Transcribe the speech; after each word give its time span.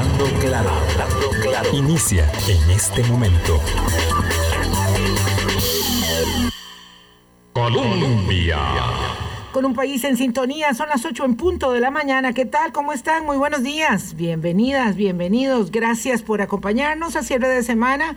Hablando 0.00 0.24
claro, 0.40 0.70
hablando 0.70 1.30
claro. 1.42 1.76
Inicia 1.76 2.32
en 2.48 2.70
este 2.70 3.04
momento. 3.04 3.60
Colombia. 7.52 8.58
Con 9.52 9.66
un 9.66 9.74
país 9.74 10.02
en 10.04 10.16
sintonía, 10.16 10.72
son 10.72 10.88
las 10.88 11.04
8 11.04 11.22
en 11.26 11.36
punto 11.36 11.72
de 11.72 11.80
la 11.80 11.90
mañana. 11.90 12.32
¿Qué 12.32 12.46
tal? 12.46 12.72
¿Cómo 12.72 12.94
están? 12.94 13.26
Muy 13.26 13.36
buenos 13.36 13.62
días. 13.62 14.16
Bienvenidas, 14.16 14.96
bienvenidos. 14.96 15.70
Gracias 15.70 16.22
por 16.22 16.40
acompañarnos 16.40 17.14
a 17.14 17.22
cierre 17.22 17.48
de 17.48 17.62
semana 17.62 18.16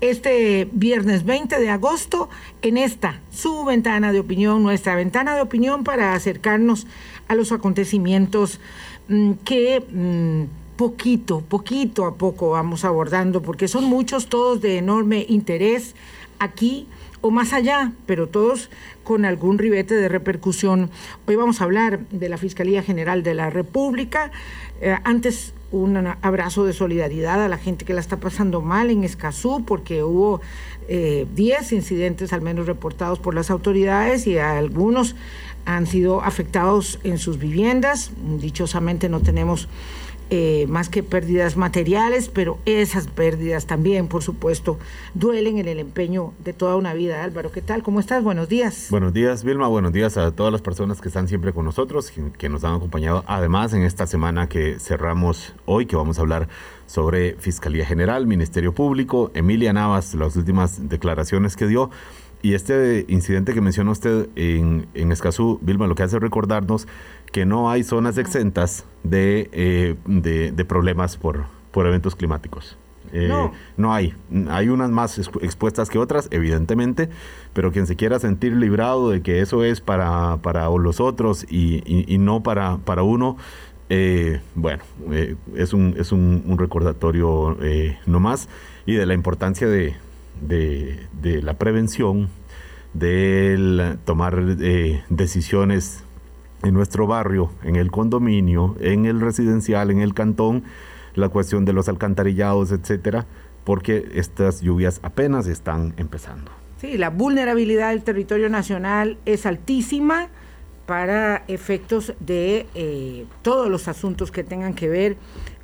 este 0.00 0.66
viernes 0.72 1.26
20 1.26 1.60
de 1.60 1.68
agosto 1.68 2.30
en 2.62 2.78
esta, 2.78 3.20
su 3.30 3.66
ventana 3.66 4.12
de 4.12 4.20
opinión, 4.20 4.62
nuestra 4.62 4.94
ventana 4.94 5.34
de 5.34 5.42
opinión 5.42 5.84
para 5.84 6.14
acercarnos 6.14 6.86
a 7.26 7.34
los 7.34 7.52
acontecimientos 7.52 8.60
mm, 9.08 9.32
que 9.44 9.84
mm, 9.92 10.67
poquito, 10.78 11.40
poquito 11.40 12.06
a 12.06 12.14
poco 12.14 12.50
vamos 12.50 12.84
abordando, 12.84 13.42
porque 13.42 13.66
son 13.66 13.84
muchos, 13.84 14.28
todos 14.28 14.60
de 14.62 14.78
enorme 14.78 15.26
interés 15.28 15.96
aquí 16.38 16.86
o 17.20 17.32
más 17.32 17.52
allá, 17.52 17.92
pero 18.06 18.28
todos 18.28 18.70
con 19.02 19.24
algún 19.24 19.58
ribete 19.58 19.94
de 19.96 20.08
repercusión. 20.08 20.88
Hoy 21.26 21.34
vamos 21.34 21.60
a 21.60 21.64
hablar 21.64 22.06
de 22.10 22.28
la 22.28 22.38
Fiscalía 22.38 22.84
General 22.84 23.24
de 23.24 23.34
la 23.34 23.50
República. 23.50 24.30
Eh, 24.80 24.96
antes 25.02 25.52
un 25.72 25.96
abrazo 25.96 26.64
de 26.64 26.72
solidaridad 26.72 27.44
a 27.44 27.48
la 27.48 27.58
gente 27.58 27.84
que 27.84 27.92
la 27.92 28.00
está 28.00 28.18
pasando 28.18 28.60
mal 28.62 28.90
en 28.90 29.02
Escazú, 29.02 29.64
porque 29.66 30.04
hubo 30.04 30.40
10 30.86 30.88
eh, 30.88 31.74
incidentes 31.74 32.32
al 32.32 32.40
menos 32.40 32.66
reportados 32.66 33.18
por 33.18 33.34
las 33.34 33.50
autoridades 33.50 34.28
y 34.28 34.38
algunos 34.38 35.16
han 35.64 35.86
sido 35.86 36.22
afectados 36.22 37.00
en 37.02 37.18
sus 37.18 37.38
viviendas. 37.38 38.12
Dichosamente 38.38 39.08
no 39.08 39.20
tenemos 39.20 39.68
eh, 40.30 40.66
más 40.68 40.88
que 40.88 41.02
pérdidas 41.02 41.56
materiales, 41.56 42.28
pero 42.28 42.58
esas 42.66 43.06
pérdidas 43.06 43.66
también, 43.66 44.08
por 44.08 44.22
supuesto, 44.22 44.78
duelen 45.14 45.58
en 45.58 45.68
el 45.68 45.78
empeño 45.78 46.34
de 46.44 46.52
toda 46.52 46.76
una 46.76 46.94
vida. 46.94 47.24
Álvaro, 47.24 47.50
¿qué 47.50 47.62
tal? 47.62 47.82
¿Cómo 47.82 48.00
estás? 48.00 48.22
Buenos 48.22 48.48
días. 48.48 48.88
Buenos 48.90 49.12
días, 49.12 49.42
Vilma. 49.44 49.68
Buenos 49.68 49.92
días 49.92 50.16
a 50.16 50.30
todas 50.32 50.52
las 50.52 50.62
personas 50.62 51.00
que 51.00 51.08
están 51.08 51.28
siempre 51.28 51.52
con 51.52 51.64
nosotros, 51.64 52.12
que 52.36 52.48
nos 52.48 52.64
han 52.64 52.74
acompañado. 52.74 53.24
Además, 53.26 53.72
en 53.72 53.82
esta 53.82 54.06
semana 54.06 54.48
que 54.48 54.78
cerramos 54.78 55.54
hoy, 55.64 55.86
que 55.86 55.96
vamos 55.96 56.18
a 56.18 56.22
hablar 56.22 56.48
sobre 56.86 57.34
Fiscalía 57.36 57.86
General, 57.86 58.26
Ministerio 58.26 58.74
Público, 58.74 59.30
Emilia 59.34 59.72
Navas, 59.72 60.14
las 60.14 60.36
últimas 60.36 60.88
declaraciones 60.88 61.56
que 61.56 61.66
dio. 61.66 61.90
Y 62.40 62.54
este 62.54 63.04
incidente 63.08 63.52
que 63.52 63.60
menciona 63.60 63.90
usted 63.90 64.28
en, 64.36 64.86
en 64.94 65.10
Escazú, 65.10 65.58
Vilma, 65.60 65.88
lo 65.88 65.96
que 65.96 66.04
hace 66.04 66.20
recordarnos 66.20 66.86
que 67.32 67.46
no 67.46 67.70
hay 67.70 67.82
zonas 67.84 68.18
exentas 68.18 68.84
de, 69.02 69.48
eh, 69.52 69.96
de, 70.06 70.64
problemas 70.64 71.16
por, 71.16 71.44
por 71.70 71.86
eventos 71.86 72.14
climáticos. 72.16 72.76
Eh, 73.12 73.26
no. 73.28 73.52
no. 73.76 73.94
hay. 73.94 74.14
Hay 74.50 74.68
unas 74.68 74.90
más 74.90 75.18
expuestas 75.18 75.88
que 75.88 75.98
otras, 75.98 76.28
evidentemente, 76.30 77.08
pero 77.54 77.72
quien 77.72 77.86
se 77.86 77.96
quiera 77.96 78.18
sentir 78.18 78.52
librado 78.52 79.10
de 79.10 79.22
que 79.22 79.40
eso 79.40 79.64
es 79.64 79.80
para, 79.80 80.38
para 80.42 80.68
los 80.68 81.00
otros 81.00 81.46
y, 81.48 81.82
y, 81.86 82.18
no 82.18 82.42
para, 82.42 82.76
para 82.78 83.02
uno, 83.02 83.38
eh, 83.88 84.40
bueno, 84.54 84.82
es, 85.54 85.72
un, 85.72 85.94
es 85.98 86.12
un, 86.12 86.42
un 86.46 86.58
recordatorio 86.58 87.56
no 88.04 88.20
más 88.20 88.48
y 88.84 88.92
de 88.92 89.06
la 89.06 89.14
importancia 89.14 89.66
de, 89.66 89.94
de, 90.42 91.00
de 91.22 91.40
la 91.40 91.54
prevención, 91.54 92.28
de 92.92 93.96
tomar 94.04 94.44
decisiones 95.08 96.04
en 96.62 96.74
nuestro 96.74 97.06
barrio, 97.06 97.50
en 97.62 97.76
el 97.76 97.90
condominio, 97.90 98.76
en 98.80 99.06
el 99.06 99.20
residencial, 99.20 99.90
en 99.90 100.00
el 100.00 100.14
cantón, 100.14 100.64
la 101.14 101.28
cuestión 101.28 101.64
de 101.64 101.72
los 101.72 101.88
alcantarillados, 101.88 102.72
etcétera, 102.72 103.26
porque 103.64 104.08
estas 104.14 104.60
lluvias 104.60 105.00
apenas 105.02 105.46
están 105.46 105.94
empezando. 105.96 106.50
Sí, 106.80 106.96
la 106.96 107.10
vulnerabilidad 107.10 107.90
del 107.90 108.02
territorio 108.02 108.48
nacional 108.48 109.18
es 109.24 109.46
altísima 109.46 110.28
para 110.86 111.44
efectos 111.48 112.14
de 112.20 112.66
eh, 112.74 113.26
todos 113.42 113.68
los 113.68 113.88
asuntos 113.88 114.30
que 114.30 114.44
tengan 114.44 114.74
que 114.74 114.88
ver 114.88 115.16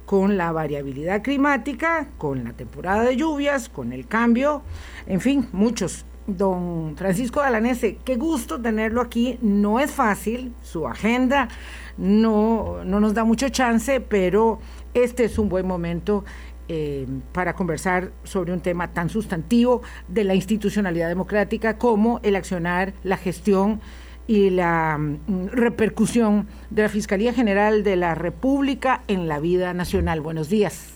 con 0.05 0.37
la 0.37 0.53
variabilidad 0.53 1.23
climática, 1.23 2.09
con 2.19 2.45
la 2.45 2.53
temporada 2.53 3.05
de 3.05 3.17
lluvias, 3.17 3.69
con 3.69 3.93
el 3.93 4.07
cambio, 4.07 4.63
en 5.07 5.21
fin, 5.21 5.49
muchos 5.53 6.05
don 6.27 6.97
Francisco 6.97 7.41
Dalanese, 7.41 7.99
qué 8.05 8.17
gusto 8.17 8.61
tenerlo 8.61 9.01
aquí. 9.01 9.39
No 9.43 9.81
es 9.81 9.91
fácil, 9.91 10.53
su 10.63 10.87
agenda 10.87 11.49
no, 11.97 12.85
no 12.85 13.01
nos 13.01 13.15
da 13.15 13.25
mucho 13.25 13.49
chance, 13.49 14.01
pero 14.01 14.59
este 14.95 15.25
es 15.25 15.39
un 15.39 15.49
buen 15.49 15.67
momento 15.67 16.25
eh, 16.69 17.07
para 17.33 17.55
conversar 17.55 18.11
sobre 18.25 18.53
un 18.53 18.61
tema 18.61 18.93
tan 18.93 19.11
sustantivo 19.11 19.83
de 20.09 20.25
la 20.25 20.35
institucionalidad 20.35 21.09
democrática 21.09 21.77
como 21.77 22.21
el 22.23 22.37
accionar, 22.37 22.95
la 23.03 23.19
gestión 23.19 23.81
y 24.27 24.49
la 24.49 24.97
mm, 24.99 25.49
repercusión 25.49 26.47
de 26.71 26.83
la 26.83 26.89
Fiscalía 26.89 27.35
General 27.35 27.85
de 27.85 27.97
la 27.97 28.15
República 28.15 29.03
en 29.09 29.29
la 29.29 29.41
vida 29.41 29.75
nacional. 29.75 30.23
Buenos 30.23 30.49
días. 30.49 30.95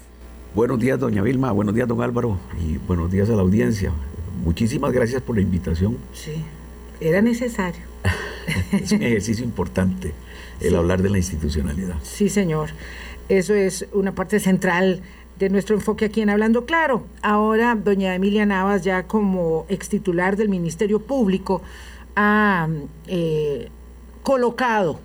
Buenos 0.55 0.78
días, 0.78 0.99
doña 0.99 1.21
Vilma, 1.21 1.53
buenos 1.53 1.75
días, 1.75 1.87
don 1.87 2.00
Álvaro, 2.00 2.39
y 2.66 2.78
buenos 2.78 3.10
días 3.10 3.28
a 3.28 3.34
la 3.34 3.43
audiencia. 3.43 3.93
Muchísimas 4.44 4.93
gracias 4.93 5.22
por 5.22 5.37
la 5.37 5.43
invitación. 5.43 5.99
Sí, 6.12 6.44
era 7.00 7.21
necesario. 7.21 7.82
es 8.72 8.93
un 8.93 9.03
ejercicio 9.03 9.44
importante 9.44 10.12
el 10.60 10.75
hablar 10.75 11.03
de 11.03 11.10
la 11.10 11.19
institucionalidad. 11.19 11.97
Sí, 12.03 12.28
señor. 12.28 12.71
Eso 13.28 13.54
es 13.54 13.87
una 13.93 14.15
parte 14.15 14.41
central 14.41 15.03
de 15.38 15.50
nuestro 15.50 15.77
enfoque 15.77 16.06
aquí 16.06 16.21
en 16.21 16.31
Hablando 16.31 16.65
Claro. 16.65 17.04
Ahora, 17.22 17.75
doña 17.75 18.15
Emilia 18.15 18.47
Navas, 18.47 18.82
ya 18.82 19.06
como 19.06 19.66
ex 19.69 19.88
titular 19.88 20.37
del 20.37 20.48
Ministerio 20.48 21.00
Público, 21.00 21.62
ha 22.16 22.69
eh, 23.06 23.69
colocado 24.22 25.00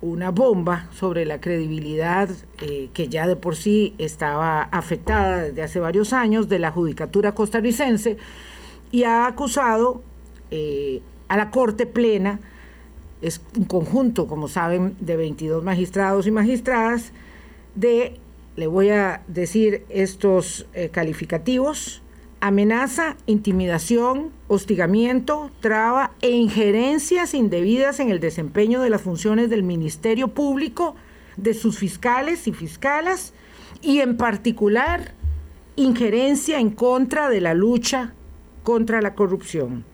una 0.00 0.30
bomba 0.30 0.88
sobre 0.92 1.24
la 1.24 1.40
credibilidad 1.40 2.28
eh, 2.60 2.90
que 2.92 3.08
ya 3.08 3.26
de 3.26 3.36
por 3.36 3.56
sí 3.56 3.94
estaba 3.98 4.62
afectada 4.62 5.44
desde 5.44 5.62
hace 5.62 5.80
varios 5.80 6.12
años 6.12 6.48
de 6.48 6.58
la 6.58 6.70
judicatura 6.70 7.34
costarricense 7.34 8.18
y 8.94 9.02
ha 9.02 9.26
acusado 9.26 10.02
eh, 10.52 11.02
a 11.26 11.36
la 11.36 11.50
Corte 11.50 11.84
Plena, 11.84 12.38
es 13.22 13.40
un 13.56 13.64
conjunto, 13.64 14.28
como 14.28 14.46
saben, 14.46 14.94
de 15.00 15.16
22 15.16 15.64
magistrados 15.64 16.28
y 16.28 16.30
magistradas, 16.30 17.10
de, 17.74 18.20
le 18.54 18.68
voy 18.68 18.90
a 18.90 19.24
decir 19.26 19.84
estos 19.88 20.66
eh, 20.74 20.90
calificativos, 20.90 22.02
amenaza, 22.38 23.16
intimidación, 23.26 24.30
hostigamiento, 24.46 25.50
traba 25.58 26.12
e 26.20 26.30
injerencias 26.30 27.34
indebidas 27.34 27.98
en 27.98 28.10
el 28.10 28.20
desempeño 28.20 28.80
de 28.80 28.90
las 28.90 29.02
funciones 29.02 29.50
del 29.50 29.64
Ministerio 29.64 30.28
Público, 30.28 30.94
de 31.36 31.54
sus 31.54 31.78
fiscales 31.78 32.46
y 32.46 32.52
fiscalas, 32.52 33.34
y 33.82 33.98
en 33.98 34.16
particular 34.16 35.14
injerencia 35.74 36.60
en 36.60 36.70
contra 36.70 37.28
de 37.28 37.40
la 37.40 37.54
lucha 37.54 38.14
contra 38.64 39.00
la 39.00 39.14
corrupción. 39.14 39.84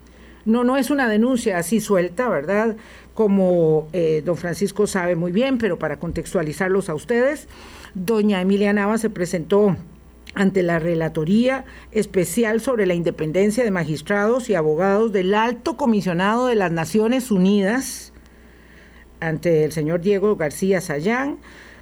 No, 0.46 0.64
no 0.64 0.78
es 0.78 0.90
una 0.90 1.08
denuncia 1.08 1.58
así 1.58 1.80
suelta, 1.80 2.28
¿verdad? 2.30 2.76
Como 3.12 3.88
eh, 3.92 4.22
don 4.24 4.38
Francisco 4.38 4.86
sabe 4.86 5.14
muy 5.14 5.32
bien, 5.32 5.58
pero 5.58 5.78
para 5.78 5.98
contextualizarlos 5.98 6.88
a 6.88 6.94
ustedes, 6.94 7.46
doña 7.94 8.40
Emilia 8.40 8.72
Nava 8.72 8.96
se 8.96 9.10
presentó 9.10 9.76
ante 10.34 10.62
la 10.62 10.78
Relatoría 10.78 11.64
Especial 11.92 12.60
sobre 12.60 12.86
la 12.86 12.94
Independencia 12.94 13.64
de 13.64 13.70
Magistrados 13.70 14.48
y 14.48 14.54
Abogados 14.54 15.12
del 15.12 15.34
Alto 15.34 15.76
Comisionado 15.76 16.46
de 16.46 16.54
las 16.54 16.72
Naciones 16.72 17.30
Unidas, 17.30 18.12
ante 19.18 19.64
el 19.64 19.72
señor 19.72 20.00
Diego 20.00 20.36
García 20.36 20.80
Sayán, 20.80 21.38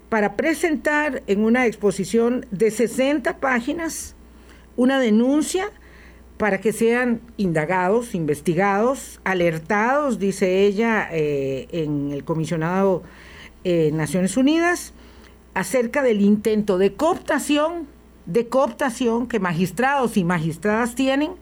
para 0.09 0.34
presentar 0.34 1.22
en 1.26 1.44
una 1.44 1.66
exposición 1.66 2.47
de 2.50 2.70
60 2.70 3.38
páginas 3.38 4.17
una 4.76 4.99
denuncia 4.99 5.70
para 6.38 6.61
que 6.61 6.73
sean 6.73 7.20
indagados, 7.37 8.14
investigados, 8.14 9.20
alertados, 9.25 10.19
dice 10.19 10.64
ella, 10.64 11.08
eh, 11.11 11.67
en 11.73 12.12
el 12.12 12.25
comisionado 12.25 13.02
eh, 13.64 13.90
Naciones 13.93 14.37
Unidas, 14.37 14.94
acerca 15.55 16.02
del 16.02 16.20
intento 16.20 16.79
de 16.79 16.94
cooptación, 16.94 17.88
de 18.26 18.46
cooptación 18.49 19.26
que 19.26 19.40
magistrados 19.40 20.17
y 20.17 20.23
magistradas 20.23 20.94
tienen 20.94 21.32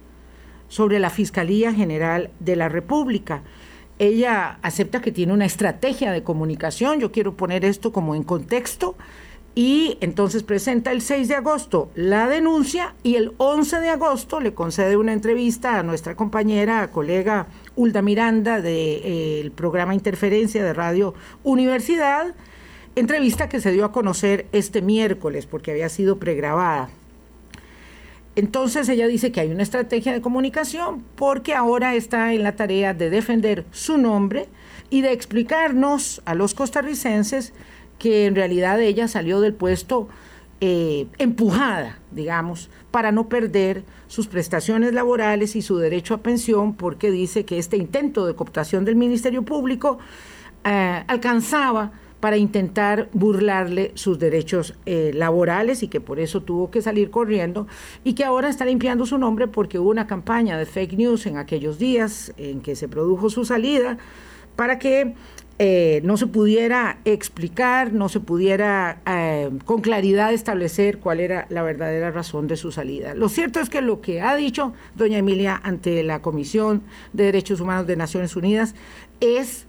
sobre 0.68 0.98
la 0.98 1.10
Fiscalía 1.10 1.74
General 1.74 2.30
de 2.40 2.56
la 2.56 2.70
República. 2.70 3.42
Ella 3.98 4.58
acepta 4.62 5.02
que 5.02 5.12
tiene 5.12 5.34
una 5.34 5.44
estrategia 5.44 6.10
de 6.10 6.22
comunicación, 6.22 7.00
yo 7.00 7.12
quiero 7.12 7.36
poner 7.36 7.66
esto 7.66 7.92
como 7.92 8.14
en 8.14 8.22
contexto, 8.22 8.96
y 9.56 9.96
entonces 10.02 10.42
presenta 10.42 10.92
el 10.92 11.00
6 11.00 11.28
de 11.28 11.34
agosto 11.34 11.90
la 11.94 12.28
denuncia 12.28 12.94
y 13.02 13.16
el 13.16 13.32
11 13.38 13.80
de 13.80 13.88
agosto 13.88 14.38
le 14.38 14.52
concede 14.52 14.98
una 14.98 15.14
entrevista 15.14 15.78
a 15.78 15.82
nuestra 15.82 16.14
compañera, 16.14 16.90
colega 16.90 17.46
Ulda 17.74 18.02
Miranda 18.02 18.60
del 18.60 19.50
programa 19.52 19.94
Interferencia 19.94 20.62
de 20.62 20.74
Radio 20.74 21.14
Universidad 21.42 22.34
entrevista 22.96 23.48
que 23.48 23.60
se 23.60 23.72
dio 23.72 23.84
a 23.84 23.92
conocer 23.92 24.46
este 24.52 24.82
miércoles 24.82 25.46
porque 25.46 25.70
había 25.70 25.88
sido 25.88 26.18
pregrabada. 26.18 26.88
Entonces 28.34 28.88
ella 28.90 29.06
dice 29.06 29.32
que 29.32 29.40
hay 29.40 29.50
una 29.50 29.62
estrategia 29.62 30.12
de 30.12 30.20
comunicación 30.20 31.02
porque 31.14 31.54
ahora 31.54 31.94
está 31.94 32.34
en 32.34 32.42
la 32.42 32.56
tarea 32.56 32.92
de 32.92 33.08
defender 33.08 33.64
su 33.70 33.96
nombre 33.96 34.48
y 34.90 35.00
de 35.00 35.12
explicarnos 35.12 36.20
a 36.26 36.34
los 36.34 36.52
costarricenses 36.52 37.54
que 37.98 38.26
en 38.26 38.34
realidad 38.34 38.80
ella 38.80 39.08
salió 39.08 39.40
del 39.40 39.54
puesto 39.54 40.08
eh, 40.60 41.06
empujada, 41.18 41.98
digamos, 42.12 42.70
para 42.90 43.12
no 43.12 43.28
perder 43.28 43.84
sus 44.06 44.26
prestaciones 44.26 44.94
laborales 44.94 45.54
y 45.54 45.62
su 45.62 45.76
derecho 45.76 46.14
a 46.14 46.22
pensión, 46.22 46.74
porque 46.74 47.10
dice 47.10 47.44
que 47.44 47.58
este 47.58 47.76
intento 47.76 48.26
de 48.26 48.34
cooptación 48.34 48.84
del 48.86 48.96
Ministerio 48.96 49.42
Público 49.42 49.98
eh, 50.64 51.04
alcanzaba 51.06 51.92
para 52.20 52.38
intentar 52.38 53.10
burlarle 53.12 53.92
sus 53.94 54.18
derechos 54.18 54.74
eh, 54.86 55.12
laborales 55.14 55.82
y 55.82 55.88
que 55.88 56.00
por 56.00 56.18
eso 56.18 56.42
tuvo 56.42 56.70
que 56.70 56.80
salir 56.80 57.10
corriendo 57.10 57.66
y 58.02 58.14
que 58.14 58.24
ahora 58.24 58.48
está 58.48 58.64
limpiando 58.64 59.04
su 59.04 59.18
nombre 59.18 59.48
porque 59.48 59.78
hubo 59.78 59.90
una 59.90 60.06
campaña 60.06 60.56
de 60.56 60.64
fake 60.64 60.94
news 60.94 61.26
en 61.26 61.36
aquellos 61.36 61.78
días 61.78 62.32
en 62.38 62.62
que 62.62 62.74
se 62.74 62.88
produjo 62.88 63.28
su 63.28 63.44
salida 63.44 63.98
para 64.56 64.78
que 64.78 65.14
eh, 65.58 66.02
no 66.04 66.18
se 66.18 66.26
pudiera 66.26 66.98
explicar, 67.06 67.94
no 67.94 68.10
se 68.10 68.20
pudiera 68.20 69.00
eh, 69.06 69.50
con 69.64 69.80
claridad 69.80 70.34
establecer 70.34 70.98
cuál 70.98 71.18
era 71.18 71.46
la 71.48 71.62
verdadera 71.62 72.10
razón 72.10 72.46
de 72.46 72.58
su 72.58 72.72
salida. 72.72 73.14
Lo 73.14 73.30
cierto 73.30 73.60
es 73.60 73.70
que 73.70 73.80
lo 73.80 74.02
que 74.02 74.20
ha 74.20 74.36
dicho 74.36 74.74
doña 74.96 75.16
Emilia 75.16 75.58
ante 75.62 76.02
la 76.02 76.20
Comisión 76.20 76.82
de 77.14 77.24
Derechos 77.24 77.60
Humanos 77.60 77.86
de 77.86 77.96
Naciones 77.96 78.36
Unidas 78.36 78.74
es, 79.20 79.66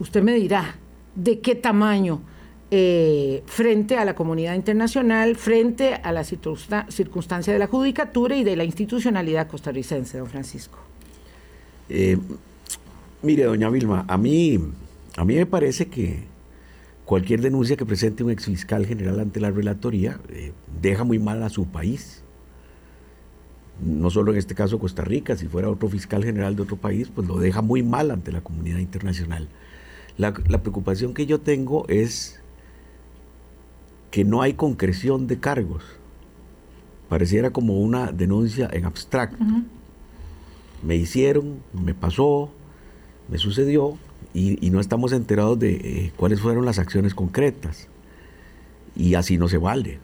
usted 0.00 0.20
me 0.20 0.34
dirá, 0.34 0.74
de 1.14 1.38
qué 1.38 1.54
tamaño 1.54 2.20
eh, 2.72 3.44
frente 3.46 3.98
a 3.98 4.04
la 4.04 4.16
comunidad 4.16 4.54
internacional, 4.54 5.36
frente 5.36 5.94
a 5.94 6.10
la 6.10 6.24
circunstancia 6.24 7.52
de 7.52 7.58
la 7.60 7.68
judicatura 7.68 8.36
y 8.36 8.42
de 8.42 8.56
la 8.56 8.64
institucionalidad 8.64 9.46
costarricense, 9.46 10.18
don 10.18 10.26
Francisco. 10.26 10.80
Mire, 13.22 13.44
doña 13.44 13.70
Vilma, 13.70 14.04
a 14.06 14.16
mí, 14.16 14.60
a 15.18 15.24
mí 15.24 15.34
me 15.34 15.46
parece 15.46 15.88
que 15.88 16.22
cualquier 17.04 17.40
denuncia 17.40 17.76
que 17.76 17.84
presente 17.84 18.22
un 18.22 18.30
exfiscal 18.30 18.86
general 18.86 19.18
ante 19.18 19.40
la 19.40 19.50
relatoría 19.50 20.20
eh, 20.28 20.52
deja 20.80 21.02
muy 21.02 21.18
mal 21.18 21.42
a 21.42 21.48
su 21.48 21.66
país. 21.66 22.22
No 23.82 24.10
solo 24.10 24.30
en 24.30 24.38
este 24.38 24.54
caso 24.54 24.78
Costa 24.78 25.02
Rica, 25.02 25.36
si 25.36 25.48
fuera 25.48 25.70
otro 25.70 25.88
fiscal 25.88 26.22
general 26.22 26.54
de 26.54 26.62
otro 26.62 26.76
país, 26.76 27.10
pues 27.12 27.26
lo 27.26 27.40
deja 27.40 27.62
muy 27.62 27.82
mal 27.82 28.12
ante 28.12 28.30
la 28.30 28.42
comunidad 28.42 28.78
internacional. 28.78 29.48
La, 30.18 30.32
preocupación 30.32 31.14
que 31.14 31.26
yo 31.26 31.40
tengo 31.40 31.84
es 31.88 32.40
que 34.12 34.24
no 34.24 34.40
hay 34.40 34.54
concreción 34.54 35.26
de 35.26 35.40
cargos. 35.40 35.82
Pareciera 37.08 37.50
como 37.50 37.80
una 37.80 38.12
denuncia 38.12 38.70
en 38.72 38.84
abstracto. 38.84 39.44
Me 40.84 40.94
hicieron, 40.94 41.58
me 41.72 41.92
pasó, 41.92 42.50
me 43.28 43.38
sucedió 43.38 43.98
y, 44.60 44.70
no 44.70 44.80
estamos 44.80 45.12
enterados 45.12 45.58
de 45.58 45.72
eh, 45.72 46.12
cuáles 46.16 46.40
fueron 46.40 46.64
las 46.64 46.78
acciones 46.78 47.14
concretas. 47.14 47.88
Y 48.96 49.14
así 49.14 49.38
no 49.38 49.48
se 49.48 49.58
vale. 49.58 49.98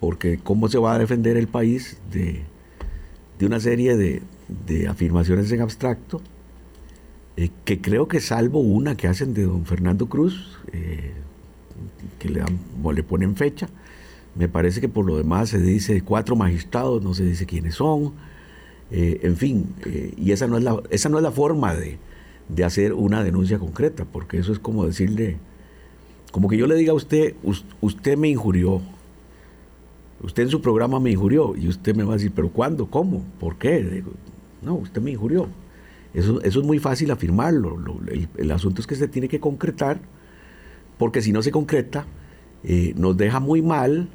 Porque 0.00 0.38
¿cómo 0.42 0.68
se 0.68 0.78
va 0.78 0.94
a 0.94 0.98
defender 0.98 1.36
el 1.36 1.48
país 1.48 1.98
de, 2.10 2.44
una 3.44 3.60
serie 3.60 3.96
de, 3.96 4.22
de 4.66 4.88
afirmaciones 4.88 5.50
en 5.52 5.60
abstracto 5.60 6.20
eh, 7.40 7.48
que 7.64 7.80
creo 7.80 8.06
que 8.06 8.20
salvo 8.20 8.60
una 8.60 8.96
que 8.96 9.08
hacen 9.08 9.32
de 9.32 9.44
don 9.44 9.64
Fernando 9.64 10.10
Cruz, 10.10 10.58
eh, 10.72 11.12
que 12.18 12.28
le, 12.28 12.40
dan, 12.40 12.58
le 12.94 13.02
ponen 13.02 13.34
fecha, 13.34 13.66
me 14.34 14.46
parece 14.46 14.82
que 14.82 14.90
por 14.90 15.06
lo 15.06 15.16
demás 15.16 15.48
se 15.48 15.58
dice 15.58 16.02
cuatro 16.02 16.36
magistrados, 16.36 17.02
no 17.02 17.14
se 17.14 17.24
dice 17.24 17.46
quiénes 17.46 17.76
son, 17.76 18.12
eh, 18.90 19.20
en 19.22 19.38
fin, 19.38 19.74
y 20.18 20.32
esa 20.32 20.48
no, 20.48 20.58
es 20.58 20.64
la, 20.64 20.82
esa 20.90 21.08
no 21.08 21.16
es 21.16 21.22
la 21.22 21.30
forma 21.30 21.74
de, 21.74 21.98
de, 22.54 22.64
hacer 22.64 22.92
una 22.92 23.24
denuncia 23.24 23.58
concreta, 23.58 24.04
porque 24.04 24.38
eso 24.38 24.52
es 24.52 24.58
como 24.58 24.86
decirle, 24.86 25.38
como 26.32 26.48
que 26.48 26.56
yo 26.56 26.66
le 26.66 26.74
diga 26.74 26.92
a 26.92 26.94
usted, 26.94 27.34
usted 27.80 28.16
me 28.16 28.28
injurió, 28.28 28.80
usted 30.22 30.44
en 30.44 30.48
su 30.50 30.60
programa 30.60 31.00
me 31.00 31.10
injurió, 31.10 31.54
y 31.56 31.68
usted 31.68 31.94
me 31.94 32.04
va 32.04 32.14
a 32.14 32.16
decir, 32.16 32.32
pero 32.34 32.50
¿cuándo? 32.50 32.86
¿Cómo? 32.86 33.24
¿Por 33.38 33.56
qué? 33.56 34.02
no, 34.62 34.74
usted 34.74 35.00
me 35.00 35.10
injurió. 35.12 35.48
Eso, 36.12 36.42
es 36.42 36.56
muy 36.56 36.78
fácil 36.78 37.10
afirmarlo. 37.10 37.78
el, 38.36 38.50
asunto 38.50 38.80
es 38.80 38.86
que 38.86 38.96
se 38.96 39.08
tiene 39.08 39.28
que 39.28 39.40
concretar, 39.40 40.00
porque 40.98 41.22
si 41.22 41.32
no 41.32 41.42
se 41.42 41.50
concreta, 41.50 42.06
eh, 42.64 42.94
nos 42.96 43.16
deja 43.16 43.40
muy 43.40 43.62
mal 43.62 44.08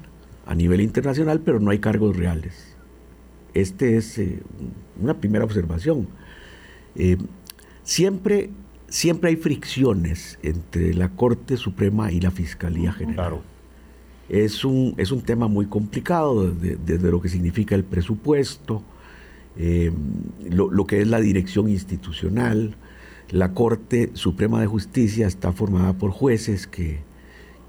a 0.46 0.54
nivel 0.56 0.82
internacional, 0.82 1.40
pero 1.40 1.60
no 1.60 1.72
hay 1.72 1.80
cargos 1.80 2.16
reales. 2.16 2.76
Este 3.54 3.96
es 3.96 4.18
eh, 4.18 4.40
una 5.02 5.16
primera 5.16 5.46
observación. 5.46 6.08
Eh, 6.96 7.18
siempre, 7.86 8.50
siempre 8.90 9.30
hay 9.30 9.38
fricciones 9.38 10.38
entre 10.44 10.94
la 10.94 11.10
Corte 11.10 11.56
Suprema 11.56 12.12
y 12.12 12.20
la 12.20 12.32
Fiscalía 12.32 12.92
General. 12.92 13.42
Es, 14.28 14.66
un, 14.66 14.96
es 14.98 15.12
un 15.12 15.22
tema 15.22 15.48
muy 15.48 15.68
complicado 15.68 16.52
desde 16.52 17.12
lo 17.12 17.22
que 17.22 17.30
significa 17.30 17.76
el 17.76 17.86
presupuesto, 17.86 18.84
eh, 19.56 19.94
lo, 20.50 20.86
que 20.86 21.02
es 21.02 21.08
la 21.08 21.22
dirección 21.22 21.70
institucional. 21.70 22.76
La 23.30 23.54
Corte 23.54 24.10
Suprema 24.14 24.60
de 24.60 24.68
Justicia 24.68 25.28
está 25.28 25.54
formada 25.54 25.94
por 25.94 26.12
jueces 26.12 26.68
que, 26.68 27.00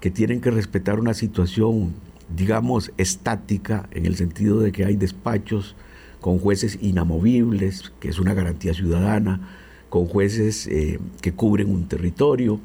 que 0.01 0.09
tienen 0.09 0.41
que 0.41 0.49
respetar 0.49 0.99
una 0.99 1.13
situación, 1.13 1.93
digamos, 2.35 2.91
estática, 2.97 3.87
en 3.91 4.07
el 4.07 4.15
sentido 4.15 4.59
de 4.59 4.71
que 4.71 4.83
hay 4.83 4.95
despachos 4.95 5.75
con 6.21 6.39
jueces 6.39 6.79
inamovibles, 6.81 7.93
que 7.99 8.09
es 8.09 8.17
una 8.17 8.33
garantía 8.33 8.73
ciudadana, 8.73 9.47
con 9.89 10.07
jueces 10.07 10.67
eh, 10.67 10.99
que 11.21 11.33
cubren 11.33 11.69
un 11.69 11.87
territorio. 11.87 12.59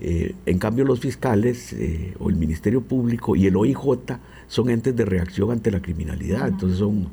Eh, 0.00 0.34
en 0.46 0.58
cambio, 0.58 0.84
los 0.84 1.00
fiscales 1.00 1.74
o 2.18 2.28
el 2.28 2.36
Ministerio 2.36 2.82
Público 2.82 3.36
y 3.36 3.46
el 3.46 3.56
OIJ 3.56 4.18
son 4.48 4.70
entes 4.70 4.96
de 4.96 5.04
reacción 5.04 5.50
ante 5.52 5.70
la 5.70 5.80
criminalidad, 5.80 6.48
entonces 6.48 6.78
son 6.78 7.08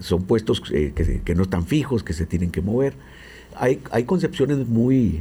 son 0.00 0.24
puestos 0.24 0.62
eh, 0.72 0.92
que, 1.24 1.34
no 1.34 1.42
están 1.42 1.66
fijos, 1.66 2.02
que 2.02 2.12
se 2.12 2.26
tienen 2.26 2.50
que 2.50 2.60
mover. 2.60 2.94
Hay, 3.56 3.80
hay 3.90 4.04
concepciones 4.04 4.66
muy 4.66 5.20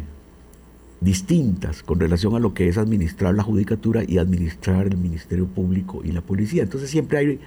distintas 1.00 1.82
con 1.84 2.00
relación 2.00 2.36
a 2.36 2.40
lo 2.40 2.54
que 2.54 2.68
es 2.68 2.78
administrar 2.78 3.34
la 3.34 3.44
judicatura 3.44 4.04
y 4.08 4.18
administrar 4.18 4.88
el 4.88 4.98
Ministerio 4.98 5.48
Público 5.48 6.02
y 6.04 6.12
la 6.12 6.22
policía. 6.22 6.64
Entonces 6.64 6.90
siempre 6.90 7.18
hay, 7.18 7.40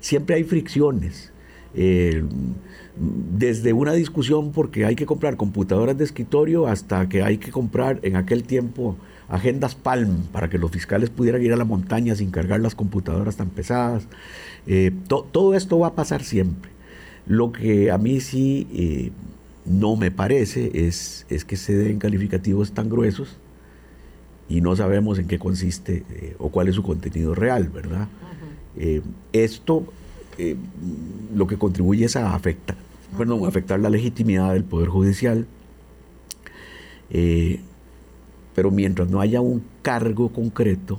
siempre 0.00 0.36
hay 0.36 0.44
fricciones. 0.44 1.32
Eh, 1.74 2.24
desde 3.38 3.72
una 3.72 3.92
discusión 3.92 4.52
porque 4.52 4.84
hay 4.84 4.94
que 4.94 5.06
comprar 5.06 5.36
computadoras 5.36 5.96
de 5.96 6.04
escritorio 6.04 6.66
hasta 6.66 7.08
que 7.08 7.22
hay 7.22 7.38
que 7.38 7.50
comprar 7.50 7.98
en 8.02 8.16
aquel 8.16 8.42
tiempo 8.42 8.96
agendas 9.30 9.74
Palm 9.74 10.24
para 10.32 10.50
que 10.50 10.58
los 10.58 10.70
fiscales 10.70 11.08
pudieran 11.08 11.42
ir 11.42 11.52
a 11.52 11.56
la 11.56 11.64
montaña 11.64 12.14
sin 12.14 12.30
cargar 12.30 12.60
las 12.60 12.74
computadoras 12.74 13.36
tan 13.36 13.48
pesadas. 13.48 14.06
Eh, 14.66 14.90
todo 15.06 15.54
esto 15.54 15.78
va 15.78 15.88
a 15.88 15.94
pasar 15.94 16.22
siempre. 16.22 16.70
Lo 17.26 17.52
que 17.52 17.90
a 17.90 17.98
mí 17.98 18.20
sí 18.20 18.66
eh, 18.74 19.12
no 19.64 19.96
me 19.96 20.10
parece 20.10 20.70
es, 20.86 21.26
es, 21.30 21.44
que 21.44 21.56
se 21.56 21.76
den 21.76 21.98
calificativos 21.98 22.72
tan 22.72 22.90
gruesos 22.90 23.36
y 24.48 24.60
no 24.60 24.74
sabemos 24.74 25.18
en 25.18 25.28
qué 25.28 25.38
consiste 25.38 26.02
eh, 26.10 26.34
o 26.38 26.50
cuál 26.50 26.68
es 26.68 26.74
su 26.74 26.82
contenido 26.82 27.34
real, 27.34 27.68
¿verdad? 27.68 28.08
esto 29.32 29.84
lo 31.34 31.46
que 31.46 31.56
contribuye 31.56 32.04
es 32.06 32.16
a 32.16 32.34
afectar, 32.34 32.76
afectar 33.46 33.80
la 33.80 33.90
legitimidad 33.90 34.52
del 34.52 34.64
Poder 34.64 34.88
Judicial. 34.88 35.46
pero 38.54 38.70
mientras 38.70 39.08
no 39.08 39.20
haya 39.20 39.40
un 39.40 39.62
cargo 39.82 40.30
concreto, 40.30 40.98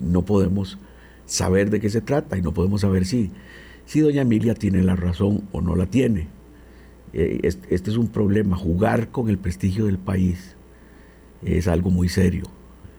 no 0.00 0.22
podemos 0.22 0.78
saber 1.28 1.70
de 1.70 1.78
qué 1.78 1.90
se 1.90 2.00
trata 2.00 2.36
y 2.36 2.42
no 2.42 2.52
podemos 2.52 2.80
saber 2.80 3.04
si, 3.04 3.30
si 3.86 4.00
doña 4.00 4.22
Emilia 4.22 4.54
tiene 4.54 4.82
la 4.82 4.96
razón 4.96 5.42
o 5.52 5.60
no 5.60 5.76
la 5.76 5.86
tiene. 5.86 6.26
Eh, 7.12 7.40
este 7.42 7.90
es 7.90 7.96
un 7.96 8.08
problema, 8.08 8.56
jugar 8.56 9.08
con 9.08 9.28
el 9.28 9.38
prestigio 9.38 9.86
del 9.86 9.98
país 9.98 10.56
es 11.42 11.68
algo 11.68 11.90
muy 11.90 12.08
serio 12.08 12.44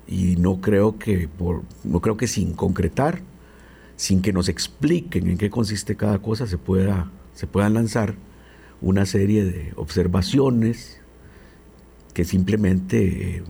y 0.08 0.38
no 0.38 0.62
creo 0.62 0.98
que 0.98 1.28
por 1.28 1.64
no 1.84 2.00
creo 2.00 2.18
que 2.18 2.28
sin 2.28 2.54
concretar, 2.54 3.22
sin 4.00 4.22
que 4.22 4.32
nos 4.32 4.48
expliquen 4.48 5.28
en 5.28 5.38
qué 5.38 5.50
consiste 5.50 5.98
cada 5.98 6.20
cosa 6.20 6.48
se 6.48 6.58
pueda 6.58 7.12
se 7.34 7.48
puedan 7.48 7.74
lanzar 7.74 8.16
una 8.80 9.06
serie 9.06 9.44
de 9.44 9.74
observaciones 9.76 11.02
que 12.14 12.24
simplemente 12.24 13.36
eh, 13.36 13.44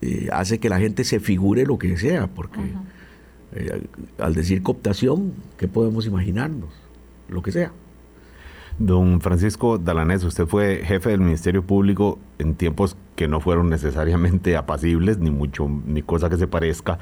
eh, 0.00 0.28
hace 0.32 0.60
que 0.60 0.68
la 0.68 0.78
gente 0.78 1.02
se 1.02 1.18
figure 1.18 1.66
lo 1.66 1.76
que 1.76 1.96
sea, 1.96 2.28
porque 2.28 2.60
eh, 3.56 3.82
al 4.18 4.34
decir 4.34 4.62
cooptación, 4.62 5.32
¿qué 5.58 5.66
podemos 5.66 6.06
imaginarnos? 6.06 6.70
Lo 7.28 7.42
que 7.42 7.50
sea. 7.50 7.72
Don 8.78 9.20
Francisco 9.20 9.76
Dalanés, 9.76 10.22
usted 10.22 10.46
fue 10.46 10.82
jefe 10.84 11.10
del 11.10 11.20
Ministerio 11.20 11.66
Público 11.66 12.20
en 12.38 12.54
tiempos 12.54 12.96
que 13.16 13.26
no 13.26 13.40
fueron 13.40 13.68
necesariamente 13.70 14.56
apacibles, 14.56 15.18
ni 15.18 15.32
mucho, 15.32 15.68
ni 15.84 16.02
cosa 16.02 16.30
que 16.30 16.36
se 16.36 16.46
parezca. 16.46 17.00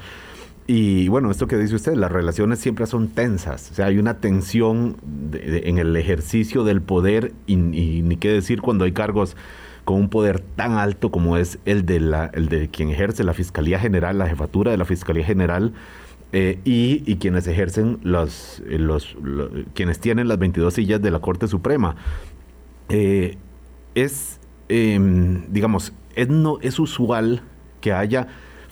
Y 0.71 1.07
bueno, 1.07 1.31
esto 1.31 1.47
que 1.47 1.57
dice 1.57 1.73
usted, 1.73 1.95
las 1.95 2.11
relaciones 2.11 2.59
siempre 2.59 2.85
son 2.85 3.07
tensas, 3.07 3.71
o 3.71 3.73
sea, 3.73 3.87
hay 3.87 3.97
una 3.97 4.19
tensión 4.19 4.97
en 5.33 5.79
el 5.79 5.95
ejercicio 5.95 6.63
del 6.63 6.79
poder 6.79 7.33
y, 7.47 7.55
ni 7.55 8.17
qué 8.17 8.31
decir 8.31 8.61
cuando 8.61 8.85
hay 8.85 8.91
cargos 8.91 9.35
con 9.83 9.95
un 9.95 10.09
poder 10.09 10.41
tan 10.41 10.73
alto 10.73 11.09
como 11.09 11.37
es 11.37 11.57
el 11.65 11.87
de, 11.87 11.99
la, 11.99 12.29
el 12.35 12.49
de 12.49 12.69
quien 12.69 12.91
ejerce 12.91 13.23
la 13.23 13.33
Fiscalía 13.33 13.79
General, 13.79 14.15
la 14.15 14.27
jefatura 14.27 14.69
de 14.69 14.77
la 14.77 14.85
Fiscalía 14.85 15.25
General, 15.25 15.73
eh, 16.33 16.59
y, 16.65 17.15
quienes 17.15 17.47
ejercen 17.47 17.97
los, 18.03 18.61
eh, 18.67 18.77
los, 18.77 19.17
quienes 19.73 19.99
tienen 19.99 20.27
las 20.27 20.37
22 20.37 20.71
sillas 20.71 21.01
de 21.01 21.09
la 21.09 21.17
Corte 21.17 21.47
Suprema. 21.47 21.95
Eh, 22.89 23.39
es, 23.95 24.39
em, 24.67 25.51
digamos, 25.51 25.93
es, 26.15 26.29
no, 26.29 26.59
es 26.61 26.77
usual 26.77 27.41
que 27.81 27.91
haya 27.91 28.27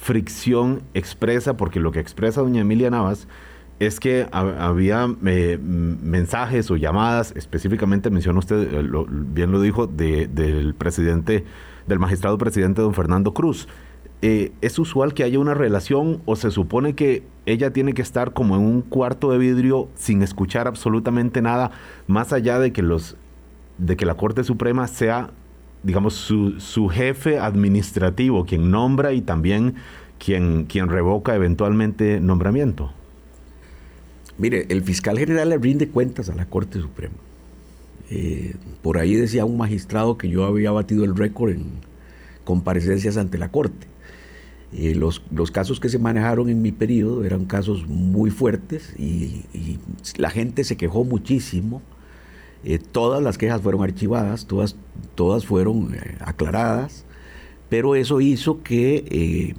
fricción 0.08 0.84
expresa, 0.94 1.58
porque 1.58 1.82
lo 1.82 1.92
que 1.92 2.00
expresa 2.00 2.40
doña 2.40 2.62
Emilia 2.62 2.90
Navas 2.90 3.28
es 3.80 4.00
que 4.00 4.26
había 4.32 5.06
mensajes 5.06 6.72
o 6.72 6.78
llamadas, 6.78 7.34
específicamente 7.36 8.10
menciona 8.10 8.40
usted, 8.40 8.70
bien 9.12 9.52
lo 9.52 9.60
dijo, 9.60 9.86
del 9.86 10.74
presidente, 10.76 11.44
del 11.88 12.00
magistrado 12.00 12.38
presidente 12.38 12.82
don 12.82 12.94
Fernando 12.94 13.34
Cruz, 13.34 13.68
eh, 14.22 14.54
¿es 14.62 14.80
usual 14.80 15.14
que 15.14 15.24
haya 15.24 15.40
una 15.40 15.54
relación 15.54 16.22
o 16.26 16.38
se 16.38 16.52
supone 16.52 16.96
que 16.96 17.24
ella 17.46 17.74
tiene 17.74 17.94
que 17.94 18.02
estar 18.02 18.32
como 18.32 18.56
en 18.56 18.62
un 18.62 18.82
cuarto 18.82 19.30
de 19.32 19.38
vidrio 19.38 19.90
sin 19.96 20.24
escuchar 20.24 20.68
absolutamente 20.68 21.42
nada, 21.42 21.72
más 22.08 22.32
allá 22.32 22.60
de 22.60 22.72
que 22.72 22.82
los 22.82 23.18
de 23.78 23.98
que 23.98 24.06
la 24.06 24.16
Corte 24.16 24.46
Suprema 24.46 24.88
sea, 24.88 25.32
digamos, 25.88 26.16
su, 26.16 26.60
su 26.60 26.90
jefe 26.90 27.40
administrativo, 27.40 28.46
quien 28.46 28.70
nombra 28.70 29.14
y 29.14 29.22
también 29.22 29.76
quien, 30.20 30.66
quien 30.66 30.90
revoca 30.90 31.34
eventualmente 31.34 32.20
nombramiento? 32.20 32.92
Mire, 34.38 34.66
el 34.68 34.84
fiscal 34.84 35.18
general 35.18 35.50
le 35.50 35.58
rinde 35.58 35.88
cuentas 35.88 36.30
a 36.30 36.36
la 36.36 36.46
Corte 36.46 36.82
Suprema. 36.82 37.16
Eh, 38.10 38.56
por 38.82 38.98
ahí 38.98 39.16
decía 39.16 39.46
un 39.46 39.58
magistrado 39.58 40.18
que 40.18 40.28
yo 40.28 40.44
había 40.44 40.72
batido 40.72 41.06
el 41.06 41.16
récord 41.16 41.52
en 41.52 41.66
comparecencias 42.44 43.16
ante 43.16 43.38
la 43.38 43.50
Corte. 43.50 43.88
Eh, 44.74 44.94
los, 44.94 45.22
casos 45.52 45.80
que 45.80 45.88
se 45.88 46.00
manejaron 46.00 46.50
en 46.50 46.62
mi 46.62 46.74
periodo 46.74 47.24
eran 47.24 47.46
casos 47.46 47.88
muy 47.88 48.30
fuertes 48.30 48.94
y, 49.00 49.46
la 50.18 50.30
gente 50.30 50.66
se 50.66 50.76
quejó 50.76 51.06
muchísimo. 51.06 51.82
Eh, 52.64 52.80
todas 52.80 53.22
las 53.22 53.38
quejas 53.38 53.62
fueron 53.62 53.84
archivadas, 53.84 54.46
todas, 54.46 54.76
todas 55.16 55.46
fueron 55.46 55.94
eh, 55.96 56.18
aclaradas, 56.20 57.06
pero 57.70 57.96
eso 57.96 58.22
hizo 58.22 58.64
que 58.64 59.56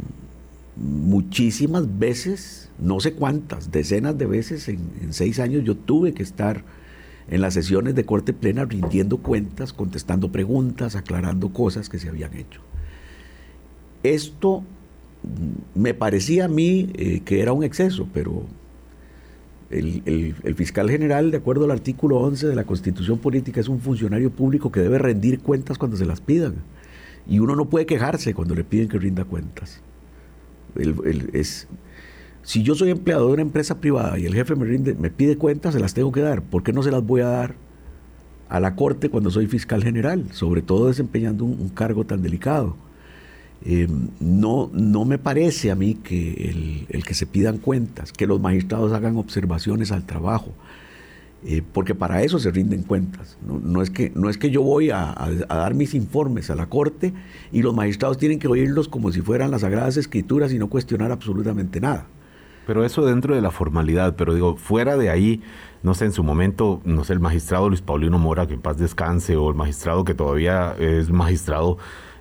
muchísimas 0.79 1.99
veces, 1.99 2.71
no 2.79 3.01
sé 3.01 3.15
cuántas, 3.15 3.71
decenas 3.71 4.17
de 4.17 4.27
veces 4.27 4.69
en, 4.69 5.13
seis 5.13 5.41
años 5.41 5.65
yo 5.65 5.77
tuve 5.77 6.15
que 6.15 6.23
estar 6.23 6.65
en 7.29 7.41
las 7.41 7.55
sesiones 7.55 7.95
de 7.95 8.05
corte 8.05 8.33
plena 8.33 8.65
rindiendo 8.65 9.19
cuentas, 9.19 9.73
contestando 9.73 10.33
preguntas, 10.33 10.97
aclarando 10.97 11.53
cosas 11.53 11.89
que 11.89 11.99
se 11.99 12.09
habían 12.09 12.35
hecho. 12.35 12.61
Esto 14.03 14.63
me 15.75 15.95
parecía 15.95 16.47
a 16.47 16.49
mí 16.49 16.91
eh, 16.95 17.21
que 17.25 17.41
era 17.41 17.53
un 17.53 17.65
exceso, 17.65 18.09
pero 18.15 18.45
el, 19.71 20.55
fiscal 20.57 20.89
general, 20.91 21.31
de 21.31 21.39
acuerdo 21.39 21.65
al 21.65 21.71
artículo 21.71 22.17
11 22.19 22.49
de 22.49 22.55
la 22.55 22.65
Constitución 22.65 23.19
Política, 23.19 23.61
es 23.61 23.69
un 23.69 23.81
funcionario 23.81 24.31
público 24.31 24.73
que 24.73 24.81
debe 24.81 24.99
rendir 24.99 25.41
cuentas 25.41 25.79
cuando 25.79 25.97
se 25.97 26.07
las 26.07 26.21
pidan. 26.21 26.55
Y 27.27 27.41
uno 27.41 27.55
no 27.55 27.67
puede 27.67 27.85
quejarse 27.85 28.33
cuando 28.33 28.55
le 28.55 28.65
piden 28.65 28.89
que 28.89 28.99
rinda 28.99 29.25
cuentas. 29.25 29.81
es, 31.35 31.69
si 32.43 32.63
yo 32.63 32.75
soy 32.75 32.91
empleado 32.91 33.27
de 33.27 33.35
una 33.35 33.43
empresa 33.43 33.79
privada 33.79 34.19
y 34.19 34.25
el 34.25 34.35
jefe 34.35 34.57
me, 34.57 34.65
rinde, 34.65 34.95
me 34.95 35.11
pide 35.11 35.37
cuentas, 35.37 35.75
se 35.75 35.81
las 35.81 35.93
tengo 35.93 36.13
que 36.13 36.23
dar. 36.23 36.41
¿Por 36.41 36.63
qué 36.63 36.73
no 36.73 36.83
se 36.83 36.91
las 36.91 37.05
voy 37.05 37.21
a 37.21 37.27
dar 37.27 37.55
a 38.49 38.61
la 38.61 38.75
Corte 38.75 39.11
cuando 39.11 39.31
soy 39.31 39.47
fiscal 39.47 39.85
general? 39.85 40.33
Sobre 40.33 40.63
todo 40.63 40.87
desempeñando 40.87 41.45
un 41.45 41.69
cargo 41.69 42.05
tan 42.05 42.23
delicado. 42.23 42.88
Eh, 43.65 43.89
no, 44.21 44.71
no 44.73 45.05
me 45.05 45.19
parece 45.19 45.71
a 45.71 45.75
mí 45.75 45.95
que 45.95 46.87
el, 46.89 47.05
que 47.05 47.15
se 47.15 47.27
pidan 47.27 47.59
cuentas, 47.59 48.13
que 48.13 48.27
los 48.27 48.41
magistrados 48.41 48.93
hagan 48.93 49.17
observaciones 49.17 49.91
al 49.91 50.07
trabajo, 50.07 50.53
eh, 51.45 51.63
porque 51.73 51.95
para 51.95 52.23
eso 52.23 52.39
se 52.39 52.51
rinden 52.51 52.83
cuentas. 52.83 53.37
No, 53.45 53.83
es, 53.83 53.91
que, 53.91 54.13
no 54.15 54.31
es 54.31 54.39
que 54.39 54.51
yo 54.51 54.63
voy 54.63 54.91
a, 54.91 55.15
dar 55.49 55.75
mis 55.75 55.95
informes 55.95 56.51
a 56.51 56.55
la 56.55 56.67
Corte 56.67 57.13
y 57.51 57.63
los 57.63 57.75
magistrados 57.75 58.19
tienen 58.19 58.39
que 58.39 58.49
oírlos 58.49 58.89
como 58.89 59.11
si 59.11 59.23
fueran 59.23 59.51
las 59.51 59.63
Sagradas 59.63 59.97
Escrituras 59.97 60.53
y 60.53 60.59
no 60.59 60.69
cuestionar 60.69 61.11
absolutamente 61.11 61.81
nada. 61.81 62.07
Pero 62.67 62.85
eso 62.85 63.07
dentro 63.07 63.35
de 63.35 63.41
la 63.41 63.51
formalidad, 63.51 64.15
pero 64.15 64.35
digo, 64.35 64.57
fuera 64.57 64.97
de 64.99 65.09
ahí, 65.09 65.43
no 65.83 65.95
sé, 65.95 66.05
en 66.05 66.13
su 66.13 66.23
momento, 66.23 66.83
no 66.85 67.03
sé, 67.03 67.15
el 67.15 67.21
magistrado 67.21 67.69
Luis 67.71 67.81
Paulino 67.81 68.19
Mora, 68.19 68.47
que 68.47 68.55
en 68.55 68.61
paz 68.61 68.77
descanse, 68.77 69.37
o 69.37 69.49
el 69.49 69.55
magistrado 69.55 70.05
que 70.05 70.15
todavía 70.15 70.77
es 70.79 71.11
magistrado, 71.11 71.79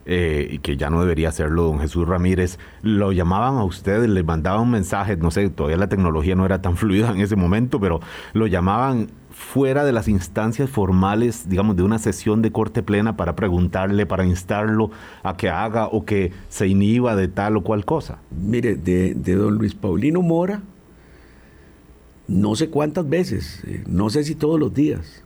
eh, 0.09 0.47
y 0.53 0.59
que 0.59 0.77
ya 0.77 0.89
no 0.89 1.01
debería 1.01 1.27
hacerlo, 1.27 1.63
don 1.63 1.79
Jesús 1.79 2.07
Ramírez, 2.07 2.59
lo 2.81 3.11
llamaban 3.11 3.57
a 3.57 3.65
usted, 3.65 4.05
le 4.05 4.23
mandaban 4.23 4.61
un 4.61 4.71
mensaje, 4.71 5.17
no 5.17 5.31
sé, 5.31 5.49
todavía 5.49 5.75
la 5.75 5.89
tecnología 5.89 6.33
no 6.33 6.45
era 6.45 6.61
tan 6.61 6.77
fluida 6.77 7.11
en 7.11 7.19
ese 7.19 7.35
momento, 7.35 7.81
pero 7.81 7.99
lo 8.31 8.47
llamaban 8.47 9.09
fuera 9.31 9.83
de 9.83 9.91
las 9.91 10.07
instancias 10.07 10.69
formales, 10.69 11.49
digamos, 11.49 11.75
de 11.75 11.83
una 11.83 11.99
sesión 11.99 12.41
de 12.41 12.53
corte 12.53 12.83
plena 12.83 13.17
para 13.17 13.35
preguntarle, 13.35 14.05
para 14.05 14.25
instarlo 14.25 14.91
a 15.23 15.35
que 15.35 15.49
haga 15.49 15.87
o 15.87 16.05
que 16.05 16.31
se 16.47 16.67
inhiba 16.67 17.17
de 17.17 17.27
tal 17.27 17.57
o 17.57 17.61
cual 17.61 17.83
cosa? 17.83 18.19
Mire, 18.31 18.75
de, 18.75 19.13
don 19.13 19.55
Luis 19.55 19.75
Paulino 19.75 20.21
Mora, 20.21 20.61
no 22.29 22.55
sé 22.55 22.69
cuántas 22.69 23.07
veces, 23.09 23.61
eh, 23.67 23.83
no 23.87 24.09
sé 24.09 24.23
si 24.23 24.35
todos 24.35 24.57
los 24.57 24.73
días, 24.73 25.23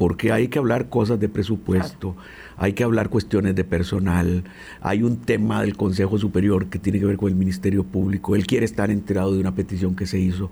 porque 0.00 0.32
hay 0.32 0.48
que 0.48 0.58
hablar 0.58 0.88
cosas 0.88 1.20
de 1.20 1.28
presupuesto 1.28 2.16
hay 2.56 2.74
que 2.74 2.84
hablar 2.84 3.08
cuestiones 3.08 3.54
de 3.54 3.64
personal, 3.64 4.44
hay 4.80 5.02
un 5.02 5.16
tema 5.16 5.62
del 5.62 5.78
Consejo 5.78 6.18
Superior 6.18 6.68
que 6.68 6.78
tiene 6.78 6.98
que 6.98 7.06
ver 7.06 7.16
con 7.16 7.30
el 7.30 7.34
Ministerio 7.34 7.84
Público, 7.84 8.34
él 8.36 8.46
quiere 8.46 8.66
estar 8.66 8.90
enterado 8.90 9.32
de 9.32 9.40
una 9.40 9.54
petición 9.54 9.96
que 9.96 10.06
se 10.06 10.18
hizo. 10.18 10.50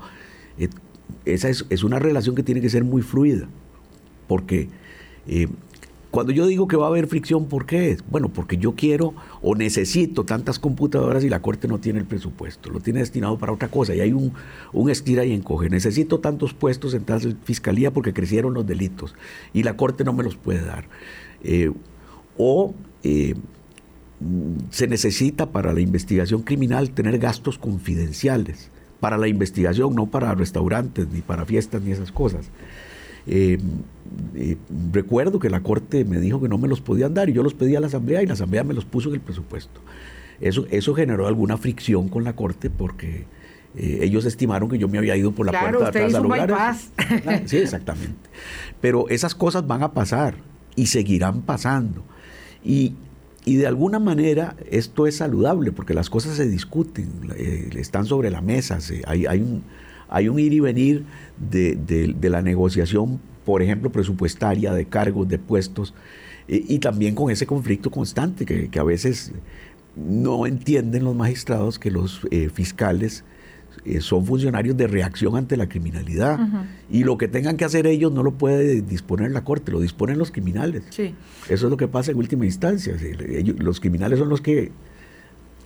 Eh, 0.58 0.68
esa 1.26 1.50
es, 1.50 1.84
una 1.84 1.98
relación 1.98 2.34
que 2.34 2.42
tiene 2.42 2.62
que 2.62 2.70
ser 2.70 2.82
muy 2.82 3.02
fluida, 3.02 3.46
porque 4.26 4.70
eh, 5.26 5.48
cuando 6.10 6.32
yo 6.32 6.46
digo 6.46 6.68
que 6.68 6.76
va 6.76 6.86
a 6.86 6.88
haber 6.88 7.06
fricción, 7.06 7.46
¿por 7.46 7.66
qué? 7.66 7.98
Bueno, 8.10 8.30
porque 8.30 8.56
yo 8.56 8.74
quiero 8.74 9.14
o 9.42 9.54
necesito 9.54 10.24
tantas 10.24 10.58
computadoras 10.58 11.22
y 11.22 11.28
la 11.28 11.42
Corte 11.42 11.68
no 11.68 11.78
tiene 11.78 11.98
el 11.98 12.06
presupuesto, 12.06 12.70
lo 12.70 12.80
tiene 12.80 13.00
destinado 13.00 13.38
para 13.38 13.52
otra 13.52 13.68
cosa 13.68 13.94
y 13.94 14.00
hay 14.00 14.12
un, 14.12 14.32
un 14.72 14.90
estira 14.90 15.24
y 15.24 15.32
encoge. 15.32 15.68
Necesito 15.68 16.20
tantos 16.20 16.54
puestos 16.54 16.94
en 16.94 17.04
tal 17.04 17.36
fiscalía 17.44 17.92
porque 17.92 18.14
crecieron 18.14 18.54
los 18.54 18.66
delitos 18.66 19.14
y 19.52 19.64
la 19.64 19.76
Corte 19.76 20.02
no 20.02 20.14
me 20.14 20.24
los 20.24 20.36
puede 20.36 20.64
dar. 20.64 20.88
Eh, 21.42 21.70
o 22.38 22.74
eh, 23.02 23.34
se 24.70 24.86
necesita 24.86 25.50
para 25.50 25.72
la 25.72 25.80
investigación 25.80 26.42
criminal 26.42 26.90
tener 26.90 27.18
gastos 27.18 27.58
confidenciales, 27.58 28.70
para 28.98 29.16
la 29.16 29.28
investigación, 29.28 29.94
no 29.94 30.06
para 30.06 30.34
restaurantes, 30.34 31.08
ni 31.08 31.20
para 31.20 31.44
fiestas, 31.44 31.82
ni 31.82 31.92
esas 31.92 32.10
cosas. 32.10 32.50
Eh, 33.28 33.58
eh, 34.34 34.56
recuerdo 34.92 35.38
que 35.38 35.50
la 35.50 35.62
Corte 35.62 36.04
me 36.04 36.18
dijo 36.18 36.40
que 36.40 36.48
no 36.48 36.58
me 36.58 36.66
los 36.66 36.80
podían 36.80 37.14
dar 37.14 37.28
y 37.28 37.32
yo 37.32 37.42
los 37.42 37.54
pedí 37.54 37.76
a 37.76 37.80
la 37.80 37.86
Asamblea 37.86 38.22
y 38.22 38.26
la 38.26 38.32
Asamblea 38.32 38.64
me 38.64 38.74
los 38.74 38.84
puso 38.84 39.10
en 39.10 39.16
el 39.16 39.20
presupuesto. 39.20 39.80
Eso, 40.40 40.66
eso 40.70 40.94
generó 40.94 41.26
alguna 41.26 41.56
fricción 41.56 42.08
con 42.08 42.24
la 42.24 42.34
Corte 42.34 42.70
porque 42.70 43.26
ellos 43.76 44.24
estimaron 44.24 44.68
que 44.68 44.78
yo 44.78 44.88
me 44.88 44.98
había 44.98 45.14
ido 45.16 45.30
por 45.30 45.46
la 45.46 45.52
puerta 45.52 45.78
de 45.78 45.86
atrás 45.86 46.14
a 46.14 46.20
lograr 46.20 46.74
Sí, 47.44 47.58
exactamente. 47.58 48.28
Pero 48.80 49.08
esas 49.08 49.36
cosas 49.36 49.66
van 49.66 49.82
a 49.82 49.92
pasar 49.92 50.34
y 50.78 50.86
seguirán 50.86 51.42
pasando. 51.42 52.04
Y, 52.64 52.94
de 53.44 53.66
alguna 53.66 53.98
manera 53.98 54.56
esto 54.70 55.06
es 55.06 55.16
saludable 55.16 55.72
porque 55.72 55.94
las 55.94 56.10
cosas 56.10 56.36
se 56.36 56.46
discuten, 56.46 57.08
eh, 57.34 57.70
están 57.76 58.04
sobre 58.04 58.30
la 58.30 58.42
mesa, 58.42 58.78
hay, 59.06 59.24
hay, 59.24 59.40
un, 59.40 59.62
hay, 60.10 60.28
un, 60.28 60.38
ir 60.38 60.52
y 60.52 60.60
venir 60.60 61.04
de, 61.50 62.14
la 62.22 62.42
negociación, 62.42 63.20
por 63.44 63.62
ejemplo, 63.62 63.90
presupuestaria, 63.90 64.72
de 64.72 64.86
cargos, 64.86 65.28
de 65.28 65.38
puestos, 65.38 65.94
y 66.46 66.78
también 66.78 67.14
con 67.14 67.30
ese 67.30 67.46
conflicto 67.46 67.90
constante 67.90 68.46
que, 68.46 68.78
a 68.78 68.84
veces 68.84 69.32
no 69.96 70.46
entienden 70.46 71.04
los 71.04 71.14
magistrados 71.14 71.78
que 71.78 71.90
los 71.90 72.20
eh, 72.30 72.48
fiscales 72.48 73.24
eh, 73.84 74.00
son 74.00 74.24
funcionarios 74.24 74.76
de 74.76 74.86
reacción 74.86 75.36
ante 75.36 75.56
la 75.56 75.68
criminalidad. 75.68 76.38
Y 76.90 77.04
lo 77.04 77.18
que 77.18 77.28
tengan 77.28 77.56
que 77.56 77.64
hacer 77.64 77.86
ellos 77.86 78.12
no 78.12 78.22
lo 78.22 78.32
puede 78.32 78.82
disponer 78.82 79.30
la 79.30 79.44
Corte, 79.44 79.72
lo 79.72 79.80
disponen 79.80 80.18
los 80.18 80.30
criminales. 80.30 80.84
Eso 80.98 81.14
es 81.48 81.62
lo 81.62 81.76
que 81.76 81.88
pasa 81.88 82.10
en 82.10 82.18
última 82.18 82.44
instancia. 82.44 82.94
los 83.58 83.80
criminales 83.80 84.18
son 84.18 84.28
los 84.28 84.40
que 84.40 84.72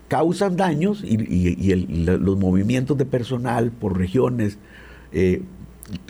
causan 0.08 0.56
daños 0.56 1.02
y, 1.02 1.74
los 1.96 2.38
movimientos 2.38 2.98
de 2.98 3.06
personal 3.06 3.70
por 3.70 3.96
regiones, 3.96 4.58
eh, 5.12 5.42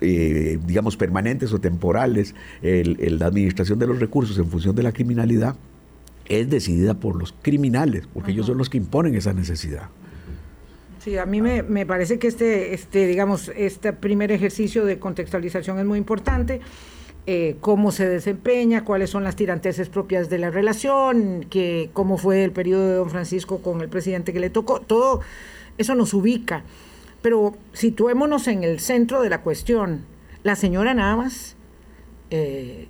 eh, 0.00 0.58
digamos, 0.66 0.96
permanentes 0.96 1.52
o 1.52 1.60
temporales, 1.60 2.34
la 2.62 3.26
administración 3.26 3.78
de 3.78 3.86
los 3.86 4.00
recursos 4.00 4.38
en 4.38 4.46
función 4.46 4.74
de 4.74 4.82
la 4.82 4.92
criminalidad, 4.92 5.56
es 6.26 6.48
decidida 6.48 6.94
por 6.94 7.16
los 7.16 7.34
criminales, 7.42 8.08
porque 8.12 8.32
ellos 8.32 8.46
son 8.46 8.58
los 8.58 8.70
que 8.70 8.78
imponen 8.78 9.14
esa 9.14 9.32
necesidad. 9.32 9.88
Sí, 11.00 11.18
a 11.18 11.26
mí 11.26 11.42
me, 11.42 11.62
me, 11.64 11.84
parece 11.84 12.18
que 12.18 12.28
este, 12.28 12.74
este, 12.74 13.08
digamos, 13.08 13.50
este 13.56 13.92
primer 13.92 14.30
ejercicio 14.30 14.84
de 14.84 15.00
contextualización 15.00 15.78
es 15.80 15.84
muy 15.84 15.98
importante. 15.98 16.60
Eh, 17.24 17.56
cómo 17.60 17.92
se 17.92 18.08
desempeña, 18.08 18.84
cuáles 18.84 19.10
son 19.10 19.22
las 19.22 19.36
tiranteses 19.36 19.88
propias 19.88 20.28
de 20.28 20.38
la 20.38 20.50
relación, 20.50 21.46
que, 21.48 21.90
cómo 21.92 22.18
fue 22.18 22.42
el 22.42 22.50
periodo 22.50 22.88
de 22.88 22.94
don 22.94 23.10
Francisco 23.10 23.58
con 23.62 23.80
el 23.80 23.88
presidente 23.88 24.32
que 24.32 24.40
le 24.40 24.50
tocó, 24.50 24.80
todo 24.80 25.20
eso 25.78 25.94
nos 25.94 26.14
ubica. 26.14 26.64
Pero 27.22 27.56
situémonos 27.72 28.48
en 28.48 28.64
el 28.64 28.80
centro 28.80 29.22
de 29.22 29.30
la 29.30 29.42
cuestión. 29.42 30.04
La 30.42 30.56
señora 30.56 30.92
Navas, 30.92 31.56
eh, 32.30 32.88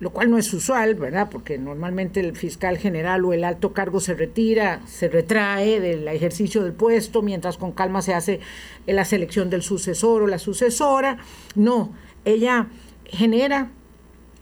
lo 0.00 0.10
cual 0.10 0.30
no 0.30 0.38
es 0.38 0.52
usual, 0.52 0.94
¿verdad? 0.94 1.28
Porque 1.30 1.58
normalmente 1.58 2.20
el 2.20 2.34
fiscal 2.36 2.78
general 2.78 3.24
o 3.24 3.32
el 3.32 3.44
alto 3.44 3.72
cargo 3.72 4.00
se 4.00 4.14
retira, 4.14 4.80
se 4.86 5.08
retrae 5.08 5.78
del 5.80 6.08
ejercicio 6.08 6.62
del 6.62 6.72
puesto, 6.72 7.22
mientras 7.22 7.58
con 7.58 7.72
calma 7.72 8.00
se 8.00 8.14
hace 8.14 8.40
la 8.86 9.04
selección 9.04 9.50
del 9.50 9.62
sucesor 9.62 10.22
o 10.22 10.26
la 10.26 10.38
sucesora. 10.38 11.18
No, 11.54 11.92
ella 12.24 12.68
genera 13.04 13.70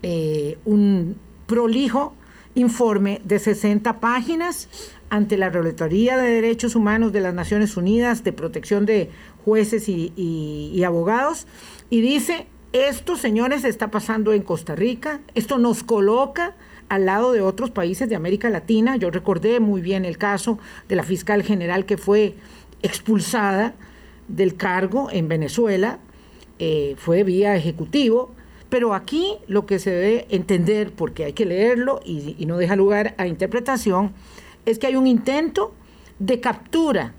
eh, 0.01 0.57
un 0.63 1.17
prolijo 1.45 2.13
informe 2.55 3.21
de 3.25 3.39
60 3.39 3.99
páginas 3.99 4.69
ante 5.09 5.37
la 5.37 5.49
Relatoría 5.49 6.17
de 6.17 6.29
Derechos 6.29 6.75
Humanos 6.75 7.11
de 7.11 7.21
las 7.21 7.33
Naciones 7.33 7.77
Unidas 7.77 8.23
de 8.23 8.33
protección 8.33 8.85
de 8.85 9.09
jueces 9.45 9.89
y, 9.89 10.83
abogados 10.85 11.47
y 11.89 12.01
dice, 12.01 12.47
esto 12.73 13.15
señores 13.15 13.63
está 13.63 13.89
pasando 13.91 14.33
en 14.33 14.43
Costa 14.43 14.75
Rica, 14.75 15.21
esto 15.33 15.57
nos 15.57 15.83
coloca 15.83 16.55
al 16.87 17.05
lado 17.05 17.31
de 17.31 17.41
otros 17.41 17.71
países 17.71 18.09
de 18.09 18.15
América 18.15 18.49
Latina. 18.49 18.95
Yo 18.95 19.11
recordé 19.11 19.59
muy 19.59 19.81
bien 19.81 20.05
el 20.05 20.17
caso 20.17 20.59
de 20.87 20.95
la 20.95 21.03
fiscal 21.03 21.43
general 21.43 21.85
que 21.85 21.97
fue 21.97 22.35
expulsada 22.81 23.73
del 24.27 24.55
cargo 24.55 25.09
en 25.11 25.27
Venezuela, 25.27 25.99
eh, 26.59 26.95
fue 26.97 27.23
vía 27.23 27.55
ejecutivo, 27.55 28.31
pero 28.69 28.93
aquí 28.93 29.37
lo 29.47 29.65
que 29.65 29.79
se 29.79 29.89
debe 29.91 30.27
entender, 30.29 30.91
porque 30.91 31.25
hay 31.25 31.33
que 31.33 31.45
leerlo 31.45 31.99
y, 32.05 32.45
no 32.45 32.57
deja 32.57 32.75
lugar 32.75 33.15
a 33.17 33.27
interpretación, 33.27 34.13
es 34.65 34.79
que 34.79 34.87
hay 34.87 34.95
un 34.95 35.07
intento 35.07 35.73
de 36.19 36.39
captura, 36.39 37.13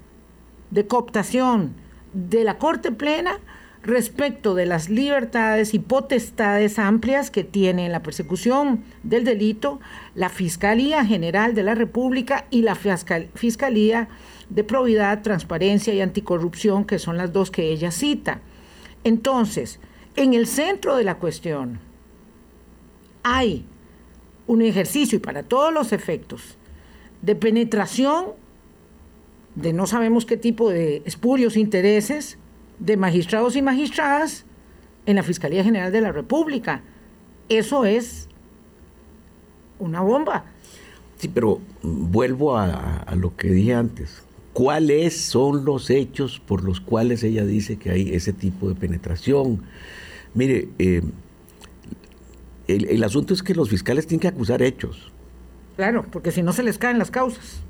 de 0.70 0.86
cooptación 0.86 1.74
de 2.12 2.44
la 2.44 2.58
Corte 2.58 2.92
Plena 2.92 3.38
respecto 3.82 4.54
de 4.54 4.66
las 4.66 4.90
libertades 4.90 5.72
y 5.72 5.78
potestades 5.78 6.78
amplias 6.78 7.30
que 7.30 7.44
tiene 7.44 7.86
en 7.86 7.92
la 7.92 8.02
persecución 8.02 8.84
del 9.02 9.24
delito 9.24 9.80
la 10.14 10.28
Fiscalía 10.28 11.04
General 11.04 11.54
de 11.54 11.62
la 11.62 11.74
República 11.74 12.46
y 12.50 12.62
la 12.62 12.74
Fiscalía 12.74 14.08
de 14.50 14.64
Probidad, 14.64 15.22
Transparencia 15.22 15.94
y 15.94 16.00
Anticorrupción, 16.00 16.84
que 16.84 16.98
son 16.98 17.16
las 17.16 17.32
dos 17.32 17.50
que 17.50 17.70
ella 17.70 17.90
cita. 17.90 18.40
Entonces, 19.02 19.80
en 20.16 20.34
el 20.34 20.46
centro 20.46 20.96
de 20.96 21.04
la 21.04 21.16
cuestión 21.16 21.78
hay 23.22 23.64
un 24.46 24.60
ejercicio 24.62 25.16
y 25.16 25.20
para 25.20 25.42
todos 25.42 25.72
los 25.72 25.92
efectos 25.92 26.58
de 27.22 27.34
penetración 27.34 28.26
de 29.54 29.72
no 29.72 29.86
sabemos 29.86 30.26
qué 30.26 30.36
tipo 30.36 30.70
de 30.70 31.02
espurios 31.04 31.56
intereses 31.56 32.38
de 32.78 32.96
magistrados 32.96 33.56
y 33.56 33.62
magistradas 33.62 34.44
en 35.06 35.16
la 35.16 35.22
Fiscalía 35.22 35.64
General 35.64 35.92
de 35.92 36.00
la 36.00 36.12
República. 36.12 36.82
Eso 37.48 37.84
es 37.84 38.28
una 39.78 40.00
bomba. 40.00 40.44
Sí, 41.18 41.28
pero 41.28 41.60
vuelvo 41.82 42.56
a, 42.56 43.04
lo 43.16 43.36
que 43.36 43.50
dije 43.50 43.74
antes. 43.74 44.22
¿Cuáles 44.52 45.20
son 45.20 45.64
los 45.64 45.90
hechos 45.90 46.40
por 46.40 46.64
los 46.64 46.80
cuales 46.80 47.22
ella 47.22 47.44
dice 47.44 47.76
que 47.76 47.90
hay 47.90 48.14
ese 48.14 48.32
tipo 48.32 48.68
de 48.68 48.74
penetración? 48.74 49.62
Mire, 50.34 50.68
eh, 50.78 51.02
el, 52.68 53.04
asunto 53.04 53.34
es 53.34 53.42
que 53.42 53.54
los 53.54 53.68
fiscales 53.68 54.06
tienen 54.06 54.20
que 54.20 54.28
acusar 54.28 54.62
hechos. 54.62 55.12
Claro, 55.80 56.04
porque 56.10 56.30
si 56.30 56.42
no 56.42 56.52
se 56.52 56.62
les 56.62 56.78
caen 56.78 56.98
las 56.98 57.10
causas. 57.10 57.60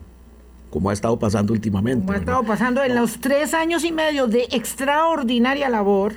Como 0.70 0.90
ha 0.90 0.92
estado 0.92 1.18
pasando 1.18 1.52
últimamente. 1.52 2.04
Como 2.04 2.12
ha 2.12 2.18
estado 2.18 2.42
pasando 2.44 2.82
en 2.82 2.94
los 2.94 3.20
tres 3.20 3.54
años 3.54 3.84
y 3.84 3.92
medio 3.92 4.26
de 4.26 4.48
extraordinaria 4.50 5.68
labor, 5.68 6.14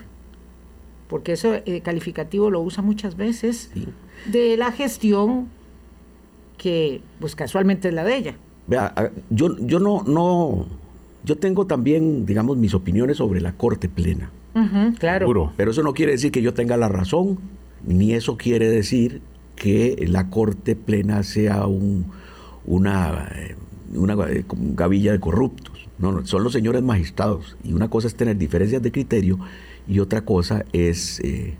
porque 1.07 1.33
eso 1.33 1.53
eh, 1.53 1.81
calificativo 1.81 2.49
lo 2.49 2.61
usa 2.61 2.81
muchas 2.83 3.15
veces, 3.15 3.71
de 4.25 4.57
la 4.57 4.71
gestión 4.71 5.49
que 6.57 7.01
pues 7.19 7.35
casualmente 7.35 7.89
es 7.89 7.93
la 7.93 8.03
de 8.03 8.15
ella. 8.15 8.35
Vea, 8.67 9.11
yo, 9.29 9.57
yo 9.59 9.79
no, 9.79 10.03
no, 10.03 10.65
yo 11.23 11.37
tengo 11.37 11.67
también, 11.67 12.25
digamos, 12.25 12.57
mis 12.57 12.73
opiniones 12.73 13.17
sobre 13.17 13.41
la 13.41 13.53
Corte 13.53 13.89
Plena 13.89 14.31
claro. 14.99 15.51
Pero 15.57 15.71
eso 15.71 15.83
no 15.83 15.93
quiere 15.93 16.13
decir 16.13 16.31
que 16.31 16.41
yo 16.41 16.53
tenga 16.53 16.77
la 16.77 16.89
razón, 16.89 17.39
ni 17.85 18.13
eso 18.13 18.37
quiere 18.37 18.69
decir 18.69 19.21
que 19.63 19.95
la 20.09 20.29
Corte 20.29 20.75
Plena 20.75 21.23
sea 21.23 21.67
un, 21.67 22.07
una, 22.65 23.29
eh, 23.33 23.55
una 23.95 24.15
eh, 24.29 24.43
gavilla 24.49 25.13
de 25.13 25.21
corruptos. 25.21 25.87
No, 25.99 26.25
son 26.25 26.43
los 26.43 26.51
señores 26.51 26.83
magistrados. 26.83 27.55
Y 27.63 27.71
una 27.71 27.89
cosa 27.89 28.07
es 28.07 28.15
tener 28.15 28.37
diferencias 28.37 28.81
de 28.81 28.91
criterio 28.91 29.39
y 29.87 29.99
otra 29.99 30.25
cosa 30.25 30.65
es 30.73 31.21
eh, 31.21 31.55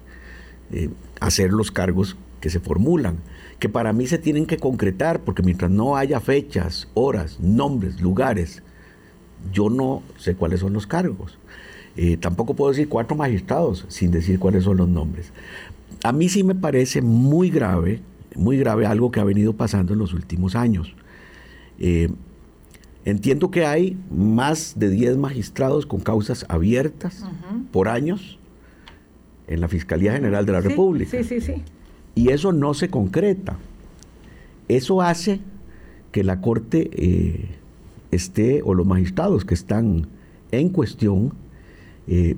hacer 1.21 1.53
los 1.53 1.71
cargos 1.71 2.17
que 2.41 2.49
se 2.49 2.59
formulan, 2.59 3.19
que 3.59 3.69
para 3.69 3.93
mí 3.93 4.05
se 4.05 4.17
tienen 4.17 4.47
que 4.47 4.57
concretar, 4.57 5.21
porque 5.21 5.41
mientras 5.41 5.71
no 5.71 5.95
haya 5.95 6.19
fechas, 6.19 6.89
horas, 6.95 7.39
nombres, 7.39 8.01
lugares, 8.01 8.63
yo 9.53 9.69
no 9.69 10.03
sé 10.17 10.35
cuáles 10.35 10.59
son 10.59 10.73
los 10.73 10.87
cargos. 10.87 11.37
Tampoco 12.19 12.55
puedo 12.55 12.71
decir 12.71 12.89
cuatro 12.89 13.15
magistrados 13.15 13.85
sin 13.87 14.09
decir 14.11 14.39
cuáles 14.39 14.65
son 14.65 14.75
los 14.77 14.89
nombres. 14.89 15.31
A 16.03 16.11
mí 16.11 16.29
sí 16.29 16.43
me 16.43 16.55
parece 16.55 17.01
muy 17.01 17.49
grave, 17.49 18.01
muy 18.35 18.57
grave 18.57 18.85
algo 18.85 19.11
que 19.11 19.19
ha 19.19 19.23
venido 19.23 19.53
pasando 19.53 19.93
en 19.93 19.99
los 19.99 20.13
últimos 20.13 20.55
años. 20.55 20.93
Eh, 21.79 22.09
entiendo 23.05 23.49
que 23.51 23.65
hay 23.65 23.97
más 24.11 24.77
de 24.77 24.89
10 24.89 25.17
magistrados 25.17 25.85
con 25.85 26.01
causas 26.01 26.45
abiertas 26.49 27.25
por 27.71 27.87
años 27.87 28.37
en 29.47 29.61
la 29.61 29.67
Fiscalía 29.67 30.13
General 30.13 30.45
de 30.45 30.51
la 30.51 30.61
República. 30.61 31.11
Sí, 31.11 31.23
sí, 31.23 31.41
sí. 31.41 31.63
Y 32.15 32.29
eso 32.29 32.51
no 32.51 32.73
se 32.73 32.89
concreta. 32.89 33.57
Eso 34.67 35.01
hace 35.01 35.39
que 36.11 36.23
la 36.23 36.41
Corte 36.41 36.89
eh, 36.93 37.55
esté, 38.11 38.61
o 38.63 38.73
los 38.73 38.85
magistrados 38.85 39.45
que 39.45 39.53
están 39.53 40.07
en 40.51 40.69
cuestión, 40.69 41.33
eh, 42.07 42.35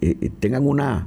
eh, 0.00 0.30
tengan 0.40 0.66
una 0.66 1.06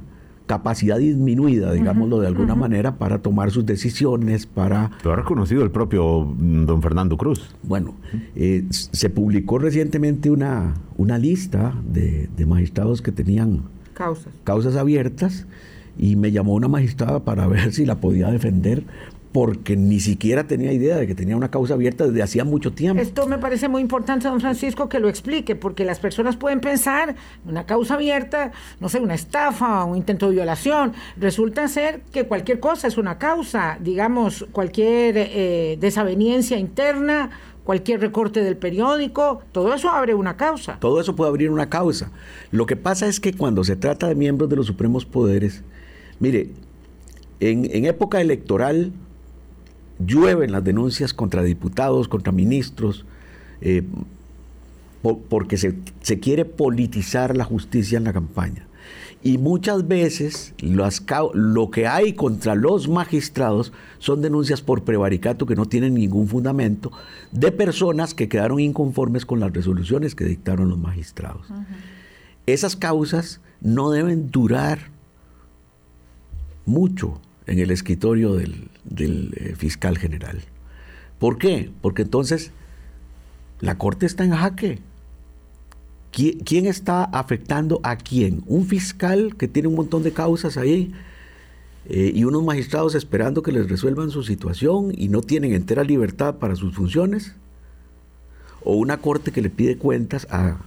capacidad 0.50 0.98
disminuida, 0.98 1.72
digámoslo 1.72 2.18
de 2.18 2.26
alguna 2.26 2.56
manera, 2.56 2.96
para 2.96 3.22
tomar 3.22 3.52
sus 3.52 3.64
decisiones, 3.64 4.46
para... 4.46 4.90
Lo 5.04 5.12
ha 5.12 5.16
reconocido 5.16 5.62
el 5.62 5.70
propio 5.70 6.22
mm, 6.24 6.66
don 6.66 6.82
Fernando 6.82 7.16
Cruz. 7.16 7.54
Bueno, 7.62 7.94
eh, 8.34 8.64
se 8.68 9.10
publicó 9.10 9.60
recientemente 9.60 10.28
una, 10.28 10.74
una 10.96 11.18
lista 11.18 11.72
de, 11.86 12.28
de 12.36 12.46
magistrados 12.46 13.00
que 13.00 13.12
tenían 13.12 13.62
causas. 13.94 14.34
causas 14.42 14.74
abiertas 14.74 15.46
y 15.96 16.16
me 16.16 16.32
llamó 16.32 16.54
una 16.54 16.66
magistrada 16.66 17.20
para 17.20 17.46
ver 17.54 17.72
si 17.72 17.86
la 17.86 18.00
podía 18.00 18.28
defender 18.32 18.82
porque 19.32 19.76
ni 19.76 20.00
siquiera 20.00 20.44
tenía 20.44 20.72
idea 20.72 20.96
de 20.96 21.06
que 21.06 21.14
tenía 21.14 21.36
una 21.36 21.50
causa 21.50 21.74
abierta 21.74 22.06
desde 22.06 22.22
hacía 22.22 22.44
mucho 22.44 22.72
tiempo. 22.72 23.00
Esto 23.00 23.28
me 23.28 23.38
parece 23.38 23.68
muy 23.68 23.80
importante, 23.80 24.26
don 24.26 24.40
Francisco, 24.40 24.88
que 24.88 24.98
lo 24.98 25.08
explique, 25.08 25.54
porque 25.54 25.84
las 25.84 26.00
personas 26.00 26.36
pueden 26.36 26.60
pensar 26.60 27.14
una 27.46 27.64
causa 27.64 27.94
abierta, 27.94 28.50
no 28.80 28.88
sé, 28.88 28.98
una 28.98 29.14
estafa, 29.14 29.84
un 29.84 29.96
intento 29.96 30.28
de 30.28 30.34
violación. 30.34 30.92
Resulta 31.16 31.68
ser 31.68 32.02
que 32.12 32.24
cualquier 32.26 32.58
cosa 32.58 32.88
es 32.88 32.98
una 32.98 33.18
causa, 33.18 33.78
digamos, 33.80 34.46
cualquier 34.50 35.14
eh, 35.16 35.78
desaveniencia 35.80 36.58
interna, 36.58 37.30
cualquier 37.62 38.00
recorte 38.00 38.42
del 38.42 38.56
periódico, 38.56 39.42
todo 39.52 39.72
eso 39.72 39.90
abre 39.90 40.14
una 40.14 40.36
causa. 40.36 40.78
Todo 40.80 41.00
eso 41.00 41.14
puede 41.14 41.28
abrir 41.28 41.50
una 41.50 41.68
causa. 41.68 42.10
Lo 42.50 42.66
que 42.66 42.74
pasa 42.74 43.06
es 43.06 43.20
que 43.20 43.32
cuando 43.32 43.62
se 43.62 43.76
trata 43.76 44.08
de 44.08 44.16
miembros 44.16 44.50
de 44.50 44.56
los 44.56 44.66
supremos 44.66 45.04
poderes, 45.04 45.62
mire, 46.18 46.50
en, 47.38 47.68
en 47.72 47.84
época 47.84 48.20
electoral, 48.20 48.92
llueven 50.04 50.52
las 50.52 50.64
denuncias 50.64 51.14
contra 51.14 51.42
diputados, 51.42 52.08
contra 52.08 52.32
ministros, 52.32 53.04
eh, 53.60 53.82
porque 55.28 55.56
se, 55.56 56.20
quiere 56.20 56.44
politizar 56.44 57.36
la 57.36 57.44
justicia 57.44 57.96
en 57.96 58.04
la 58.04 58.12
campaña. 58.12 58.66
Y 59.22 59.36
muchas 59.36 59.86
veces 59.86 60.54
lo 60.62 61.70
que 61.70 61.86
hay 61.86 62.14
contra 62.14 62.54
los 62.54 62.88
magistrados 62.88 63.72
son 63.98 64.22
denuncias 64.22 64.62
por 64.62 64.82
prevaricato 64.82 65.44
que 65.44 65.54
no 65.54 65.66
tienen 65.66 65.94
ningún 65.94 66.26
fundamento 66.26 66.90
de 67.30 67.52
personas 67.52 68.14
que 68.14 68.30
quedaron 68.30 68.60
inconformes 68.60 69.26
con 69.26 69.38
las 69.40 69.52
resoluciones 69.52 70.14
que 70.14 70.24
dictaron 70.24 70.70
los 70.70 70.78
magistrados. 70.78 71.46
Esas 72.46 72.76
causas 72.76 73.40
no 73.60 73.90
deben 73.90 74.30
durar 74.30 74.90
mucho 76.64 77.20
en 77.46 77.58
el 77.58 77.70
escritorio 77.70 78.34
del, 78.34 78.68
eh, 79.36 79.54
fiscal 79.56 79.98
general. 79.98 80.40
¿Por 81.18 81.38
qué? 81.38 81.70
Porque 81.80 82.02
entonces 82.02 82.52
la 83.60 83.76
Corte 83.76 84.06
está 84.06 84.24
en 84.24 84.32
jaque. 84.32 84.78
¿Quién 86.12 86.66
está 86.66 87.04
afectando 87.04 87.80
a 87.82 87.96
quién? 87.96 88.42
Un 88.46 88.66
fiscal 88.66 89.36
que 89.36 89.46
tiene 89.46 89.68
un 89.68 89.76
montón 89.76 90.02
de 90.02 90.12
causas 90.12 90.56
ahí 90.56 90.92
eh, 91.88 92.10
y 92.14 92.24
unos 92.24 92.42
magistrados 92.42 92.94
esperando 92.94 93.42
que 93.42 93.52
les 93.52 93.68
resuelvan 93.68 94.10
su 94.10 94.22
situación 94.24 94.92
y 94.96 95.08
no 95.08 95.20
tienen 95.22 95.52
entera 95.52 95.84
libertad 95.84 96.36
para 96.36 96.56
sus 96.56 96.74
funciones. 96.74 97.34
O 98.62 98.74
una 98.74 98.98
corte 98.98 99.30
que 99.30 99.40
le 99.40 99.50
pide 99.50 99.76
cuentas 99.76 100.26
a, 100.30 100.58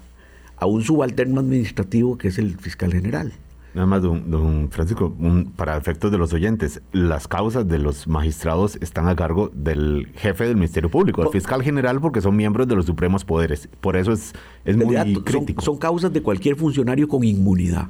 a 0.55 0.65
un 0.65 0.81
subalterno 0.81 1.41
administrativo 1.41 2.17
que 2.17 2.29
es 2.29 2.37
el 2.37 2.57
fiscal 2.57 2.93
general. 2.93 3.33
Nada 3.73 3.87
más, 3.87 4.03
don, 4.03 4.69
Francisco, 4.69 5.15
para 5.55 5.77
efectos 5.77 6.11
de 6.11 6.19
los 6.19 6.31
oyentes, 6.31 6.81
las 6.91 7.27
causas 7.27 7.67
de 7.67 7.79
los 7.79 8.07
magistrados 8.07 8.77
están 8.81 9.07
a 9.07 9.15
cargo 9.15 9.49
del 9.51 10.11
jefe 10.15 10.45
del 10.45 10.55
Ministerio 10.55 10.91
Público, 10.91 11.23
el 11.23 11.29
fiscal 11.29 11.63
general, 11.63 11.99
porque 11.99 12.21
son 12.21 12.35
miembros 12.35 12.67
de 12.67 12.75
los 12.75 12.85
supremos 12.85 13.25
poderes. 13.25 13.67
Por 13.81 13.97
eso 13.97 14.11
es, 14.11 14.33
es 14.63 14.77
muy 14.77 14.95
crítico. 15.23 15.63
Son, 15.63 15.77
causas 15.77 16.13
de 16.13 16.21
cualquier 16.21 16.55
funcionario 16.55 17.07
con 17.07 17.23
inmunidad, 17.23 17.87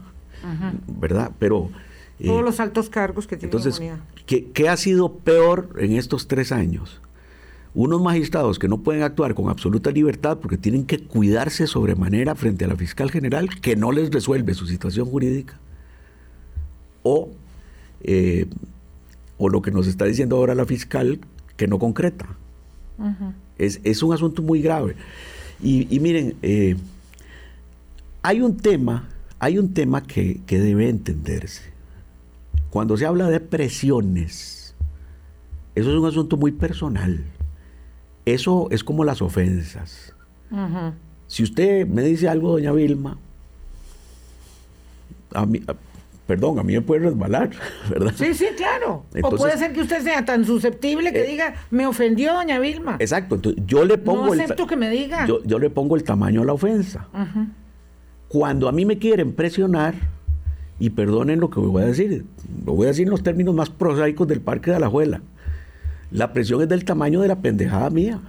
¿verdad? 0.87 1.31
Pero... 1.37 1.69
Eh, 2.19 2.27
Todos 2.27 2.43
los 2.43 2.59
altos 2.59 2.89
cargos 2.89 3.27
que 3.27 3.35
tienen 3.35 3.57
entonces, 3.57 3.81
¿qué, 4.25 4.51
¿qué 4.51 4.69
ha 4.69 4.77
sido 4.77 5.15
peor 5.17 5.75
en 5.79 5.93
estos 5.93 6.27
tres 6.27 6.51
años? 6.51 7.01
unos 7.75 8.03
magistrados 8.03 8.59
que 8.59 8.67
no 8.67 8.83
pueden 8.83 9.01
actuar 9.01 9.33
con 9.33 9.49
absoluta 9.49 9.89
libertad 9.89 10.37
porque 10.39 10.59
tienen 10.59 10.85
que 10.85 10.99
cuidarse 10.99 11.65
sobremanera 11.65 12.35
frente 12.35 12.65
a 12.65 12.67
la 12.67 12.75
fiscal 12.75 13.09
general 13.09 13.49
que 13.61 13.75
no 13.75 13.91
les 13.91 14.11
resuelve 14.11 14.53
su 14.53 14.67
situación 14.67 15.07
jurídica 15.07 15.57
o, 17.03 17.29
eh, 18.01 18.47
o 19.37 19.49
lo 19.49 19.61
que 19.61 19.71
nos 19.71 19.87
está 19.87 20.05
diciendo 20.05 20.37
ahora 20.37 20.55
la 20.55 20.65
fiscal, 20.65 21.19
que 21.57 21.67
no 21.67 21.79
concreta. 21.79 22.27
es, 23.57 24.03
un 24.03 24.13
asunto 24.13 24.41
muy 24.41 24.61
grave. 24.61 24.95
Y, 25.61 25.99
miren, 25.99 26.35
eh, 26.41 26.75
hay 28.21 28.41
un 28.41 28.57
tema, 28.57 29.07
hay 29.39 29.57
un 29.57 29.73
tema 29.73 30.03
que, 30.03 30.41
debe 30.47 30.89
entenderse. 30.89 31.71
Cuando 32.69 32.97
se 32.97 33.05
habla 33.05 33.29
de 33.29 33.39
presiones, 33.39 34.75
eso 35.75 35.91
es 35.91 35.95
un 35.95 36.05
asunto 36.05 36.37
muy 36.37 36.51
personal. 36.51 37.23
Eso 38.25 38.67
es 38.71 38.83
como 38.83 39.03
las 39.03 39.21
ofensas. 39.21 40.13
Si 41.27 41.43
usted 41.43 41.87
me 41.87 42.03
dice 42.03 42.27
algo, 42.27 42.51
doña 42.51 42.71
Vilma, 42.71 43.17
a 45.33 45.45
mí, 45.45 45.61
perdón, 46.27 46.59
a 46.59 46.63
mí 46.63 46.73
me 46.73 46.81
puede 46.81 47.01
resbalar, 47.01 47.51
¿verdad? 47.89 48.13
Sí, 48.15 48.33
sí, 48.33 48.45
claro. 48.55 49.05
o 49.21 49.29
puede 49.35 49.57
ser 49.57 49.73
que 49.73 49.81
usted 49.81 50.01
sea 50.01 50.25
tan 50.25 50.45
susceptible 50.45 51.11
que 51.11 51.23
eh, 51.23 51.27
diga, 51.27 51.55
me 51.71 51.85
ofendió 51.85 52.33
doña 52.33 52.59
Vilma. 52.59 52.97
Exacto, 52.99 53.35
entonces 53.35 53.63
yo 53.65 53.85
le 53.85 53.97
pongo... 53.97 54.27
No 54.27 54.33
acepto 54.33 54.67
que 54.67 54.75
me 54.75 54.89
diga. 54.89 55.27
Yo, 55.27 55.59
le 55.59 55.69
pongo 55.69 55.95
el 55.95 56.03
tamaño 56.03 56.41
a 56.41 56.45
la 56.45 56.53
ofensa. 56.53 57.07
Cuando 58.27 58.67
a 58.67 58.71
mí 58.71 58.85
me 58.85 58.97
quieren 58.97 59.33
presionar, 59.33 59.95
y 60.79 60.89
perdonen 60.89 61.39
lo 61.39 61.49
que 61.49 61.59
voy 61.59 61.83
a 61.83 61.85
decir, 61.85 62.25
lo 62.65 62.73
voy 62.73 62.85
a 62.85 62.87
decir 62.89 63.05
en 63.05 63.11
los 63.11 63.23
términos 63.23 63.53
más 63.55 63.69
prosaicos 63.69 64.27
del 64.27 64.41
Parque 64.41 64.71
de 64.71 64.77
Alajuela, 64.77 65.21
la 66.11 66.33
presión 66.33 66.61
es 66.61 66.69
del 66.69 66.83
tamaño 66.83 67.21
de 67.21 67.27
la 67.27 67.37
pendejada 67.37 67.89
mía. 67.89 68.19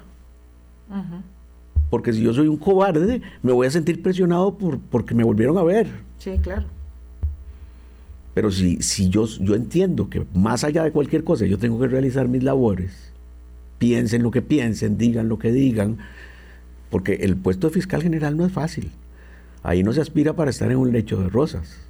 Porque 1.90 2.12
si 2.12 2.22
yo 2.22 2.32
soy 2.32 2.48
un 2.48 2.56
cobarde, 2.56 3.22
me 3.42 3.52
voy 3.52 3.66
a 3.66 3.70
sentir 3.70 4.02
presionado 4.02 4.56
por, 4.56 4.78
porque 4.78 5.14
me 5.14 5.24
volvieron 5.24 5.58
a 5.58 5.62
ver. 5.62 5.88
Sí, 6.18 6.38
claro. 6.40 6.64
Pero 8.34 8.50
si, 8.50 8.82
si 8.82 9.08
yo, 9.08 9.26
yo 9.26 9.54
entiendo 9.54 10.10
que 10.10 10.26
más 10.34 10.64
allá 10.64 10.82
de 10.82 10.90
cualquier 10.90 11.22
cosa 11.24 11.46
yo 11.46 11.58
tengo 11.58 11.78
que 11.78 11.86
realizar 11.86 12.28
mis 12.28 12.42
labores, 12.42 13.12
piensen 13.78 14.22
lo 14.22 14.30
que 14.30 14.42
piensen, 14.42 14.98
digan 14.98 15.28
lo 15.28 15.38
que 15.38 15.52
digan, 15.52 15.98
porque 16.90 17.14
el 17.22 17.36
puesto 17.36 17.68
de 17.68 17.74
fiscal 17.74 18.02
general 18.02 18.36
no 18.36 18.44
es 18.44 18.52
fácil. 18.52 18.90
Ahí 19.62 19.82
no 19.82 19.92
se 19.92 20.00
aspira 20.00 20.34
para 20.34 20.50
estar 20.50 20.70
en 20.70 20.76
un 20.76 20.92
lecho 20.92 21.20
de 21.20 21.28
rosas. 21.28 21.80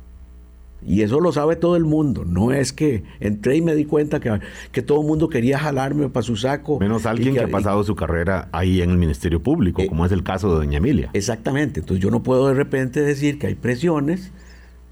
Y 0.87 1.01
eso 1.01 1.19
lo 1.19 1.33
sabe 1.33 1.57
todo 1.57 1.77
el 1.77 1.85
mundo. 1.85 2.25
No 2.27 2.53
es 2.53 2.73
que 2.73 3.05
entré 3.21 3.57
y 3.57 3.63
me 3.63 3.75
di 3.75 3.87
cuenta 3.87 4.21
que, 4.21 4.39
que 4.71 4.83
todo 4.83 5.01
el 5.01 5.07
mundo 5.07 5.31
quería 5.31 5.59
jalarme 5.59 6.11
para 6.11 6.23
su 6.23 6.37
saco. 6.37 6.79
Menos 6.79 7.07
alguien 7.07 7.35
que, 7.35 7.41
ha 7.41 7.49
pasado 7.49 7.83
su 7.85 7.97
carrera 7.97 8.49
ahí 8.53 8.83
en 8.83 8.91
el 8.91 8.99
Ministerio 8.99 9.43
Público, 9.43 9.81
eh, 9.81 9.87
como 9.87 10.05
es 10.05 10.13
el 10.13 10.23
caso 10.23 10.51
de 10.51 10.57
doña 10.57 10.79
Emilia. 10.79 11.11
Exactamente. 11.15 11.81
Entonces 11.81 12.03
yo 12.03 12.11
no 12.11 12.23
puedo 12.23 12.49
de 12.49 12.55
repente 12.55 13.01
decir 13.01 13.39
que 13.39 13.47
hay 13.47 13.55
presiones 13.55 14.31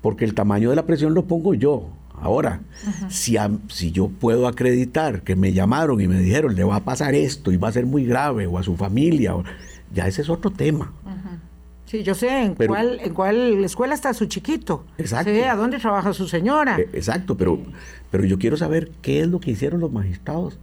porque 0.02 0.24
el 0.24 0.34
tamaño 0.34 0.68
de 0.70 0.76
la 0.76 0.84
presión 0.84 1.14
lo 1.14 1.24
pongo 1.24 1.54
yo. 1.54 1.88
Ahora, 2.20 2.60
si, 3.08 3.36
si 3.68 3.90
yo 3.90 4.08
puedo 4.08 4.46
acreditar 4.46 5.22
que 5.22 5.34
me 5.34 5.52
llamaron 5.52 6.00
y 6.00 6.06
me 6.06 6.18
dijeron, 6.18 6.54
le 6.54 6.62
va 6.62 6.76
a 6.76 6.84
pasar 6.84 7.14
esto 7.14 7.50
y 7.50 7.56
va 7.56 7.68
a 7.68 7.72
ser 7.72 7.86
muy 7.86 8.04
grave, 8.04 8.46
o 8.46 8.58
a 8.58 8.62
su 8.62 8.76
familia, 8.76 9.34
ya 9.92 10.06
ese 10.06 10.22
es 10.22 10.28
otro 10.28 10.50
tema. 10.50 10.92
Sí, 11.86 12.04
yo 12.04 12.14
sé 12.14 12.42
en, 12.42 12.54
cuál, 12.54 13.00
en 13.02 13.12
cuál 13.12 13.64
escuela 13.64 13.94
está 13.94 14.14
su 14.14 14.26
chiquito. 14.26 14.84
Exacto. 14.98 15.30
Sé 15.30 15.46
a 15.46 15.56
dónde 15.56 15.78
trabaja 15.78 16.12
su 16.12 16.28
señora. 16.28 16.78
E, 16.78 16.82
exacto, 16.92 17.36
pero, 17.36 17.58
pero 18.10 18.24
yo 18.24 18.38
quiero 18.38 18.56
saber 18.56 18.92
qué 19.02 19.20
es 19.20 19.28
lo 19.28 19.40
que 19.40 19.50
hicieron 19.50 19.80
los 19.80 19.92
magistrados 19.92 20.58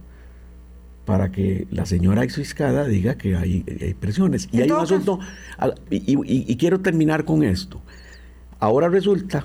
para 1.04 1.30
que 1.30 1.66
la 1.70 1.86
señora 1.86 2.24
exfiscada 2.24 2.86
diga 2.86 3.16
que 3.16 3.36
hay, 3.36 3.64
presiones. 4.00 4.48
Y 4.50 4.62
hay 4.62 4.70
un 4.70 4.80
asunto, 4.80 5.20
y 5.90 6.56
quiero 6.56 6.80
terminar 6.80 7.24
con 7.24 7.42
esto. 7.42 7.82
Ahora 8.60 8.88
resulta 8.88 9.44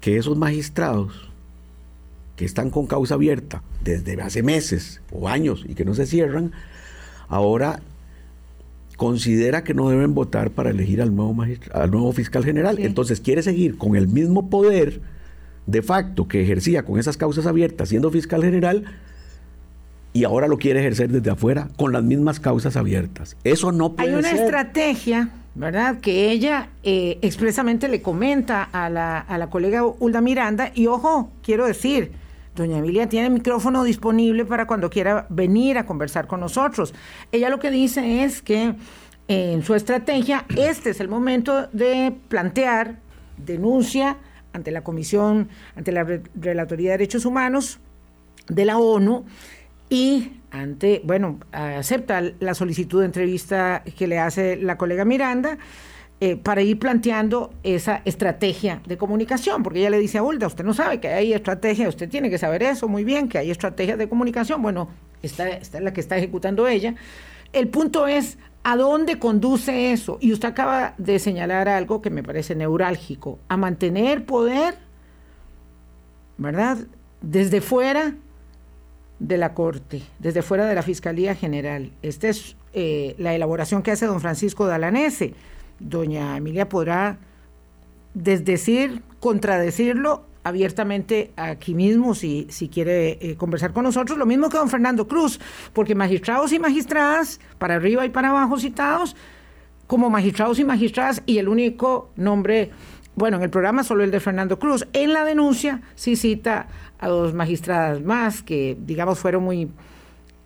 que 0.00 0.16
esos 0.16 0.36
magistrados 0.36 1.28
que 2.36 2.44
están 2.44 2.70
con 2.70 2.86
causa 2.86 3.14
abierta 3.14 3.62
desde 3.82 4.20
hace 4.22 4.42
meses 4.42 5.00
o 5.12 5.28
años 5.28 5.64
y 5.68 5.74
que 5.74 5.84
no 5.84 5.94
se 5.94 6.06
cierran, 6.06 6.52
ahora 7.28 7.80
considera 8.96 9.64
que 9.64 9.74
no 9.74 9.90
deben 9.90 10.14
votar 10.14 10.50
para 10.50 10.70
elegir 10.70 11.02
al 11.02 11.14
nuevo, 11.14 11.36
al 11.72 11.90
nuevo 11.90 12.12
fiscal 12.12 12.44
general. 12.44 12.78
Entonces 12.80 13.20
quiere 13.20 13.42
seguir 13.42 13.76
con 13.76 13.96
el 13.96 14.08
mismo 14.08 14.48
poder 14.48 15.00
de 15.66 15.82
facto 15.82 16.26
que 16.26 16.42
ejercía 16.42 16.84
con 16.84 16.98
esas 16.98 17.18
causas 17.18 17.46
abiertas 17.46 17.90
siendo 17.90 18.10
fiscal 18.10 18.42
general 18.42 18.84
y 20.18 20.24
ahora 20.24 20.48
lo 20.48 20.58
quiere 20.58 20.80
ejercer 20.80 21.10
desde 21.10 21.30
afuera 21.30 21.68
con 21.76 21.92
las 21.92 22.02
mismas 22.02 22.40
causas 22.40 22.76
abiertas. 22.76 23.36
Eso 23.44 23.70
no 23.70 23.92
puede 23.92 24.08
ser. 24.08 24.24
Hay 24.24 24.34
una 24.34 24.42
estrategia 24.44 25.30
¿verdad? 25.54 25.98
Que 25.98 26.30
ella 26.30 26.68
eh, 26.84 27.18
expresamente 27.20 27.88
le 27.88 28.00
comenta 28.00 28.62
a 28.62 28.88
la, 28.88 29.18
a 29.18 29.38
la 29.38 29.50
colega 29.50 29.84
Hulda 29.84 30.20
Miranda, 30.20 30.70
y 30.72 30.86
ojo, 30.86 31.32
quiero 31.42 31.66
decir, 31.66 32.12
doña 32.54 32.78
Emilia 32.78 33.08
tiene 33.08 33.26
el 33.26 33.32
micrófono 33.32 33.82
disponible 33.82 34.44
para 34.44 34.68
cuando 34.68 34.88
quiera 34.88 35.26
venir 35.30 35.76
a 35.76 35.84
conversar 35.84 36.28
con 36.28 36.38
nosotros. 36.38 36.94
Ella 37.32 37.48
lo 37.48 37.58
que 37.58 37.72
dice 37.72 38.22
es 38.22 38.40
que 38.40 38.76
en 39.26 39.62
su 39.64 39.74
estrategia, 39.74 40.44
este 40.56 40.90
es 40.90 41.00
el 41.00 41.08
momento 41.08 41.66
de 41.72 42.14
plantear 42.28 42.96
denuncia 43.36 44.16
ante 44.52 44.70
la 44.70 44.82
Comisión, 44.82 45.48
ante 45.74 45.90
la 45.90 46.04
Relatoría 46.36 46.90
de 46.90 46.98
Derechos 46.98 47.24
Humanos 47.24 47.80
de 48.48 48.64
la 48.64 48.78
ONU 48.78 49.24
y 49.88 50.32
ante, 50.50 51.00
bueno, 51.04 51.38
acepta 51.52 52.22
la 52.40 52.54
solicitud 52.54 53.00
de 53.00 53.06
entrevista 53.06 53.82
que 53.96 54.06
le 54.06 54.18
hace 54.18 54.56
la 54.56 54.76
colega 54.76 55.04
Miranda 55.04 55.58
eh, 56.20 56.36
para 56.36 56.62
ir 56.62 56.78
planteando 56.78 57.54
esa 57.62 58.02
estrategia 58.04 58.82
de 58.86 58.96
comunicación, 58.96 59.62
porque 59.62 59.78
ella 59.80 59.90
le 59.90 59.98
dice 59.98 60.18
a 60.18 60.22
Hulda, 60.22 60.48
usted 60.48 60.64
no 60.64 60.74
sabe 60.74 60.98
que 61.00 61.08
hay 61.08 61.32
estrategia, 61.32 61.88
usted 61.88 62.08
tiene 62.08 62.28
que 62.28 62.38
saber 62.38 62.62
eso 62.64 62.88
muy 62.88 63.04
bien, 63.04 63.28
que 63.28 63.38
hay 63.38 63.50
estrategia 63.50 63.96
de 63.96 64.08
comunicación, 64.08 64.60
bueno, 64.60 64.88
esta 65.22 65.48
es 65.48 65.72
la 65.74 65.92
que 65.92 66.00
está 66.00 66.16
ejecutando 66.16 66.66
ella. 66.66 66.94
El 67.52 67.68
punto 67.68 68.08
es, 68.08 68.36
¿a 68.64 68.76
dónde 68.76 69.18
conduce 69.18 69.92
eso? 69.92 70.18
Y 70.20 70.32
usted 70.32 70.48
acaba 70.48 70.94
de 70.98 71.20
señalar 71.20 71.68
algo 71.68 72.02
que 72.02 72.10
me 72.10 72.24
parece 72.24 72.56
neurálgico, 72.56 73.38
a 73.48 73.56
mantener 73.56 74.26
poder, 74.26 74.74
¿verdad? 76.36 76.78
Desde 77.20 77.60
fuera 77.60 78.16
de 79.18 79.36
la 79.36 79.54
Corte, 79.54 80.02
desde 80.18 80.42
fuera 80.42 80.66
de 80.66 80.74
la 80.74 80.82
Fiscalía 80.82 81.34
General. 81.34 81.90
Esta 82.02 82.28
es 82.28 82.56
eh, 82.72 83.14
la 83.18 83.34
elaboración 83.34 83.82
que 83.82 83.90
hace 83.90 84.06
don 84.06 84.20
Francisco 84.20 84.66
Dalanese. 84.66 85.34
Doña 85.80 86.36
Emilia 86.36 86.68
podrá 86.68 87.18
desdecir, 88.14 89.02
contradecirlo 89.20 90.24
abiertamente 90.44 91.32
aquí 91.36 91.74
mismo 91.74 92.14
si, 92.14 92.46
si 92.50 92.68
quiere 92.68 93.18
eh, 93.20 93.36
conversar 93.36 93.72
con 93.72 93.84
nosotros, 93.84 94.18
lo 94.18 94.26
mismo 94.26 94.48
que 94.48 94.56
don 94.56 94.68
Fernando 94.68 95.06
Cruz, 95.06 95.40
porque 95.72 95.94
magistrados 95.94 96.52
y 96.52 96.58
magistradas, 96.58 97.40
para 97.58 97.74
arriba 97.74 98.06
y 98.06 98.10
para 98.10 98.30
abajo 98.30 98.58
citados, 98.58 99.14
como 99.86 100.10
magistrados 100.10 100.58
y 100.58 100.64
magistradas, 100.64 101.22
y 101.26 101.38
el 101.38 101.48
único 101.48 102.10
nombre, 102.16 102.70
bueno, 103.14 103.36
en 103.36 103.42
el 103.42 103.50
programa 103.50 103.84
solo 103.84 104.04
el 104.04 104.10
de 104.10 104.20
Fernando 104.20 104.58
Cruz, 104.58 104.86
en 104.92 105.12
la 105.12 105.24
denuncia 105.24 105.82
sí 105.94 106.16
cita 106.16 106.68
a 106.98 107.08
dos 107.08 107.34
magistradas 107.34 108.00
más 108.00 108.42
que, 108.42 108.76
digamos, 108.80 109.18
fueron 109.18 109.44
muy... 109.44 109.68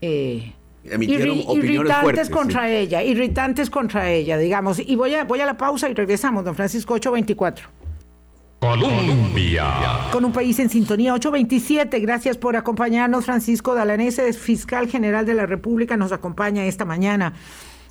Eh, 0.01 0.53
irritantes 0.85 2.29
contra 2.29 2.69
ella, 2.69 3.03
irritantes 3.03 3.71
contra 3.71 4.11
ella, 4.11 4.37
digamos. 4.37 4.81
Y 4.81 4.97
voy 4.97 5.15
a, 5.15 5.25
voy 5.25 5.41
a 5.41 5.47
la 5.47 5.57
pausa 5.57 5.89
y 5.89 5.95
regresamos, 5.95 6.45
don 6.45 6.55
Francisco 6.55 6.95
824. 6.95 7.69
Colombia. 8.63 9.67
Con 10.13 10.25
un 10.25 10.33
país 10.33 10.59
en 10.61 10.71
sintonía 10.71 11.15
827. 11.15 11.99
Gracias 11.99 12.37
por 12.39 12.57
acompañarnos. 12.57 13.25
Francisco 13.25 13.75
Dalanese, 13.75 14.33
fiscal 14.33 14.89
general 14.89 15.27
de 15.27 15.35
la 15.35 15.47
República, 15.47 15.97
nos 15.97 16.13
acompaña 16.13 16.65
esta 16.65 16.85
mañana. 16.85 17.33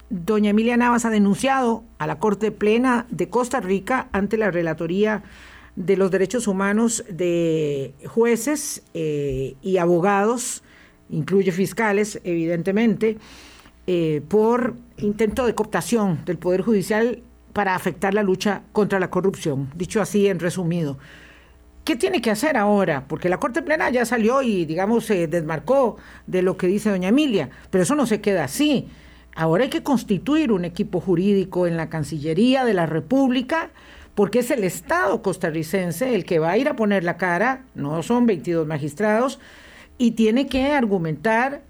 Doña 0.09 0.51
Emilia 0.51 0.77
Navas 0.77 1.03
ha 1.03 1.09
denunciado 1.09 1.83
a 1.97 2.07
la 2.07 2.19
Corte 2.19 2.51
Plena 2.51 3.05
de 3.09 3.29
Costa 3.29 3.59
Rica 3.59 4.07
ante 4.13 4.37
la 4.37 4.49
Relatoría 4.49 5.23
de 5.85 5.97
los 5.97 6.11
Derechos 6.11 6.47
Humanos 6.47 7.03
de 7.09 7.93
jueces 8.07 8.83
eh, 8.93 9.55
y 9.61 9.77
abogados, 9.77 10.63
incluye 11.09 11.51
fiscales, 11.51 12.19
evidentemente, 12.23 13.17
eh, 13.87 14.21
por 14.27 14.75
intento 14.97 15.45
de 15.45 15.55
cooptación 15.55 16.23
del 16.25 16.37
Poder 16.37 16.61
Judicial 16.61 17.21
para 17.53 17.75
afectar 17.75 18.13
la 18.13 18.23
lucha 18.23 18.63
contra 18.71 18.99
la 18.99 19.09
corrupción, 19.09 19.69
dicho 19.75 20.01
así 20.01 20.27
en 20.27 20.39
resumido. 20.39 20.97
¿Qué 21.83 21.95
tiene 21.95 22.21
que 22.21 22.29
hacer 22.29 22.57
ahora? 22.57 23.05
Porque 23.07 23.27
la 23.27 23.39
Corte 23.39 23.63
Plena 23.63 23.89
ya 23.89 24.05
salió 24.05 24.43
y, 24.43 24.65
digamos, 24.65 25.05
se 25.05 25.27
desmarcó 25.27 25.97
de 26.27 26.43
lo 26.43 26.55
que 26.55 26.67
dice 26.67 26.91
doña 26.91 27.09
Emilia, 27.09 27.49
pero 27.71 27.83
eso 27.83 27.95
no 27.95 28.05
se 28.05 28.21
queda 28.21 28.43
así. 28.43 28.87
Ahora 29.35 29.63
hay 29.63 29.69
que 29.69 29.81
constituir 29.81 30.51
un 30.51 30.63
equipo 30.63 30.99
jurídico 30.99 31.65
en 31.65 31.77
la 31.77 31.89
Cancillería 31.89 32.65
de 32.65 32.75
la 32.75 32.85
República, 32.85 33.71
porque 34.15 34.39
es 34.39 34.51
el 34.51 34.63
Estado 34.63 35.21
costarricense 35.21 36.15
el 36.15 36.25
que 36.25 36.39
va 36.39 36.51
a 36.51 36.57
ir 36.57 36.67
a 36.67 36.75
poner 36.75 37.03
la 37.03 37.17
cara, 37.17 37.63
no 37.75 38.03
son 38.03 38.25
22 38.25 38.67
magistrados, 38.67 39.39
y 39.97 40.11
tiene 40.11 40.47
que 40.47 40.71
argumentar 40.71 41.61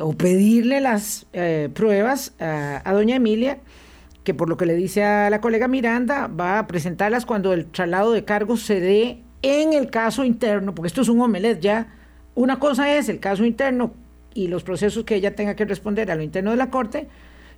o 0.00 0.12
pedirle 0.12 0.80
las 0.80 1.26
eh, 1.32 1.68
pruebas 1.72 2.32
a, 2.40 2.92
doña 2.92 3.16
Emilia, 3.16 3.58
que 4.24 4.34
por 4.34 4.48
lo 4.48 4.56
que 4.56 4.66
le 4.66 4.74
dice 4.74 5.04
a 5.04 5.30
la 5.30 5.40
colega 5.40 5.68
Miranda, 5.68 6.26
va 6.26 6.58
a 6.58 6.66
presentarlas 6.66 7.26
cuando 7.26 7.52
el 7.52 7.66
traslado 7.66 8.12
de 8.12 8.24
cargos 8.24 8.62
se 8.62 8.80
dé 8.80 9.22
en 9.42 9.72
el 9.72 9.90
caso 9.90 10.24
interno, 10.24 10.74
porque 10.74 10.88
esto 10.88 11.00
es 11.00 11.08
un 11.08 11.20
omelet 11.20 11.60
ya. 11.60 11.94
Una 12.34 12.58
cosa 12.58 12.94
es 12.94 13.08
el 13.08 13.18
caso 13.18 13.44
interno 13.44 13.92
y 14.34 14.48
los 14.48 14.62
procesos 14.62 15.04
que 15.04 15.14
ella 15.14 15.34
tenga 15.34 15.56
que 15.56 15.64
responder 15.64 16.10
a 16.10 16.14
lo 16.14 16.22
interno 16.22 16.50
de 16.50 16.56
la 16.56 16.70
Corte, 16.70 17.08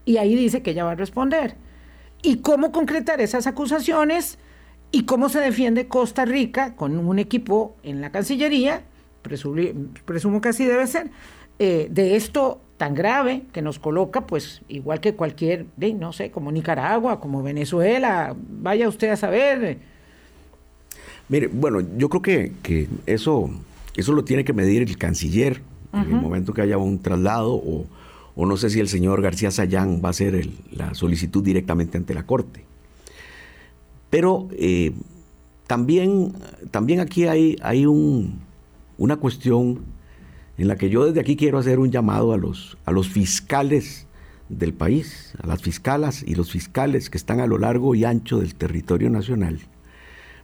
y 0.04 0.16
ahí 0.16 0.34
dice 0.34 0.62
que 0.62 0.70
ella 0.70 0.84
va 0.84 0.92
a 0.92 0.96
responder. 0.96 1.56
Y 2.22 2.36
cómo 2.36 2.72
concretar 2.72 3.20
esas 3.20 3.46
acusaciones 3.46 4.38
y 4.92 5.04
cómo 5.04 5.28
se 5.28 5.40
defiende 5.40 5.88
Costa 5.88 6.24
Rica 6.24 6.76
con 6.76 6.98
un 6.98 7.18
equipo 7.18 7.76
en 7.82 8.00
la 8.00 8.12
Cancillería, 8.12 8.82
presumo, 9.22 10.40
que 10.40 10.48
así 10.48 10.64
debe 10.64 10.86
ser, 10.86 11.10
eh, 11.58 11.88
de 11.90 12.16
esto 12.16 12.60
tan 12.76 12.94
grave 12.94 13.42
que 13.52 13.62
nos 13.62 13.78
coloca, 13.78 14.26
pues 14.26 14.62
igual 14.68 15.00
que 15.00 15.14
cualquier, 15.14 15.66
no 15.76 16.12
sé, 16.12 16.30
como 16.30 16.52
Nicaragua, 16.52 17.20
como 17.20 17.42
Venezuela, 17.42 18.34
vaya 18.36 18.88
usted 18.88 19.10
a 19.10 19.16
saber. 19.16 19.78
Mire, 21.28 21.46
bueno, 21.46 21.80
yo 21.96 22.08
creo 22.08 22.22
que, 22.22 22.52
que 22.62 22.88
eso, 23.06 23.50
eso 23.96 24.12
lo 24.12 24.24
tiene 24.24 24.44
que 24.44 24.52
medir 24.52 24.82
el 24.82 24.98
canciller 24.98 25.62
en 25.92 26.00
el 26.00 26.20
momento 26.20 26.52
que 26.52 26.62
haya 26.62 26.78
un 26.78 26.98
traslado 27.00 27.54
o, 27.54 27.86
no 28.36 28.56
sé 28.56 28.70
si 28.70 28.80
el 28.80 28.88
señor 28.88 29.22
García 29.22 29.50
Sayán 29.50 30.00
va 30.02 30.08
a 30.08 30.10
hacer 30.10 30.48
la 30.70 30.94
solicitud 30.94 31.44
directamente 31.44 31.98
ante 31.98 32.14
la 32.14 32.24
Corte. 32.24 32.64
Pero 34.10 34.48
eh, 34.52 34.92
también, 35.66 36.34
también 36.70 37.00
aquí 37.00 37.26
hay, 37.26 37.56
hay 37.62 37.86
un, 37.86 38.40
una 38.98 39.16
cuestión 39.16 39.80
en 40.58 40.68
la 40.68 40.76
que 40.76 40.90
yo 40.90 41.06
desde 41.06 41.20
aquí 41.20 41.36
quiero 41.36 41.58
hacer 41.58 41.78
un 41.78 41.90
llamado 41.90 42.32
a 42.32 42.36
los, 42.36 42.76
a 42.84 42.92
los 42.92 43.08
fiscales 43.08 44.06
del 44.48 44.74
país, 44.74 45.34
a 45.42 45.46
las 45.46 45.62
fiscalas 45.62 46.22
y 46.22 46.34
los 46.34 46.50
fiscales 46.50 47.10
que 47.10 47.18
están 47.18 47.40
a 47.40 47.46
lo 47.46 47.58
largo 47.58 47.94
y 47.94 48.04
ancho 48.04 48.38
del 48.38 48.54
territorio 48.54 49.08
nacional, 49.08 49.60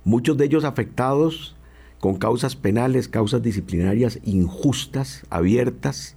muchos 0.05 0.37
de 0.39 0.47
ellos 0.47 0.65
afectados 0.65 1.57
con 2.01 2.17
causas 2.17 2.57
penales, 2.57 3.09
causas 3.09 3.43
disciplinarias 3.43 4.21
injustas, 4.25 5.25
abiertas. 5.31 6.17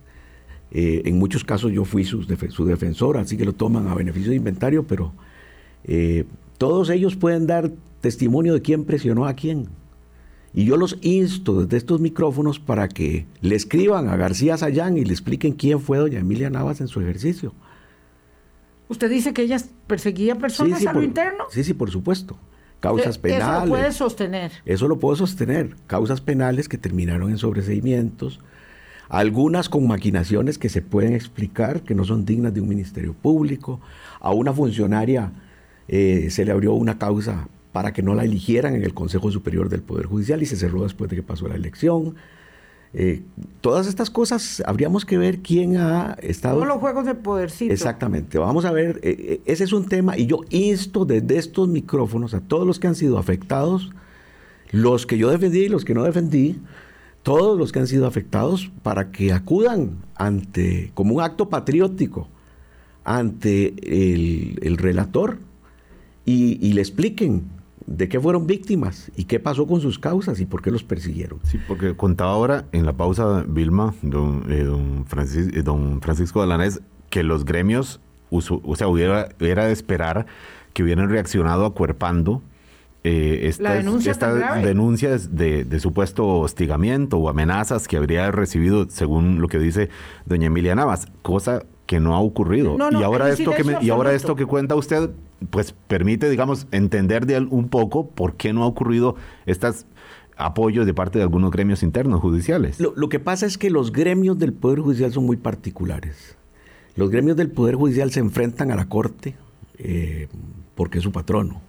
Eh, 0.72 1.02
en 1.06 1.20
muchos 1.20 1.44
casos 1.44 1.72
yo 1.72 1.84
fui 1.84 2.06
su, 2.06 2.26
defensor, 2.26 3.18
así 3.18 3.38
que 3.38 3.46
lo 3.46 3.54
toman 3.54 3.88
a 3.88 3.96
beneficio 3.96 4.30
de 4.30 4.38
inventario, 4.38 4.88
pero 4.88 5.12
eh, 5.84 6.26
todos 6.58 6.90
ellos 6.90 7.16
pueden 7.16 7.46
dar 7.46 7.72
testimonio 8.00 8.54
de 8.54 8.62
quién 8.62 8.86
presionó 8.86 9.26
a 9.26 9.34
quién. 9.34 9.68
Y 10.54 10.66
yo 10.66 10.78
los 10.78 10.98
insto 11.02 11.64
desde 11.64 11.78
estos 11.78 12.00
micrófonos 12.00 12.60
para 12.60 12.88
que 12.88 13.26
le 13.42 13.56
escriban 13.56 14.10
a 14.10 14.18
García 14.18 14.58
Sayán 14.58 14.98
y 14.98 15.06
le 15.06 15.14
expliquen 15.14 15.54
quién 15.54 15.80
fue 15.80 15.98
doña 15.98 16.20
Emilia 16.20 16.50
Navas 16.50 16.82
en 16.82 16.88
su 16.88 17.02
ejercicio. 17.02 17.54
¿Usted 18.90 19.10
dice 19.10 19.34
que 19.34 19.44
ella 19.44 19.58
perseguía 19.88 20.36
personas 20.36 20.86
a 20.86 20.94
lo 20.94 21.04
interno? 21.04 21.46
Sí, 21.50 21.64
sí, 21.64 21.74
por 21.74 21.90
supuesto 21.90 22.38
causas 22.82 23.18
penales. 23.18 23.48
Eso 23.48 23.66
lo 23.66 23.70
puede 23.70 23.92
sostener. 23.94 24.52
Eso 24.66 24.88
lo 24.90 25.00
puedo 25.00 25.16
sostener. 25.16 25.76
Causas 25.88 26.20
penales 26.20 26.68
que 26.68 26.78
terminaron 26.78 27.30
en 27.30 27.38
sobreseimientos, 27.38 28.42
algunas 29.12 29.68
con 29.68 29.88
maquinaciones 29.88 30.58
que 30.58 30.70
se 30.70 30.82
pueden 30.82 31.14
explicar, 31.14 31.82
que 31.82 31.94
no 31.94 32.06
son 32.06 32.24
dignas 32.24 32.54
de 32.54 32.62
un 32.62 32.70
ministerio 32.70 33.14
público. 33.14 33.82
A 34.22 34.32
una 34.32 34.54
funcionaria 34.54 35.34
eh, 35.90 36.30
se 36.30 36.46
le 36.46 36.52
abrió 36.52 36.74
una 36.74 36.98
causa 36.98 37.50
para 37.74 37.92
que 37.92 38.02
no 38.02 38.16
la 38.16 38.24
eligieran 38.24 38.74
en 38.74 38.84
el 38.84 38.94
Consejo 38.94 39.30
Superior 39.30 39.68
del 39.68 39.82
Poder 39.82 40.06
Judicial 40.06 40.42
y 40.42 40.46
se 40.46 40.56
cerró 40.56 40.84
después 40.84 41.10
de 41.10 41.18
que 41.18 41.24
pasó 41.24 41.48
la 41.50 41.56
elección. 41.56 42.16
Eh, 42.94 43.22
todas 43.62 43.88
estas 43.88 44.10
cosas 44.10 44.64
habríamos 44.66 45.06
que 45.06 45.18
ver 45.18 45.40
quién 45.40 45.76
ha 45.76 46.18
estado. 46.22 46.56
Todos 46.56 46.68
los 46.68 46.78
juegos 46.78 47.06
de 47.06 47.16
podercito. 47.16 47.74
Exactamente. 47.74 48.38
Vamos 48.38 48.64
a 48.64 48.72
ver, 48.72 49.02
eh, 49.04 49.16
eh, 49.20 49.42
ese 49.46 49.66
es 49.66 49.74
un 49.74 49.88
tema 49.88 50.18
y 50.18 50.26
yo 50.26 50.42
insto 50.50 51.04
desde 51.04 51.38
estos 51.38 51.68
micrófonos 51.68 52.34
a 52.34 52.40
todos 52.40 52.66
los 52.66 52.80
que 52.80 52.88
han 52.88 52.96
sido 52.96 53.18
afectados, 53.18 53.92
los 54.72 55.06
que 55.06 55.18
yo 55.18 55.30
defendí 55.30 55.66
y 55.66 55.70
los 55.70 55.86
que 55.86 55.94
no 55.94 56.04
defendí, 56.04 56.60
todos 57.24 57.58
los 57.58 57.72
que 57.72 57.80
han 57.80 57.88
sido 57.88 58.08
afectados, 58.08 58.72
para 58.84 59.12
que 59.12 59.34
acudan 59.34 59.98
ante, 60.16 60.92
como 60.94 61.16
un 61.16 61.22
acto 61.22 61.50
patriótico, 61.50 62.28
ante 63.04 63.74
el, 64.66 64.78
relator 64.78 65.40
y 66.26 66.74
le 66.74 66.82
expliquen 66.82 67.44
de 67.98 68.08
qué 68.08 68.20
fueron 68.20 68.48
víctimas 68.48 69.12
y 69.16 69.26
qué 69.26 69.40
pasó 69.40 69.68
con 69.68 69.82
sus 69.82 70.00
causas 70.00 70.40
y 70.40 70.46
por 70.46 70.62
qué 70.62 70.72
los 70.72 70.84
persiguieron. 70.84 71.40
Sí, 71.44 71.60
porque 71.68 71.96
contaba 71.96 72.32
ahora 72.32 72.66
en 72.72 72.86
la 72.86 72.94
pausa 72.94 73.44
Vilma, 73.48 73.94
don, 74.02 74.46
eh, 74.50 74.64
don, 74.64 75.06
eh, 75.10 75.62
don 75.64 76.02
Francisco 76.02 76.40
Dalanés, 76.40 76.82
que 77.10 77.24
los 77.24 77.46
gremios, 77.46 78.00
o 78.30 78.76
sea, 78.76 78.88
hubiera, 78.88 79.30
hubiera 79.40 79.66
de 79.66 79.74
esperar 79.74 80.26
que 80.74 80.84
hubieran 80.84 81.10
reaccionado 81.10 81.66
acuerpando 81.66 82.42
eh, 83.04 83.48
estas, 83.48 83.84
denuncias 84.64 85.36
de, 85.36 85.64
de, 85.64 85.80
supuesto 85.80 86.28
hostigamiento 86.40 87.18
o 87.18 87.30
amenazas 87.30 87.88
que 87.88 87.98
habría 87.98 88.30
recibido, 88.32 88.88
según 88.90 89.42
lo 89.42 89.48
que 89.48 89.58
dice 89.58 89.90
doña 90.26 90.48
Emilia 90.48 90.76
Navas, 90.76 91.08
cosa 91.24 91.64
que 91.88 92.00
no 92.00 92.16
ha 92.16 92.20
ocurrido. 92.20 92.78
y 92.92 93.04
ahora 93.04 93.30
esto 93.30 93.52
que 93.52 93.78
y 93.82 93.90
ahora 93.90 94.14
esto 94.14 94.36
que 94.36 94.46
cuenta 94.46 94.76
usted 94.76 95.10
pues 95.50 95.74
permite, 95.88 96.30
digamos, 96.30 96.68
entender 96.72 97.26
de 97.26 97.40
un 97.40 97.70
poco 97.70 98.08
por 98.08 98.36
qué 98.36 98.54
no 98.54 98.64
ha 98.64 98.68
ocurrido 98.68 99.16
estas 99.46 99.86
apoyos 100.38 100.86
de 100.86 100.94
parte 100.94 101.20
de 101.20 101.24
algunos 101.24 101.52
gremios 101.52 101.84
internos 101.84 102.22
judiciales. 102.22 102.80
Lo, 102.80 103.10
que 103.10 103.20
pasa 103.20 103.46
es 103.46 103.58
que 103.58 103.70
los 103.70 103.92
gremios 103.92 104.38
del 104.40 104.54
Poder 104.54 104.80
Judicial 104.80 105.12
son 105.12 105.26
muy 105.26 105.38
particulares. 105.38 106.38
Los 106.96 107.10
gremios 107.10 107.36
del 107.36 107.50
Poder 107.50 107.76
Judicial 107.76 108.12
se 108.12 108.20
enfrentan 108.20 108.72
a 108.72 108.76
la 108.76 108.86
Corte 108.86 109.36
eh, 109.78 110.30
porque 110.76 111.00
es 111.00 111.04
su 111.04 111.12
patrono. 111.12 111.62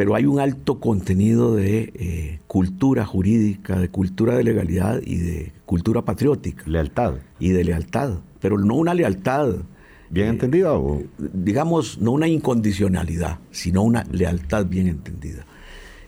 Pero 0.00 0.14
hay 0.14 0.24
un 0.24 0.40
alto 0.40 0.80
contenido 0.80 1.54
de 1.54 1.92
eh, 1.94 2.40
cultura 2.46 3.04
jurídica, 3.04 3.78
de 3.78 3.90
cultura 3.90 4.34
de 4.34 4.44
legalidad 4.44 5.02
y 5.04 5.16
de 5.16 5.52
cultura 5.66 6.06
patriótica. 6.06 6.64
Lealtad. 6.66 7.16
Y 7.38 7.50
de 7.50 7.64
lealtad. 7.64 8.20
Pero 8.40 8.56
no 8.56 8.76
una 8.76 8.94
lealtad 8.94 9.56
¿Bien 10.08 10.28
eh, 10.28 10.30
entendida? 10.30 10.72
O? 10.72 11.02
Digamos, 11.18 12.00
no 12.00 12.12
una 12.12 12.28
incondicionalidad, 12.28 13.40
sino 13.50 13.82
una 13.82 14.04
lealtad 14.04 14.64
bien 14.64 14.86
entendida. 14.86 15.44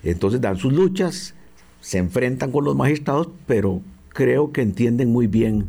Entonces 0.02 0.40
dan 0.40 0.56
sus 0.56 0.72
luchas, 0.72 1.34
se 1.82 1.98
enfrentan 1.98 2.50
con 2.50 2.64
los 2.64 2.74
magistrados, 2.74 3.28
pero 3.46 3.82
creo 4.08 4.52
que 4.52 4.62
entienden 4.62 5.12
muy 5.12 5.26
bien 5.26 5.66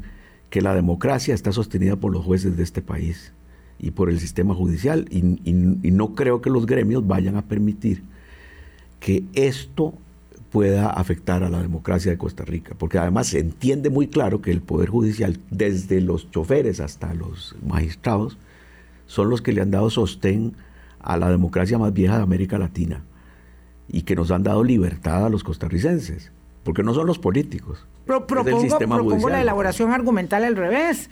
que 0.49 0.62
la 0.62 0.73
democracia 0.73 1.36
está 1.36 1.51
sostenida 1.51 1.97
por 1.97 2.13
los 2.13 2.23
jueces 2.23 2.55
de 2.55 2.63
este 2.63 2.81
país 2.81 3.33
y 3.79 3.91
por 3.91 4.09
el 4.09 4.21
sistema 4.21 4.55
judicial, 4.55 5.07
y, 5.09 5.17
y 5.43 5.91
no 5.91 6.15
creo 6.15 6.41
que 6.41 6.49
los 6.49 6.65
gremios 6.65 7.05
vayan 7.05 7.36
a 7.36 7.41
permitir 7.41 8.12
que 9.03 9.25
esto 9.33 9.93
pueda 10.49 10.89
afectar 10.89 11.43
a 11.43 11.49
la 11.49 11.61
democracia 11.61 12.09
de 12.09 12.17
Costa 12.17 12.45
Rica, 12.45 12.73
porque 12.77 12.97
además 12.97 13.27
se 13.27 13.39
entiende 13.39 13.89
muy 13.89 14.07
claro 14.07 14.41
que 14.41 14.49
el 14.49 14.61
Poder 14.61 14.87
Judicial, 14.87 15.39
desde 15.51 15.99
los 15.99 16.31
choferes 16.31 16.79
hasta 16.79 17.13
los 17.13 17.53
magistrados, 17.67 18.37
son 19.05 19.29
los 19.29 19.41
que 19.41 19.51
le 19.51 19.59
han 19.59 19.71
dado 19.71 19.89
sostén 19.89 20.53
a 21.01 21.17
la 21.17 21.29
democracia 21.29 21.77
más 21.77 21.91
vieja 21.91 22.15
de 22.15 22.23
América 22.23 22.57
Latina 22.57 23.03
y 23.89 24.03
que 24.03 24.15
nos 24.15 24.31
han 24.31 24.43
dado 24.43 24.63
libertad 24.63 25.25
a 25.25 25.29
los 25.29 25.43
costarricenses, 25.43 26.31
porque 26.63 26.81
no 26.81 26.93
son 26.93 27.05
los 27.05 27.19
políticos. 27.19 27.85
propongo 28.05 29.27
la 29.27 29.41
elaboración 29.41 29.91
argumental 29.91 30.45
al 30.45 30.55
revés. 30.55 31.09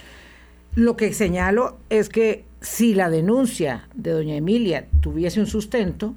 Lo 0.76 0.96
que 0.96 1.14
señalo 1.14 1.78
es 1.90 2.08
que 2.08 2.46
si 2.62 2.94
la 2.94 3.10
denuncia 3.10 3.90
de 3.96 4.12
doña 4.12 4.38
Emilia 4.38 4.88
tuviese 5.02 5.42
un 5.42 5.48
sustento, 5.48 6.16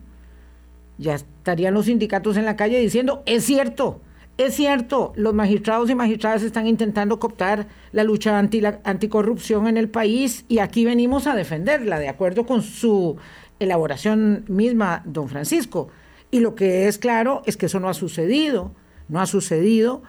ya 0.98 1.14
estarían 1.14 1.74
los 1.74 1.86
sindicatos 1.86 2.36
en 2.36 2.44
la 2.44 2.56
calle 2.56 2.78
diciendo, 2.78 3.22
es 3.26 3.44
cierto, 3.44 4.00
es 4.36 4.54
cierto, 4.54 5.12
los 5.14 5.32
magistrados 5.32 5.90
y 5.90 5.94
magistradas 5.94 6.42
están 6.42 6.66
intentando 6.66 7.20
cooptar 7.20 7.68
la 7.92 8.02
lucha 8.02 8.36
anti 8.36 8.60
la, 8.60 8.80
anticorrupción 8.82 9.68
en 9.68 9.76
el 9.76 9.88
país 9.88 10.44
y 10.48 10.58
aquí 10.58 10.84
venimos 10.84 11.28
a 11.28 11.36
defenderla, 11.36 12.00
de 12.00 12.08
acuerdo 12.08 12.44
con 12.44 12.62
su 12.62 13.16
elaboración 13.60 14.44
misma, 14.48 15.02
don 15.04 15.28
Francisco. 15.28 15.88
Y 16.32 16.40
lo 16.40 16.56
que 16.56 16.88
es 16.88 16.98
claro 16.98 17.42
es 17.46 17.56
que 17.56 17.66
eso 17.66 17.78
no 17.78 17.88
ha 17.88 17.94
sucedido, 17.94 18.72
no 19.08 19.20
ha 19.20 19.26
sucedido, 19.26 20.02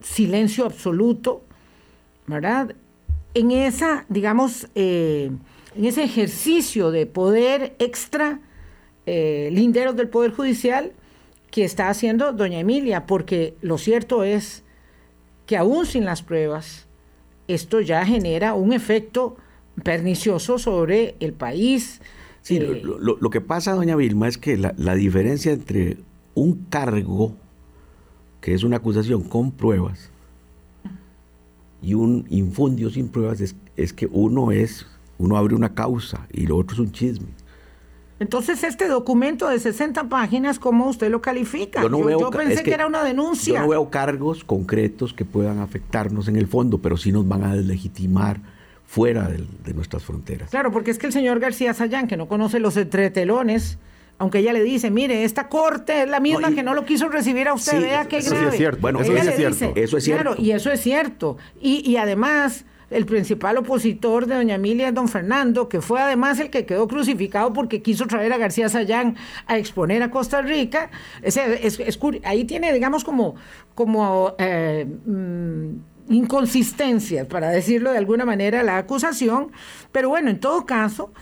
silencio 0.00 0.66
absoluto, 0.66 1.42
¿verdad? 2.26 2.74
En 3.32 3.52
esa, 3.52 4.04
digamos, 4.10 4.68
eh, 4.74 5.30
en 5.74 5.84
ese 5.86 6.04
ejercicio 6.04 6.90
de 6.90 7.06
poder 7.06 7.74
extra 7.78 8.40
eh, 9.06 9.50
linderos 9.52 9.96
del 9.96 10.08
Poder 10.08 10.32
Judicial 10.32 10.92
que 11.50 11.64
está 11.64 11.88
haciendo 11.90 12.32
doña 12.32 12.60
Emilia, 12.60 13.06
porque 13.06 13.54
lo 13.60 13.76
cierto 13.76 14.24
es 14.24 14.64
que 15.46 15.56
aún 15.56 15.84
sin 15.84 16.04
las 16.04 16.22
pruebas, 16.22 16.86
esto 17.46 17.80
ya 17.80 18.04
genera 18.06 18.54
un 18.54 18.72
efecto 18.72 19.36
pernicioso 19.82 20.58
sobre 20.58 21.14
el 21.20 21.34
país. 21.34 22.00
Sí, 22.40 22.56
eh, 22.56 22.82
lo, 22.82 23.30
que 23.30 23.40
pasa, 23.40 23.74
doña 23.74 23.96
Vilma, 23.96 24.28
es 24.28 24.38
que 24.38 24.56
la, 24.56 24.74
la, 24.78 24.94
diferencia 24.94 25.52
entre 25.52 25.98
un 26.34 26.64
cargo, 26.70 27.34
que 28.40 28.54
es 28.54 28.62
una 28.62 28.78
acusación 28.78 29.22
con 29.22 29.52
pruebas, 29.52 30.10
y 31.82 31.94
un 31.94 32.24
infundio 32.30 32.88
sin 32.88 33.08
pruebas, 33.08 33.40
es, 33.40 33.56
es 33.76 33.92
que 33.92 34.06
uno 34.10 34.52
es, 34.52 34.86
uno 35.18 35.36
abre 35.36 35.54
una 35.54 35.74
causa 35.74 36.26
y 36.32 36.46
lo 36.46 36.56
otro 36.56 36.74
es 36.74 36.80
un 36.80 36.92
chisme. 36.92 37.28
Entonces, 38.22 38.62
este 38.62 38.86
documento 38.86 39.48
de 39.48 39.58
60 39.58 40.04
páginas, 40.04 40.60
¿cómo 40.60 40.88
usted 40.88 41.10
lo 41.10 41.20
califica? 41.20 41.82
Yo, 41.82 42.30
pensé 42.30 42.62
que, 42.62 42.72
era 42.72 42.86
una 42.86 43.02
denuncia. 43.02 43.54
Yo 43.54 43.60
no 43.62 43.68
veo 43.68 43.90
cargos 43.90 44.44
concretos 44.44 45.12
que 45.12 45.24
puedan 45.24 45.58
afectarnos 45.58 46.28
en 46.28 46.36
el 46.36 46.46
fondo, 46.46 46.78
pero 46.78 46.96
sí 46.96 47.10
nos 47.10 47.26
van 47.26 47.42
a 47.42 47.56
deslegitimar 47.56 48.38
fuera 48.86 49.26
de, 49.28 49.74
nuestras 49.74 50.04
fronteras. 50.04 50.50
Claro, 50.50 50.70
porque 50.70 50.92
es 50.92 50.98
que 50.98 51.06
el 51.06 51.12
señor 51.12 51.40
García 51.40 51.74
Sayán, 51.74 52.06
que 52.06 52.16
no 52.16 52.28
conoce 52.28 52.60
los 52.60 52.76
entretelones, 52.76 53.78
aunque 54.18 54.38
ella 54.38 54.52
le 54.52 54.62
dice, 54.62 54.92
mire, 54.92 55.24
esta 55.24 55.48
corte 55.48 56.02
es 56.02 56.08
la 56.08 56.20
misma 56.20 56.54
que 56.54 56.62
no 56.62 56.74
lo 56.74 56.84
quiso 56.84 57.08
recibir 57.08 57.48
a 57.48 57.54
usted, 57.54 57.80
vea 57.80 58.06
qué 58.06 58.20
grave. 58.20 58.50
es 58.50 58.56
cierto. 58.56 58.80
Bueno, 58.80 59.00
eso 59.00 59.16
es 59.16 59.34
cierto. 59.34 59.72
eso 59.74 59.96
es 59.96 60.04
cierto. 60.04 60.22
Claro, 60.22 60.40
y 60.40 60.52
eso 60.52 60.70
es 60.70 60.80
cierto. 60.80 61.38
Y, 61.60 61.90
y 61.90 61.96
además 61.96 62.66
el 62.92 63.06
principal 63.06 63.56
opositor 63.56 64.26
de 64.26 64.34
doña 64.34 64.56
Emilia 64.56 64.88
es 64.88 64.94
don 64.94 65.08
Fernando, 65.08 65.68
que 65.68 65.80
fue 65.80 66.00
además 66.00 66.38
el 66.40 66.50
que 66.50 66.66
quedó 66.66 66.86
crucificado 66.88 67.52
porque 67.52 67.82
quiso 67.82 68.06
traer 68.06 68.32
a 68.32 68.38
García 68.38 68.68
Sayán 68.68 69.16
a 69.46 69.58
exponer 69.58 70.02
a 70.02 70.10
Costa 70.10 70.42
Rica. 70.42 70.90
Ahí 72.24 72.44
tiene, 72.44 72.72
digamos, 72.72 73.04
como, 73.04 74.34
eh, 74.38 74.86
mm, 75.06 76.12
inconsistencias, 76.12 77.26
para 77.26 77.50
decirlo 77.50 77.92
de 77.92 77.98
alguna 77.98 78.24
manera, 78.24 78.62
la 78.62 78.78
acusación. 78.78 79.52
Pero 79.92 80.08
bueno, 80.08 80.30
en 80.30 80.40
todo 80.40 80.66
caso, 80.66 81.12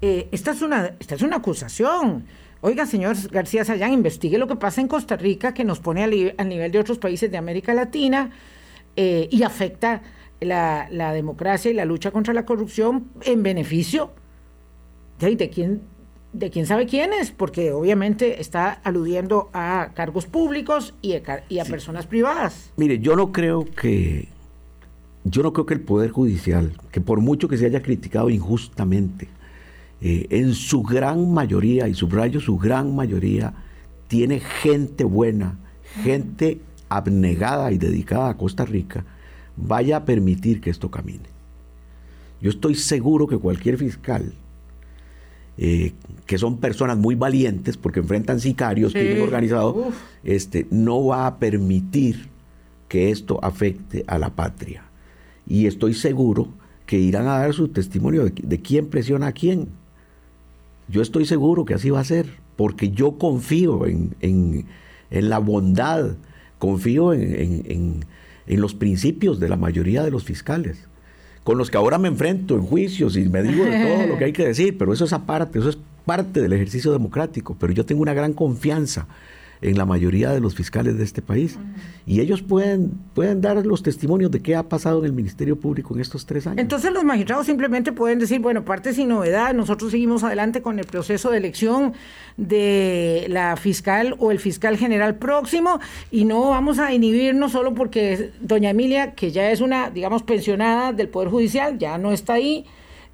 eh, 0.00 0.28
esta, 0.32 0.52
es 0.52 0.62
una, 0.62 0.94
esta 0.98 1.14
es 1.14 1.22
una 1.22 1.36
acusación. 1.36 2.24
Oiga, 2.60 2.86
señor 2.86 3.16
García 3.30 3.64
Sayán, 3.64 3.92
investigue 3.92 4.36
lo 4.36 4.48
que 4.48 4.56
pasa 4.56 4.80
en 4.80 4.88
Costa 4.88 5.16
Rica, 5.16 5.54
que 5.54 5.64
nos 5.64 5.78
pone 5.78 6.02
al, 6.02 6.48
nivel 6.48 6.72
de 6.72 6.78
otros 6.78 6.98
países 6.98 7.30
de 7.30 7.36
América 7.36 7.72
Latina 7.72 8.30
eh, 8.96 9.28
y 9.30 9.44
afecta 9.44 10.02
la, 10.40 10.88
la, 10.90 11.12
democracia 11.12 11.70
y 11.70 11.74
la 11.74 11.84
lucha 11.84 12.10
contra 12.10 12.34
la 12.34 12.44
corrupción 12.46 13.08
en 13.22 13.42
beneficio 13.42 14.10
de, 15.18 15.36
de 15.36 15.50
quién 15.50 15.82
de 16.32 16.50
quién 16.50 16.66
sabe 16.66 16.86
quién 16.86 17.12
es, 17.12 17.30
porque 17.30 17.72
obviamente 17.72 18.40
está 18.40 18.70
aludiendo 18.84 19.48
a 19.52 19.92
cargos 19.94 20.26
públicos 20.26 20.94
y 21.00 21.14
a, 21.14 21.44
y 21.48 21.58
a 21.58 21.64
personas 21.64 22.06
privadas. 22.06 22.70
Mire, 22.76 22.98
yo 22.98 23.16
no 23.16 23.32
creo 23.32 23.64
que 23.64 24.28
yo 25.24 25.42
no 25.42 25.52
creo 25.52 25.66
que 25.66 25.74
el 25.74 25.80
poder 25.80 26.10
judicial, 26.10 26.72
que 26.90 27.00
por 27.00 27.20
mucho 27.20 27.48
que 27.48 27.56
se 27.56 27.66
haya 27.66 27.82
criticado 27.82 28.30
injustamente, 28.30 29.28
eh, 30.00 30.26
en 30.30 30.54
su 30.54 30.82
gran 30.82 31.32
mayoría 31.32 31.88
y 31.88 31.94
subrayo 31.94 32.40
su 32.40 32.56
gran 32.56 32.94
mayoría 32.94 33.52
tiene 34.06 34.40
gente 34.40 35.04
buena, 35.04 35.58
gente 36.02 36.60
abnegada 36.88 37.72
y 37.72 37.78
dedicada 37.78 38.30
a 38.30 38.36
Costa 38.36 38.64
Rica 38.64 39.04
vaya 39.58 39.98
a 39.98 40.04
permitir 40.04 40.60
que 40.60 40.70
esto 40.70 40.90
camine. 40.90 41.28
Yo 42.40 42.50
estoy 42.50 42.74
seguro 42.74 43.26
que 43.26 43.36
cualquier 43.36 43.78
fiscal, 43.78 44.32
eh, 45.56 45.92
que 46.26 46.38
son 46.38 46.58
personas 46.58 46.96
muy 46.96 47.16
valientes 47.16 47.76
porque 47.76 48.00
enfrentan 48.00 48.38
sicarios, 48.38 48.92
crimen 48.92 49.22
organizado, 49.22 49.90
este, 50.22 50.66
no 50.70 51.06
va 51.06 51.26
a 51.26 51.38
permitir 51.38 52.28
que 52.88 53.10
esto 53.10 53.40
afecte 53.42 54.04
a 54.06 54.18
la 54.18 54.30
patria. 54.30 54.84
Y 55.46 55.66
estoy 55.66 55.94
seguro 55.94 56.48
que 56.86 56.98
irán 56.98 57.26
a 57.26 57.38
dar 57.38 57.52
su 57.54 57.68
testimonio 57.68 58.24
de, 58.24 58.60
quién 58.60 58.86
presiona 58.86 59.28
a 59.28 59.32
quién. 59.32 59.68
Yo 60.88 61.02
estoy 61.02 61.26
seguro 61.26 61.64
que 61.64 61.74
así 61.74 61.90
va 61.90 62.00
a 62.00 62.04
ser, 62.04 62.28
porque 62.56 62.90
yo 62.90 63.18
confío 63.18 63.84
en, 63.84 64.64
la 65.10 65.38
bondad, 65.38 66.16
confío 66.58 67.12
en 67.12 67.64
en 67.66 68.04
los 68.56 68.74
principios 68.74 69.38
de 69.38 69.48
la 69.48 69.56
mayoría 69.56 70.02
de 70.02 70.10
los 70.10 70.24
fiscales, 70.24 70.78
con 71.44 71.58
los 71.58 71.70
que 71.70 71.76
ahora 71.76 71.98
me 71.98 72.08
enfrento 72.08 72.54
en 72.54 72.62
juicios 72.62 73.16
y 73.16 73.28
me 73.28 73.42
digo 73.42 73.64
de 73.64 73.84
todo 73.86 74.06
lo 74.06 74.18
que 74.18 74.24
hay 74.24 74.32
que 74.32 74.46
decir, 74.46 74.76
pero 74.78 74.92
eso 74.92 75.04
es 75.04 75.12
aparte, 75.12 75.58
eso 75.58 75.68
es 75.68 75.78
parte 76.04 76.40
del 76.40 76.52
ejercicio 76.52 76.92
democrático, 76.92 77.56
pero 77.60 77.72
yo 77.72 77.84
tengo 77.84 78.02
una 78.02 78.14
gran 78.14 78.32
confianza 78.32 79.06
en 79.60 79.76
la 79.76 79.84
mayoría 79.84 80.30
de 80.30 80.40
los 80.40 80.54
fiscales 80.54 80.96
de 80.98 81.04
este 81.04 81.22
país. 81.22 81.58
Y 82.06 82.20
ellos 82.20 82.42
pueden, 82.42 82.92
pueden 83.14 83.40
dar 83.40 83.64
los 83.66 83.82
testimonios 83.82 84.30
de 84.30 84.40
qué 84.40 84.56
ha 84.56 84.62
pasado 84.62 85.00
en 85.00 85.06
el 85.06 85.12
Ministerio 85.12 85.58
Público 85.58 85.94
en 85.94 86.00
estos 86.00 86.26
tres 86.26 86.46
años. 86.46 86.58
Entonces 86.58 86.92
los 86.92 87.04
magistrados 87.04 87.46
simplemente 87.46 87.92
pueden 87.92 88.18
decir, 88.18 88.40
bueno, 88.40 88.64
parte 88.64 88.94
sin 88.94 89.08
novedad, 89.08 89.52
nosotros 89.54 89.90
seguimos 89.90 90.24
adelante 90.24 90.62
con 90.62 90.78
el 90.78 90.86
proceso 90.86 91.30
de 91.30 91.38
elección 91.38 91.92
de 92.36 93.26
la 93.28 93.56
fiscal 93.56 94.14
o 94.18 94.30
el 94.30 94.38
fiscal 94.38 94.76
general 94.76 95.16
próximo 95.16 95.80
y 96.10 96.24
no 96.24 96.50
vamos 96.50 96.78
a 96.78 96.92
inhibirnos 96.92 97.52
solo 97.52 97.74
porque 97.74 98.30
doña 98.40 98.70
Emilia, 98.70 99.14
que 99.14 99.30
ya 99.30 99.50
es 99.50 99.60
una, 99.60 99.90
digamos, 99.90 100.22
pensionada 100.22 100.92
del 100.92 101.08
Poder 101.08 101.28
Judicial, 101.28 101.78
ya 101.78 101.98
no 101.98 102.12
está 102.12 102.34
ahí 102.34 102.64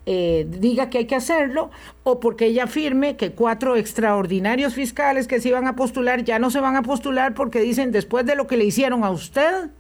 eh, 0.07 0.47
diga 0.51 0.91
que 0.91 0.99
hay 0.99 1.07
que 1.07 1.15
hacerlo 1.15 1.71
o 2.03 2.21
porque 2.21 2.47
ella 2.47 2.65
afirme 2.65 3.17
que 3.17 3.33
cuatro 3.33 3.75
extraordinarios 3.75 4.75
fiscales 4.75 5.27
que 5.27 5.41
se 5.41 5.49
iban 5.49 5.67
a 5.67 5.77
postular 5.77 6.25
ya 6.25 6.39
no 6.39 6.51
se 6.51 6.61
van 6.61 6.77
a 6.77 6.83
postular 6.83 7.33
porque 7.33 7.61
dicen 7.61 7.91
después 7.91 8.27
de 8.27 8.37
lo 8.37 8.47
que 8.47 8.59
le 8.59 8.67
hicieron 8.67 9.03
a 9.03 9.11
usted, 9.11 9.71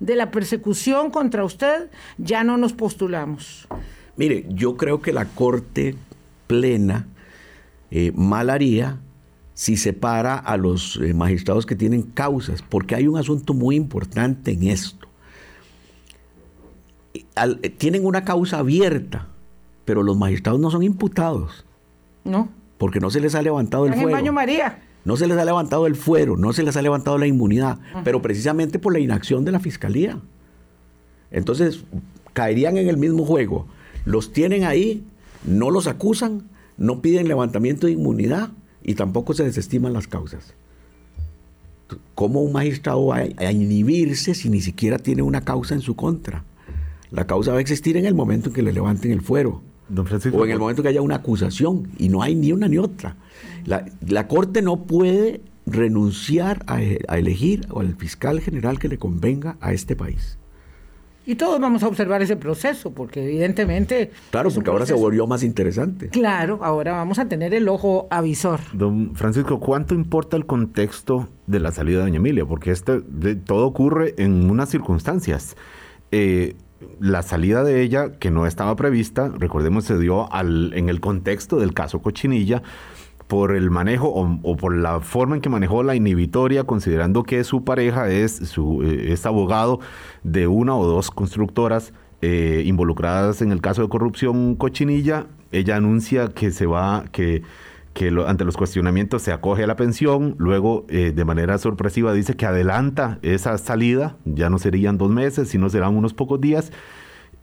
de 0.00 0.16
la 0.16 0.30
persecución 0.30 1.10
contra 1.10 1.44
usted, 1.44 1.90
ya 2.16 2.44
no 2.44 2.56
nos 2.56 2.72
postulamos. 2.72 3.68
Mire, 4.16 4.46
yo 4.48 4.78
creo 4.78 5.02
que 5.02 5.12
la 5.12 5.26
Corte 5.26 5.96
Plena 6.46 7.06
eh, 7.90 8.10
mal 8.14 8.48
haría 8.48 9.00
si 9.52 9.76
separa 9.76 10.36
a 10.36 10.56
los 10.56 10.96
eh, 10.96 11.12
magistrados 11.12 11.66
que 11.66 11.76
tienen 11.76 12.02
causas, 12.02 12.62
porque 12.62 12.94
hay 12.94 13.06
un 13.06 13.18
asunto 13.18 13.52
muy 13.52 13.76
importante 13.76 14.52
en 14.52 14.62
esto. 14.62 15.08
tienen 17.76 18.06
una 18.06 18.24
causa 18.24 18.60
abierta 18.60 19.28
pero 19.88 20.02
los 20.02 20.18
magistrados 20.18 20.60
no 20.60 20.70
son 20.70 20.82
imputados. 20.82 21.64
No. 22.22 22.50
Porque 22.76 23.00
no 23.00 23.08
se 23.08 23.20
les 23.20 23.34
ha 23.34 23.40
levantado 23.40 23.86
el 23.86 23.94
fuero. 23.94 24.10
baño 24.10 24.34
María. 24.34 24.82
No 25.06 25.16
se 25.16 25.26
les 25.26 25.38
ha 25.38 25.46
levantado 25.46 25.86
el 25.86 25.96
fuero, 25.96 26.36
no 26.36 26.52
se 26.52 26.62
les 26.62 26.76
ha 26.76 26.82
levantado 26.82 27.16
la 27.16 27.26
inmunidad, 27.26 27.78
pero 28.04 28.20
precisamente 28.20 28.78
por 28.78 28.92
la 28.92 28.98
inacción 28.98 29.46
de 29.46 29.52
la 29.52 29.60
fiscalía. 29.60 30.20
Entonces, 31.30 31.84
caerían 32.34 32.76
en 32.76 32.90
el 32.90 32.98
mismo 32.98 33.24
juego. 33.24 33.66
Los 34.04 34.30
tienen 34.30 34.64
ahí, 34.64 35.06
no 35.46 35.70
los 35.70 35.86
acusan, 35.86 36.42
no 36.76 37.00
piden 37.00 37.26
levantamiento 37.26 37.86
de 37.86 37.94
inmunidad 37.94 38.50
y 38.82 38.94
tampoco 38.94 39.32
se 39.32 39.44
desestiman 39.44 39.94
las 39.94 40.06
causas. 40.06 40.52
¿Cómo 42.14 42.42
un 42.42 42.52
magistrado 42.52 43.06
va 43.06 43.22
a 43.38 43.52
inhibirse 43.52 44.34
si 44.34 44.50
ni 44.50 44.60
siquiera 44.60 44.98
tiene 44.98 45.22
una 45.22 45.40
causa 45.40 45.74
en 45.74 45.80
su 45.80 45.96
contra? 45.96 46.44
La 47.10 47.26
causa 47.26 47.52
va 47.52 47.56
a 47.56 47.62
existir 47.62 47.96
en 47.96 48.04
el 48.04 48.14
momento 48.14 48.50
en 48.50 48.54
que 48.54 48.62
le 48.62 48.74
levanten 48.74 49.12
el 49.12 49.22
fuero 49.22 49.62
o 49.94 50.44
en 50.44 50.50
el 50.50 50.58
momento 50.58 50.82
que 50.82 50.88
haya 50.88 51.02
una 51.02 51.16
acusación, 51.16 51.88
y 51.98 52.08
no 52.08 52.22
hay 52.22 52.34
ni 52.34 52.52
una 52.52 52.68
ni 52.68 52.78
otra. 52.78 53.16
La, 53.64 54.28
Corte 54.28 54.62
no 54.62 54.84
puede 54.84 55.42
renunciar 55.66 56.64
a, 56.66 56.80
elegir 56.82 57.66
al 57.74 57.94
fiscal 57.96 58.40
general 58.40 58.78
que 58.78 58.88
le 58.88 58.98
convenga 58.98 59.56
a 59.60 59.72
este 59.72 59.96
país. 59.96 60.38
Y 61.26 61.34
todos 61.34 61.60
vamos 61.60 61.82
a 61.82 61.88
observar 61.88 62.22
ese 62.22 62.36
proceso, 62.36 62.90
porque 62.90 63.22
evidentemente... 63.22 64.12
Claro, 64.30 64.50
porque 64.50 64.70
ahora 64.70 64.86
se 64.86 64.94
volvió 64.94 65.26
más 65.26 65.42
interesante. 65.42 66.08
Claro, 66.08 66.60
ahora 66.62 66.92
vamos 66.92 67.18
a 67.18 67.28
tener 67.28 67.52
el 67.52 67.68
ojo 67.68 68.08
avisor. 68.10 68.60
Don 68.72 69.14
Francisco, 69.14 69.60
¿cuánto 69.60 69.94
importa 69.94 70.38
el 70.38 70.46
contexto 70.46 71.28
de 71.46 71.60
la 71.60 71.70
salida 71.70 71.98
de 71.98 72.04
doña 72.04 72.16
Emilia? 72.16 72.46
Porque 72.46 72.70
este, 72.70 73.02
todo 73.44 73.66
ocurre 73.66 74.14
en 74.16 74.48
unas 74.48 74.70
circunstancias. 74.70 75.54
Eh, 76.12 76.56
la 77.00 77.22
salida 77.22 77.64
de 77.64 77.82
ella, 77.82 78.12
que 78.18 78.30
no 78.30 78.46
estaba 78.46 78.76
prevista, 78.76 79.30
recordemos, 79.36 79.84
se 79.84 79.98
dio 79.98 80.32
al, 80.32 80.72
en 80.74 80.88
el 80.88 81.00
contexto 81.00 81.58
del 81.58 81.74
caso 81.74 82.00
Cochinilla, 82.00 82.62
por 83.26 83.54
el 83.54 83.70
manejo 83.70 84.08
o, 84.08 84.56
por 84.56 84.74
la 84.74 85.00
forma 85.00 85.36
en 85.36 85.42
que 85.42 85.50
manejó 85.50 85.82
la 85.82 85.94
inhibitoria, 85.94 86.64
considerando 86.64 87.24
que 87.24 87.44
su 87.44 87.62
pareja 87.62 88.08
es, 88.08 88.32
su, 88.32 88.82
eh, 88.82 89.12
es 89.12 89.26
abogado 89.26 89.80
de 90.22 90.46
una 90.46 90.74
o 90.74 90.86
dos 90.86 91.10
constructoras 91.10 91.92
eh, 92.22 92.62
involucradas 92.64 93.42
en 93.42 93.52
el 93.52 93.60
caso 93.60 93.82
de 93.82 93.88
corrupción 93.88 94.56
cochinilla. 94.56 95.26
Ella 95.52 95.76
anuncia 95.76 96.28
que 96.28 96.50
se 96.50 96.64
va, 96.64 97.04
que, 97.12 97.42
que 97.98 98.14
ante 98.28 98.44
los 98.44 98.56
cuestionamientos 98.56 99.22
se 99.22 99.32
acoge 99.32 99.64
a 99.64 99.66
la 99.66 99.74
pensión, 99.74 100.36
luego 100.38 100.86
eh, 100.88 101.10
de 101.12 101.24
manera 101.24 101.58
sorpresiva 101.58 102.12
dice 102.12 102.36
que 102.36 102.46
adelanta 102.46 103.18
esa 103.22 103.58
salida, 103.58 104.16
ya 104.24 104.50
no 104.50 104.60
serían 104.60 104.98
dos 104.98 105.10
meses, 105.10 105.48
sino 105.48 105.68
serán 105.68 105.96
unos 105.96 106.14
pocos 106.14 106.40
días, 106.40 106.70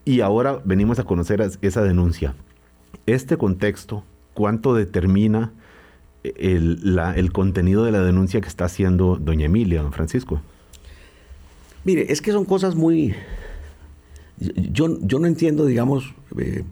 y 0.05 0.21
ahora 0.21 0.61
venimos 0.63 0.97
a 0.97 1.03
conocer 1.03 1.45
esa 1.61 1.83
denuncia. 1.83 2.35
Este 3.05 3.35
contexto, 3.35 4.05
¿cuánto 4.33 4.73
determina 4.73 5.51
el, 6.23 7.31
contenido 7.33 7.83
de 7.83 7.91
la 7.91 7.99
denuncia 7.99 8.39
que 8.39 8.47
está 8.47 8.63
haciendo 8.63 9.17
doña 9.17 9.47
Emilia, 9.47 9.81
don 9.81 9.91
Francisco? 9.91 10.39
Mire, 11.83 12.13
es 12.13 12.21
que 12.21 12.31
son 12.31 12.45
cosas 12.45 12.75
muy... 12.75 13.13
Yo, 14.37 14.99
yo 15.01 15.19
no 15.19 15.27
entiendo, 15.27 15.65
digamos, 15.65 16.13
eh, 16.37 16.63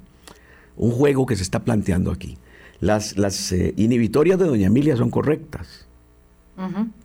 un 0.77 0.91
juego 0.91 1.25
que 1.25 1.35
se 1.35 1.43
está 1.43 1.65
planteando 1.65 2.09
aquí. 2.09 2.37
Las, 2.83 3.17
las 3.17 3.51
eh, 3.53 3.73
inhibitorias 3.77 4.37
de 4.37 4.45
doña 4.45 4.67
Emilia 4.67 4.97
son 4.97 5.09
correctas. 5.09 5.87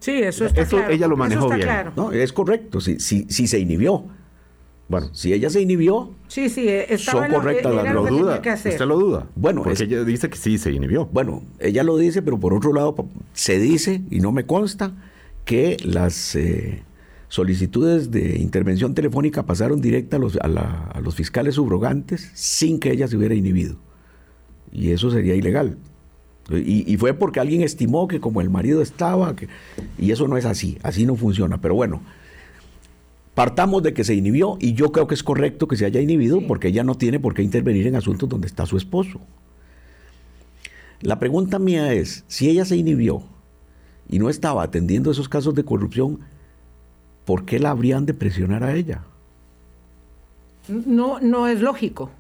Sí, 0.01 0.13
eso 0.13 0.45
está 0.45 0.67
claro. 0.67 0.91
Ella 0.91 1.07
lo 1.07 1.17
manejó 1.17 1.49
bien. 1.51 1.69
No, 1.97 2.11
es 2.11 2.33
correcto, 2.33 2.81
si, 2.81 2.99
si, 2.99 3.27
si 3.29 3.47
se 3.47 3.61
inhibió. 3.61 4.05
Bueno, 4.89 5.11
si 5.13 5.33
ella 5.33 5.51
se 5.51 5.61
inhibió, 5.61 6.11
sí, 6.27 6.49
sí, 6.49 6.67
eh, 6.67 6.99
son 6.99 7.31
correctas 7.31 7.73
las 7.73 7.95
lo 7.95 8.07
duda. 8.07 8.43
¿Usted 8.43 8.81
lo 8.81 8.99
duda? 8.99 9.27
Bueno, 9.37 9.63
porque 9.63 9.85
ella 9.85 10.03
dice 10.03 10.29
que 10.29 10.37
sí 10.37 10.59
se 10.59 10.73
inhibió. 10.73 11.07
Bueno, 11.07 11.45
ella 11.61 11.85
lo 11.85 11.97
dice, 11.97 12.23
pero 12.23 12.41
por 12.41 12.55
otro 12.55 12.73
lado 12.73 12.97
se 13.33 13.61
dice 13.61 14.03
y 14.11 14.19
no 14.19 14.33
me 14.33 14.47
consta 14.47 14.93
que 15.45 15.77
las 15.85 16.35
eh, 16.35 16.83
solicitudes 17.29 18.11
de 18.11 18.39
intervención 18.39 18.95
telefónica 18.95 19.45
pasaron 19.45 19.81
directa 19.81 20.17
a 20.17 20.21
los, 20.21 20.37
a, 20.37 21.01
los 21.01 21.15
fiscales 21.15 21.55
subrogantes 21.55 22.33
sin 22.35 22.81
que 22.81 22.91
ella 22.91 23.07
se 23.07 23.17
hubiera 23.17 23.35
inhibido. 23.35 23.77
Y 24.73 24.91
eso 24.91 25.11
sería 25.11 25.35
ilegal. 25.35 25.77
Y, 26.51 26.91
y, 26.91 26.97
fue 26.97 27.13
porque 27.13 27.41
alguien 27.41 27.61
estimó 27.61 28.09
que 28.09 28.21
como 28.21 28.41
el 28.41 28.49
marido 28.49 28.81
estaba, 28.81 29.37
que, 29.37 29.49
y 29.99 30.13
eso 30.13 30.29
no 30.29 30.39
es 30.39 30.47
así, 30.47 30.79
así 30.83 31.05
no 31.05 31.15
funciona. 31.15 31.61
Pero 31.61 31.75
bueno, 31.75 32.01
Partamos 33.39 33.85
de 33.85 33.95
que 33.95 34.03
se 34.03 34.17
inhibió 34.17 34.57
y 34.59 34.73
yo 34.73 34.91
creo 34.91 35.07
que 35.07 35.15
es 35.15 35.23
correcto 35.23 35.69
que 35.69 35.77
se 35.77 35.85
haya 35.85 36.01
inhibido 36.01 36.45
porque 36.45 36.67
ella 36.67 36.83
no 36.83 36.97
tiene 36.97 37.21
por 37.21 37.35
qué 37.35 37.45
intervenir 37.45 37.87
en 37.87 37.95
asuntos 37.95 38.29
donde 38.29 38.49
está 38.49 38.67
su 38.67 38.77
esposo. 38.77 39.21
La 41.03 41.21
pregunta 41.21 41.61
mía 41.61 41.93
es, 41.93 42.25
si 42.27 42.51
ella 42.51 42.65
se 42.65 42.77
inhibió 42.77 43.23
y 44.09 44.19
no 44.19 44.29
estaba 44.29 44.65
atendiendo 44.65 45.13
esos 45.13 45.29
casos 45.29 45.55
de 45.55 45.65
corrupción, 45.65 46.19
¿por 47.25 47.45
qué 47.45 47.61
la 47.61 47.71
habrían 47.71 48.07
de 48.07 48.15
presionar 48.15 48.65
a 48.65 48.75
ella? 48.75 49.05
No, 50.67 51.21
no 51.21 51.47
es 51.47 51.61
lógico. 51.61 52.11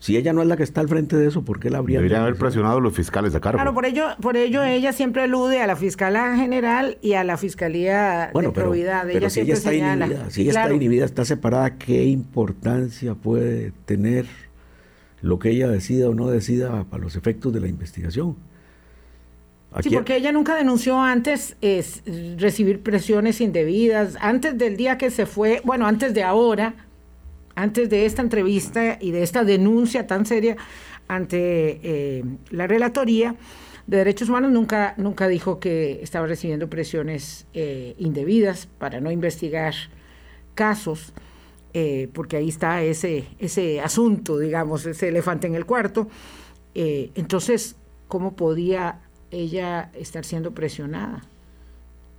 Si 0.00 0.16
ella 0.16 0.32
no 0.32 0.40
es 0.40 0.48
la 0.48 0.56
que 0.56 0.62
está 0.62 0.80
al 0.80 0.88
frente 0.88 1.14
de 1.14 1.28
eso, 1.28 1.44
¿por 1.44 1.60
qué 1.60 1.68
la 1.68 1.76
habría 1.76 1.98
Deberían 1.98 2.22
haber 2.22 2.36
presionado 2.36 2.80
los 2.80 2.94
fiscales 2.94 3.34
de 3.34 3.40
cargo. 3.40 3.58
Claro, 3.58 3.74
por 3.74 3.84
ello, 3.84 4.06
por 4.22 4.38
ello 4.38 4.64
ella 4.64 4.94
siempre 4.94 5.22
alude 5.22 5.60
a 5.60 5.66
la 5.66 5.76
Fiscalía 5.76 6.36
General 6.36 6.96
y 7.02 7.12
a 7.12 7.22
la 7.22 7.36
Fiscalía 7.36 8.30
de 8.34 8.50
Probidad. 8.50 9.06
Pero 9.06 9.28
si 9.28 9.40
ella 9.40 9.52
está 9.52 9.74
inhibida, 9.74 10.30
si 10.30 10.40
ella 10.40 10.62
está 10.62 10.72
inhibida, 10.72 11.04
está 11.04 11.26
separada, 11.26 11.76
¿qué 11.76 12.06
importancia 12.06 13.14
puede 13.14 13.72
tener 13.84 14.24
lo 15.20 15.38
que 15.38 15.50
ella 15.50 15.68
decida 15.68 16.08
o 16.08 16.14
no 16.14 16.28
decida 16.28 16.84
para 16.84 17.02
los 17.02 17.14
efectos 17.14 17.52
de 17.52 17.60
la 17.60 17.68
investigación? 17.68 18.36
sí, 19.82 19.90
porque 19.90 20.16
ella 20.16 20.32
nunca 20.32 20.56
denunció 20.56 20.98
antes 20.98 21.56
es, 21.60 22.02
recibir 22.38 22.82
presiones 22.82 23.42
indebidas. 23.42 24.16
Antes 24.18 24.56
del 24.56 24.78
día 24.78 24.96
que 24.96 25.10
se 25.10 25.26
fue, 25.26 25.60
bueno, 25.62 25.86
antes 25.86 26.14
de 26.14 26.22
ahora, 26.22 26.74
antes 27.60 27.90
de 27.90 28.06
esta 28.06 28.22
entrevista 28.22 28.96
y 29.00 29.10
de 29.10 29.22
esta 29.22 29.44
denuncia 29.44 30.06
tan 30.06 30.24
seria 30.24 30.56
ante 31.08 31.80
eh, 31.82 32.24
la 32.50 32.66
Relatoría 32.66 33.36
de 33.86 33.98
Derechos 33.98 34.28
Humanos, 34.28 34.50
nunca, 34.50 34.94
nunca 34.96 35.28
dijo 35.28 35.60
que 35.60 36.00
estaba 36.02 36.26
recibiendo 36.26 36.70
presiones 36.70 37.46
eh, 37.52 37.94
indebidas 37.98 38.66
para 38.78 39.00
no 39.00 39.10
investigar 39.10 39.74
casos, 40.54 41.12
eh, 41.74 42.08
porque 42.14 42.36
ahí 42.36 42.48
está 42.48 42.82
ese, 42.82 43.26
ese 43.38 43.80
asunto, 43.80 44.38
digamos, 44.38 44.86
ese 44.86 45.08
elefante 45.08 45.46
en 45.46 45.54
el 45.54 45.66
cuarto. 45.66 46.08
entonces, 46.74 47.76
¿cómo 48.08 48.36
podía 48.36 49.00
ella 49.30 49.90
estar 49.94 50.24
siendo 50.24 50.52
presionada? 50.52 51.22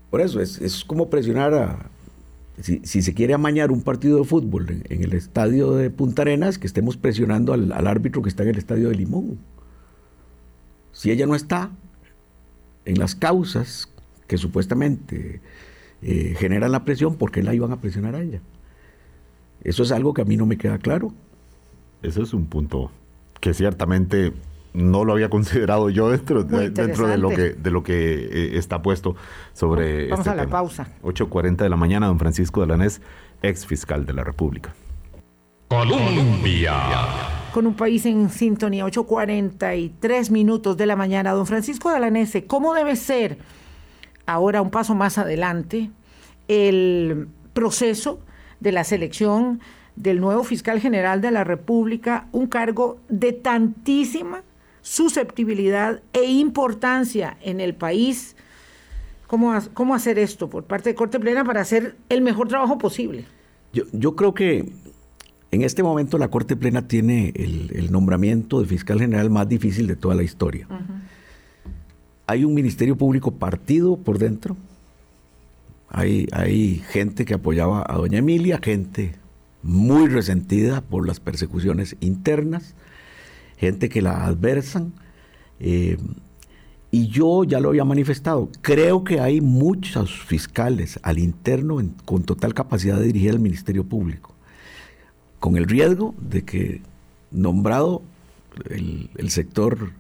Por 0.09 0.21
eso, 0.21 0.39
es, 0.41 0.59
es 0.59 0.83
como 0.83 1.09
presionar 1.09 1.53
a, 1.53 1.89
si, 2.61 3.01
se 3.01 3.13
quiere 3.13 3.33
amañar 3.33 3.71
un 3.71 3.81
partido 3.81 4.19
de 4.19 4.23
fútbol 4.23 4.83
en, 4.89 5.03
el 5.03 5.13
estadio 5.13 5.71
de 5.73 5.89
Punta 5.89 6.21
Arenas, 6.21 6.57
que 6.57 6.67
estemos 6.67 6.97
presionando 6.97 7.53
al, 7.53 7.87
árbitro 7.87 8.21
que 8.21 8.29
está 8.29 8.43
en 8.43 8.49
el 8.49 8.57
estadio 8.57 8.89
de 8.89 8.95
Limón. 8.95 9.39
Si 10.91 11.11
ella 11.11 11.25
no 11.25 11.35
está 11.35 11.71
en 12.85 12.99
las 12.99 13.15
causas 13.15 13.89
que 14.27 14.37
supuestamente 14.37 15.41
eh, 16.01 16.35
generan 16.37 16.71
la 16.71 16.85
presión, 16.85 17.15
¿por 17.15 17.31
qué 17.31 17.43
la 17.43 17.53
iban 17.53 17.71
a 17.71 17.81
presionar 17.81 18.15
a 18.15 18.21
ella? 18.21 18.41
Eso 19.63 19.83
es 19.83 19.91
algo 19.91 20.13
que 20.13 20.21
a 20.21 20.25
mí 20.25 20.37
no 20.37 20.45
me 20.45 20.57
queda 20.57 20.77
claro. 20.77 21.13
Eso 22.01 22.23
es 22.23 22.33
un 22.33 22.45
punto 22.45 22.91
que 23.39 23.53
ciertamente 23.53 24.33
no 24.73 25.03
lo 25.03 25.13
había 25.13 25.29
considerado 25.29 25.89
yo 25.89 26.09
dentro, 26.09 26.43
de, 26.43 26.69
dentro 26.69 27.07
de 27.07 27.17
lo 27.17 27.29
que, 27.29 27.53
de 27.53 27.71
lo 27.71 27.83
que 27.83 27.93
eh, 27.93 28.57
está 28.57 28.81
puesto 28.81 29.15
sobre 29.53 30.09
Vamos 30.09 30.25
este 30.25 30.29
a 30.29 30.35
la 30.35 30.47
pausa. 30.47 30.87
8.40 31.03 31.57
de 31.57 31.69
la 31.69 31.75
mañana, 31.75 32.07
don 32.07 32.19
Francisco 32.19 32.61
Delanés, 32.61 33.01
ex 33.41 33.65
fiscal 33.65 34.05
de 34.05 34.13
la 34.13 34.23
República. 34.23 34.73
Colombia. 35.67 36.73
Con 37.53 37.67
un 37.67 37.75
país 37.75 38.05
en 38.05 38.29
sintonía, 38.29 38.85
8.43 38.85 40.31
minutos 40.31 40.77
de 40.77 40.85
la 40.85 40.95
mañana. 40.95 41.31
Don 41.31 41.45
Francisco 41.45 41.91
Delanese, 41.91 42.45
¿cómo 42.45 42.73
debe 42.73 42.95
ser 42.95 43.37
ahora 44.25 44.61
un 44.61 44.69
paso 44.69 44.95
más 44.95 45.17
adelante 45.17 45.91
el 46.47 47.27
proceso 47.53 48.19
de 48.59 48.71
la 48.71 48.83
selección 48.83 49.59
del 49.95 50.19
nuevo 50.21 50.43
fiscal 50.43 50.79
general 50.79 51.21
de 51.21 51.31
la 51.31 51.43
República, 51.43 52.27
un 52.31 52.47
cargo 52.47 52.99
de 53.09 53.33
tantísima 53.33 54.43
susceptibilidad 54.81 56.01
e 56.13 56.25
importancia 56.25 57.37
en 57.41 57.59
el 57.61 57.75
país. 57.75 58.35
¿Cómo, 59.27 59.57
cómo 59.73 59.95
hacer 59.95 60.19
esto 60.19 60.49
por 60.49 60.65
parte 60.65 60.89
de 60.89 60.95
Corte 60.95 61.19
Plena 61.19 61.43
para 61.43 61.61
hacer 61.61 61.95
el 62.09 62.21
mejor 62.21 62.47
trabajo 62.47 62.77
posible? 62.77 63.25
Yo, 63.73 63.83
yo 63.93 64.15
creo 64.15 64.33
que 64.33 64.73
en 65.51 65.61
este 65.63 65.83
momento 65.83 66.17
la 66.17 66.29
Corte 66.29 66.55
Plena 66.55 66.87
tiene 66.87 67.33
el, 67.35 67.91
nombramiento 67.91 68.61
de 68.61 68.67
fiscal 68.67 68.99
general 68.99 69.29
más 69.29 69.49
difícil 69.49 69.85
de 69.85 69.97
toda 69.97 70.15
la 70.15 70.23
historia. 70.23 70.67
Hay 72.25 72.45
un 72.45 72.53
ministerio 72.53 72.95
público 72.95 73.31
partido 73.31 73.97
por 73.97 74.17
dentro. 74.17 74.55
Hay, 75.89 76.27
hay 76.31 76.81
gente 76.89 77.25
que 77.25 77.33
apoyaba 77.33 77.85
a 77.85 77.97
doña 77.97 78.19
Emilia, 78.19 78.59
gente 78.63 79.15
muy 79.61 80.07
resentida 80.07 80.79
por 80.79 81.05
las 81.05 81.19
persecuciones 81.19 81.97
internas 81.99 82.73
gente 83.61 83.89
que 83.89 84.01
la 84.01 84.25
adversan. 84.25 84.91
Eh, 85.59 85.97
y 86.89 87.07
yo 87.07 87.45
ya 87.45 87.59
lo 87.59 87.69
había 87.69 87.85
manifestado. 87.85 88.49
Creo 88.61 89.03
que 89.03 89.21
hay 89.21 89.39
muchos 89.39 90.19
fiscales 90.19 90.99
al 91.03 91.19
interno 91.19 91.79
con 92.03 92.23
total 92.23 92.53
capacidad 92.53 92.99
de 92.99 93.05
dirigir 93.05 93.29
al 93.29 93.39
Ministerio 93.39 93.85
Público, 93.85 94.33
con 95.39 95.55
el 95.55 95.67
riesgo 95.67 96.15
de 96.19 96.43
que 96.43 96.81
nombrado 97.29 98.01
el, 98.69 99.29
sector, 99.29 99.93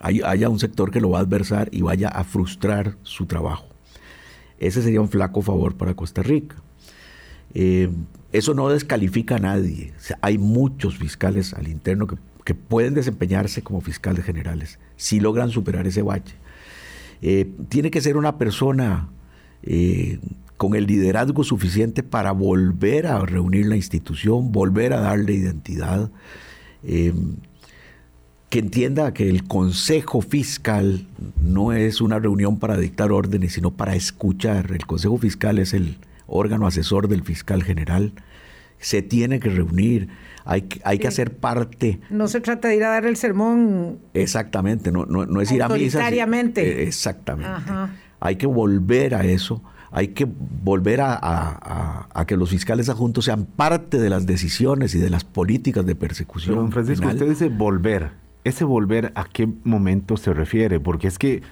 haya 0.00 0.48
un 0.48 0.60
sector 0.60 0.92
que 0.92 1.00
lo 1.00 1.10
va 1.10 1.18
a 1.18 1.22
adversar 1.22 1.68
y 1.72 1.80
vaya 1.80 2.08
a 2.08 2.22
frustrar 2.22 2.96
su 3.02 3.24
trabajo. 3.26 3.66
Ese 4.60 4.82
sería 4.82 5.00
un 5.00 5.08
flaco 5.08 5.42
favor 5.42 5.74
para 5.74 5.94
Costa 5.94 6.22
Rica. 6.22 6.56
Eh, 7.54 7.90
eso 8.30 8.54
no 8.54 8.68
descalifica 8.68 9.36
a 9.36 9.38
nadie. 9.38 9.94
hay 10.20 10.38
muchos 10.38 10.96
fiscales 10.96 11.54
al 11.54 11.66
interno 11.66 12.06
que 12.06 12.16
que 12.46 12.54
pueden 12.54 12.94
desempeñarse 12.94 13.60
como 13.60 13.80
fiscales 13.80 14.24
generales 14.24 14.78
si 14.94 15.18
logran 15.18 15.50
superar 15.50 15.84
ese 15.88 16.00
bache. 16.00 16.36
Eh, 17.20 17.50
tiene 17.68 17.90
que 17.90 18.00
ser 18.00 18.16
una 18.16 18.38
persona 18.38 19.08
eh, 19.64 20.20
con 20.56 20.76
el 20.76 20.86
liderazgo 20.86 21.42
suficiente 21.42 22.04
para 22.04 22.30
volver 22.30 23.08
a 23.08 23.18
reunir 23.18 23.66
la 23.66 23.74
institución, 23.74 24.52
volver 24.52 24.92
a 24.92 25.00
darle 25.00 25.32
identidad, 25.32 26.08
eh, 26.84 27.12
que 28.48 28.60
entienda 28.60 29.12
que 29.12 29.28
el 29.28 29.48
Consejo 29.48 30.20
Fiscal 30.20 31.04
no 31.42 31.72
es 31.72 32.00
una 32.00 32.20
reunión 32.20 32.60
para 32.60 32.76
dictar 32.76 33.10
órdenes, 33.10 33.54
sino 33.54 33.72
para 33.72 33.96
escuchar. 33.96 34.70
El 34.70 34.86
Consejo 34.86 35.18
Fiscal 35.18 35.58
es 35.58 35.74
el 35.74 35.98
órgano 36.28 36.68
asesor 36.68 37.08
del 37.08 37.24
fiscal 37.24 37.64
general 37.64 38.12
se 38.78 39.02
tiene 39.02 39.40
que 39.40 39.50
reunir, 39.50 40.08
hay 40.46 40.62
que, 40.62 40.80
hay 40.84 40.98
que 40.98 41.08
hacer 41.08 41.36
parte. 41.36 42.00
No 42.08 42.28
se 42.28 42.40
trata 42.40 42.68
de 42.68 42.76
ir 42.76 42.84
a 42.84 42.88
dar 42.88 43.04
el 43.04 43.16
sermón. 43.16 43.98
Exactamente, 44.14 44.92
no, 44.92 45.04
no, 45.04 45.26
no 45.26 45.40
es 45.40 45.50
ir 45.50 45.62
a 45.62 45.68
misa. 45.68 46.08
Eh, 46.08 46.84
exactamente. 46.84 47.50
Hay 48.20 48.36
que 48.36 48.46
volver 48.46 49.14
a 49.14 49.24
eso, 49.24 49.62
hay 49.90 50.08
que 50.08 50.26
volver 50.26 51.00
a, 51.02 52.24
que 52.26 52.36
los 52.36 52.50
fiscales 52.50 52.88
adjuntos 52.88 53.24
sean 53.24 53.44
parte 53.44 53.98
de 53.98 54.08
las 54.08 54.26
decisiones 54.26 54.94
y 54.94 54.98
de 54.98 55.10
las 55.10 55.24
políticas 55.24 55.84
de 55.84 55.94
persecución. 55.96 56.54
don 56.54 56.72
Francisco, 56.72 57.08
usted 57.08 57.28
dice 57.28 57.48
volver. 57.48 58.10
¿Ese 58.44 58.64
volver 58.64 59.10
a 59.16 59.24
qué 59.24 59.48
momento 59.64 60.16
se 60.16 60.32
refiere? 60.32 60.78
Porque 60.78 61.08
es 61.08 61.18
que 61.18 61.42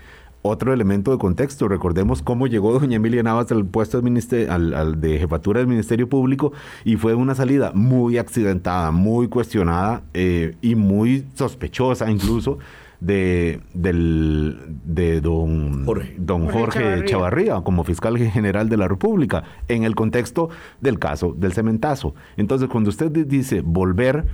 otro 0.47 0.75
elemento 0.75 1.11
de 1.11 1.17
contexto. 1.17 1.69
Recordemos 1.69 2.21
cómo 2.21 2.47
llegó 2.47 2.79
doña 2.79 2.97
Emilia 2.97 3.23
Navas 3.23 3.51
al 3.51 3.65
puesto 3.65 3.99
al, 3.99 5.01
de 5.01 5.19
jefatura 5.19 5.61
del 5.61 5.69
Ministerio 5.69 6.07
Público 6.07 6.53
y 6.85 6.97
fue 6.97 7.15
una 7.15 7.35
salida 7.35 7.73
muy 7.75 8.19
accidentada, 8.19 8.91
muy 8.91 9.29
cuestionada 9.29 10.03
eh, 10.13 10.55
y 10.61 10.75
muy 10.75 11.27
sospechosa 11.35 12.11
incluso 12.11 12.59
de, 13.01 13.61
del, 13.73 14.59
de 14.85 15.23
don 15.23 15.87
Jorge, 15.87 16.15
don 16.19 16.49
Jorge, 16.49 17.05
Chavarría. 17.07 17.63
como 17.63 17.83
fiscal 17.83 18.19
general 18.19 18.69
de 18.69 18.77
la 18.77 18.87
República 18.87 19.45
en 19.69 19.85
el 19.85 19.95
contexto 19.95 20.51
del 20.83 20.99
caso 20.99 21.33
del 21.33 21.55
cementazo. 21.55 22.15
Entonces, 22.37 22.69
cuando 22.69 22.91
usted 22.91 23.11
dice 23.11 23.63
volver, 23.63 24.27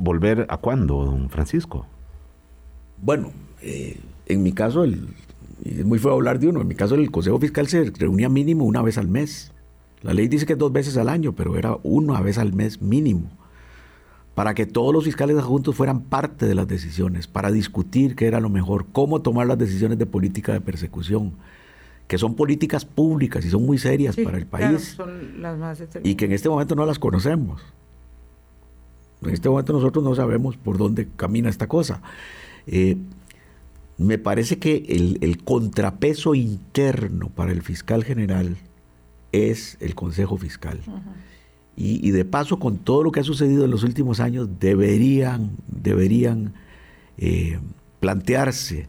¿volver 0.00 0.46
a 0.48 0.56
cuándo, 0.56 1.04
don 1.04 1.30
Francisco? 1.30 1.86
Bueno, 2.98 3.30
eh, 3.60 3.96
en 4.26 4.42
mi 4.42 4.52
caso, 4.52 4.84
el, 4.84 5.08
y 5.64 5.80
es 5.80 5.84
muy 5.84 5.98
feo 5.98 6.12
hablar 6.12 6.38
de 6.38 6.48
uno, 6.48 6.60
en 6.60 6.68
mi 6.68 6.74
caso 6.74 6.94
el 6.94 7.10
Consejo 7.10 7.38
Fiscal 7.38 7.66
se 7.68 7.84
reunía 7.84 8.28
mínimo 8.28 8.64
una 8.64 8.82
vez 8.82 8.98
al 8.98 9.08
mes. 9.08 9.52
La 10.02 10.12
ley 10.12 10.28
dice 10.28 10.44
que 10.44 10.52
es 10.52 10.58
dos 10.58 10.72
veces 10.72 10.96
al 10.98 11.08
año, 11.08 11.32
pero 11.32 11.56
era 11.56 11.78
una 11.82 12.20
vez 12.20 12.36
al 12.36 12.52
mes 12.52 12.82
mínimo. 12.82 13.30
Para 14.34 14.52
que 14.52 14.66
todos 14.66 14.92
los 14.92 15.04
fiscales 15.04 15.38
adjuntos 15.38 15.74
fueran 15.74 16.02
parte 16.02 16.46
de 16.46 16.54
las 16.54 16.68
decisiones, 16.68 17.26
para 17.26 17.50
discutir 17.50 18.14
qué 18.14 18.26
era 18.26 18.40
lo 18.40 18.50
mejor, 18.50 18.86
cómo 18.92 19.22
tomar 19.22 19.46
las 19.46 19.56
decisiones 19.56 19.96
de 19.96 20.06
política 20.06 20.52
de 20.52 20.60
persecución, 20.60 21.32
que 22.08 22.18
son 22.18 22.34
políticas 22.34 22.84
públicas 22.84 23.44
y 23.44 23.50
son 23.50 23.64
muy 23.64 23.78
serias 23.78 24.16
para 24.16 24.36
el 24.36 24.46
país. 24.46 24.98
y 26.02 26.16
que 26.16 26.26
en 26.26 26.32
este 26.32 26.48
momento 26.50 26.74
no 26.74 26.84
las 26.84 26.98
conocemos. 26.98 27.62
En 29.22 29.30
este 29.30 29.48
momento 29.48 29.72
nosotros 29.72 30.04
no 30.04 30.14
sabemos 30.14 30.58
por 30.58 30.76
dónde 30.76 31.08
camina 31.16 31.48
esta 31.48 31.66
cosa. 31.66 32.02
Eh, 32.66 32.98
me 33.96 34.18
parece 34.18 34.58
que 34.58 34.84
el, 35.20 35.42
contrapeso 35.44 36.34
interno 36.34 37.28
para 37.28 37.52
el 37.52 37.62
fiscal 37.62 38.04
general 38.04 38.56
es 39.32 39.76
el 39.80 39.94
Consejo 39.94 40.36
Fiscal. 40.36 40.80
y, 41.76 42.10
de 42.10 42.24
paso, 42.24 42.58
con 42.58 42.78
todo 42.78 43.02
lo 43.02 43.12
que 43.12 43.20
ha 43.20 43.24
sucedido 43.24 43.64
en 43.64 43.70
los 43.70 43.84
últimos 43.84 44.20
años, 44.20 44.48
deberían, 44.58 45.52
deberían 45.68 46.54
eh, 47.18 47.58
plantearse 48.00 48.88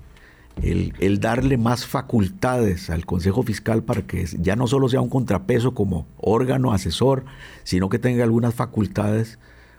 el, 0.62 0.94
el, 1.00 1.20
darle 1.20 1.58
más 1.58 1.86
facultades 1.86 2.90
al 2.90 3.06
Consejo 3.06 3.44
Fiscal 3.44 3.84
para 3.84 4.04
que 4.04 4.26
ya 4.40 4.56
no 4.56 4.68
solo 4.68 4.90
sea 4.90 5.02
un 5.02 5.10
contrapeso 5.10 5.74
como 5.74 6.08
órgano 6.18 6.74
asesor, 6.74 7.26
sino 7.64 7.90
que 7.90 8.00
tenga 8.00 8.24
algunas 8.24 8.54
facultades 8.54 9.38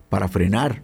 para 0.08 0.28
frenar 0.28 0.82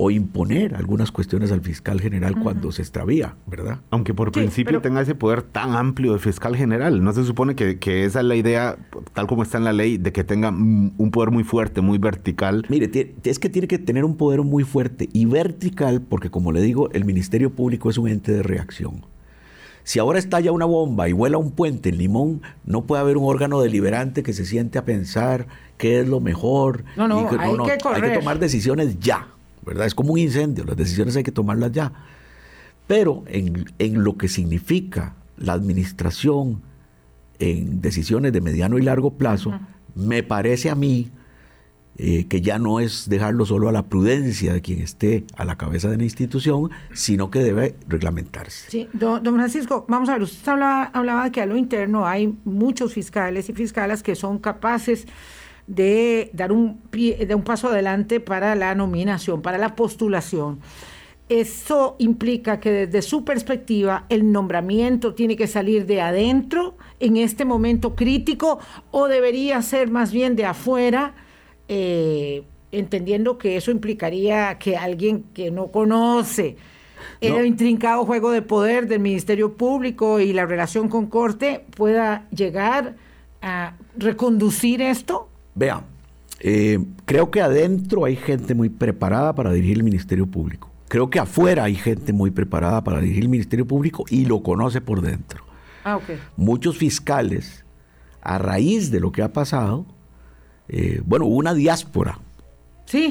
o 0.00 0.12
imponer 0.12 0.76
algunas 0.76 1.10
cuestiones 1.10 1.50
al 1.50 1.60
fiscal 1.60 2.00
general 2.00 2.38
cuando 2.38 2.70
se 2.70 2.82
extravía, 2.82 3.34
¿verdad? 3.46 3.80
Aunque 3.90 4.14
por 4.14 4.30
principio 4.30 4.80
tenga 4.80 5.00
ese 5.00 5.16
poder 5.16 5.42
tan 5.42 5.74
amplio 5.74 6.12
de 6.12 6.20
fiscal 6.20 6.54
general, 6.54 7.02
¿no 7.02 7.12
se 7.12 7.24
supone 7.24 7.56
que, 7.56 8.04
esa 8.04 8.20
es 8.20 8.24
la 8.24 8.36
idea, 8.36 8.78
tal 9.12 9.26
como 9.26 9.42
está 9.42 9.58
en 9.58 9.64
la 9.64 9.72
ley, 9.72 9.98
de 9.98 10.12
que 10.12 10.22
tenga 10.22 10.50
un 10.50 11.10
poder 11.12 11.32
muy 11.32 11.42
fuerte, 11.42 11.80
muy 11.80 11.98
vertical? 11.98 12.64
Mire, 12.68 12.88
es 13.24 13.38
que 13.40 13.48
tiene 13.48 13.66
que 13.66 13.80
tener 13.80 14.04
un 14.04 14.16
poder 14.16 14.42
muy 14.42 14.62
fuerte 14.62 15.08
y 15.12 15.24
vertical, 15.24 16.00
porque 16.00 16.30
como 16.30 16.52
le 16.52 16.62
digo, 16.62 16.88
el 16.92 17.04
Ministerio 17.04 17.50
Público 17.50 17.90
es 17.90 17.98
un 17.98 18.06
ente 18.06 18.30
de 18.30 18.44
reacción. 18.44 19.04
Si 19.82 19.98
ahora 19.98 20.20
estalla 20.20 20.52
una 20.52 20.66
bomba 20.66 21.08
y 21.08 21.12
vuela 21.12 21.38
un 21.38 21.50
puente 21.50 21.88
en 21.88 21.98
Limón, 21.98 22.42
no 22.64 22.86
puede 22.86 23.00
haber 23.00 23.16
un 23.16 23.24
órgano 23.24 23.60
deliberante 23.60 24.22
que 24.22 24.32
se 24.32 24.44
siente 24.44 24.78
a 24.78 24.84
pensar 24.84 25.48
qué 25.76 25.98
es 25.98 26.06
lo 26.06 26.20
mejor. 26.20 26.84
No, 26.96 27.08
no, 27.08 27.18
hay, 27.18 27.26
que 27.26 27.88
hay 27.88 28.02
que 28.02 28.10
tomar 28.10 28.38
decisiones 28.38 29.00
ya. 29.00 29.26
¿Verdad? 29.64 29.86
Es 29.86 29.94
como 29.94 30.12
un 30.12 30.18
incendio, 30.18 30.64
las 30.64 30.76
decisiones 30.76 31.16
hay 31.16 31.22
que 31.22 31.32
tomarlas 31.32 31.72
ya. 31.72 31.92
Pero 32.86 33.22
en, 33.26 33.66
lo 34.02 34.16
que 34.16 34.28
significa 34.28 35.14
la 35.36 35.52
administración 35.52 36.62
en 37.38 37.80
decisiones 37.80 38.32
de 38.32 38.40
mediano 38.40 38.78
y 38.78 38.82
largo 38.82 39.14
plazo, 39.14 39.52
me 39.94 40.22
parece 40.22 40.70
a 40.70 40.74
mí 40.74 41.10
eh, 42.00 42.26
que 42.28 42.40
ya 42.40 42.58
no 42.58 42.78
es 42.78 43.08
dejarlo 43.08 43.44
solo 43.44 43.68
a 43.68 43.72
la 43.72 43.88
prudencia 43.88 44.52
de 44.52 44.62
quien 44.62 44.80
esté 44.80 45.24
a 45.36 45.44
la 45.44 45.58
cabeza 45.58 45.90
de 45.90 45.96
la 45.96 46.04
institución, 46.04 46.70
sino 46.92 47.30
que 47.30 47.40
debe 47.40 47.74
reglamentarse. 47.88 48.70
Sí, 48.70 48.88
don, 48.92 49.22
Francisco, 49.22 49.84
vamos 49.88 50.08
a 50.08 50.12
ver, 50.12 50.22
usted 50.22 50.52
hablaba, 50.52 50.84
hablaba 50.84 51.24
de 51.24 51.32
que 51.32 51.42
a 51.42 51.46
lo 51.46 51.56
interno 51.56 52.06
hay 52.06 52.34
muchos 52.44 52.94
fiscales 52.94 53.48
y 53.48 53.52
fiscalas 53.52 54.02
que 54.04 54.14
son 54.14 54.38
capaces 54.38 55.06
de 55.68 56.30
dar 56.32 56.50
un, 56.50 56.78
pie, 56.90 57.26
de 57.26 57.34
un 57.34 57.44
paso 57.44 57.68
adelante 57.68 58.18
para 58.18 58.56
la 58.56 58.74
nominación, 58.74 59.42
para 59.42 59.58
la 59.58 59.76
postulación. 59.76 60.58
Eso 61.28 61.94
implica 61.98 62.58
que 62.58 62.70
desde 62.70 63.02
su 63.02 63.22
perspectiva 63.22 64.06
el 64.08 64.32
nombramiento 64.32 65.14
tiene 65.14 65.36
que 65.36 65.46
salir 65.46 65.84
de 65.84 66.00
adentro 66.00 66.76
en 67.00 67.18
este 67.18 67.44
momento 67.44 67.94
crítico 67.94 68.58
o 68.90 69.08
debería 69.08 69.60
ser 69.60 69.90
más 69.90 70.10
bien 70.10 70.36
de 70.36 70.46
afuera, 70.46 71.14
eh, 71.68 72.44
entendiendo 72.72 73.36
que 73.36 73.58
eso 73.58 73.70
implicaría 73.70 74.58
que 74.58 74.78
alguien 74.78 75.24
que 75.34 75.50
no 75.50 75.70
conoce 75.70 76.56
el 77.20 77.46
intrincado 77.46 78.06
juego 78.06 78.30
de 78.30 78.42
poder 78.42 78.88
del 78.88 79.00
Ministerio 79.00 79.54
Público 79.54 80.20
y 80.20 80.32
la 80.32 80.46
relación 80.46 80.88
con 80.88 81.06
Corte 81.06 81.64
pueda 81.76 82.26
llegar 82.30 82.96
a 83.42 83.74
reconducir 83.96 84.82
esto? 84.82 85.28
Vea, 85.58 85.82
eh, 86.38 86.78
creo 87.04 87.32
que 87.32 87.40
adentro 87.40 88.04
hay 88.04 88.14
gente 88.14 88.54
muy 88.54 88.68
preparada 88.68 89.34
para 89.34 89.52
dirigir 89.52 89.78
el 89.78 89.82
Ministerio 89.82 90.24
Público. 90.24 90.70
Creo 90.86 91.10
que 91.10 91.18
afuera 91.18 91.64
hay 91.64 91.74
gente 91.74 92.12
muy 92.12 92.30
preparada 92.30 92.84
para 92.84 93.00
dirigir 93.00 93.24
el 93.24 93.28
Ministerio 93.28 93.66
Público 93.66 94.04
y 94.08 94.24
lo 94.24 94.42
conoce 94.44 94.80
por 94.80 95.02
dentro. 95.02 95.42
Ah, 95.84 95.98
Muchos 96.36 96.78
fiscales, 96.78 97.64
a 98.22 98.38
raíz 98.38 98.92
de 98.92 99.00
lo 99.00 99.10
que 99.10 99.22
ha 99.22 99.32
pasado, 99.32 99.84
eh, 100.68 101.02
bueno, 101.04 101.26
hubo 101.26 101.36
una 101.36 101.54
diáspora 101.54 102.20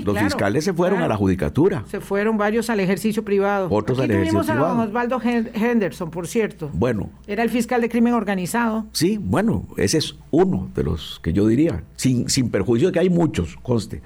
los 0.04 0.18
fiscales 0.20 0.64
se 0.64 0.74
fueron 0.74 1.02
a 1.02 1.08
la 1.08 1.16
judicatura. 1.16 1.84
Se 1.88 2.00
fueron 2.00 2.38
varios 2.38 2.70
al 2.70 2.80
ejercicio 2.80 3.24
privado. 3.24 3.68
Otros 3.70 4.00
al 4.00 4.12
ejercicio 4.12 4.42
privado. 4.42 4.82
a 4.82 4.84
Osvaldo 4.84 5.22
Henderson, 5.22 6.10
por 6.10 6.28
cierto. 6.28 6.70
Bueno. 6.74 7.10
Era 7.28 7.44
el 7.44 7.50
fiscal 7.50 7.82
de 7.82 7.90
crimen 7.90 8.14
organizado. 8.14 8.86
Sí, 8.92 9.20
bueno, 9.22 9.68
ese 9.78 10.00
es 10.00 10.16
uno 10.32 10.70
de 10.74 10.84
los 10.84 11.20
que 11.22 11.34
yo 11.34 11.48
diría, 11.48 11.84
sin, 11.96 12.30
sin 12.30 12.50
perjuicio 12.50 12.88
de 12.88 12.94
que 12.94 13.00
hay 13.00 13.10
muchos, 13.10 13.58
conste. 13.62 14.02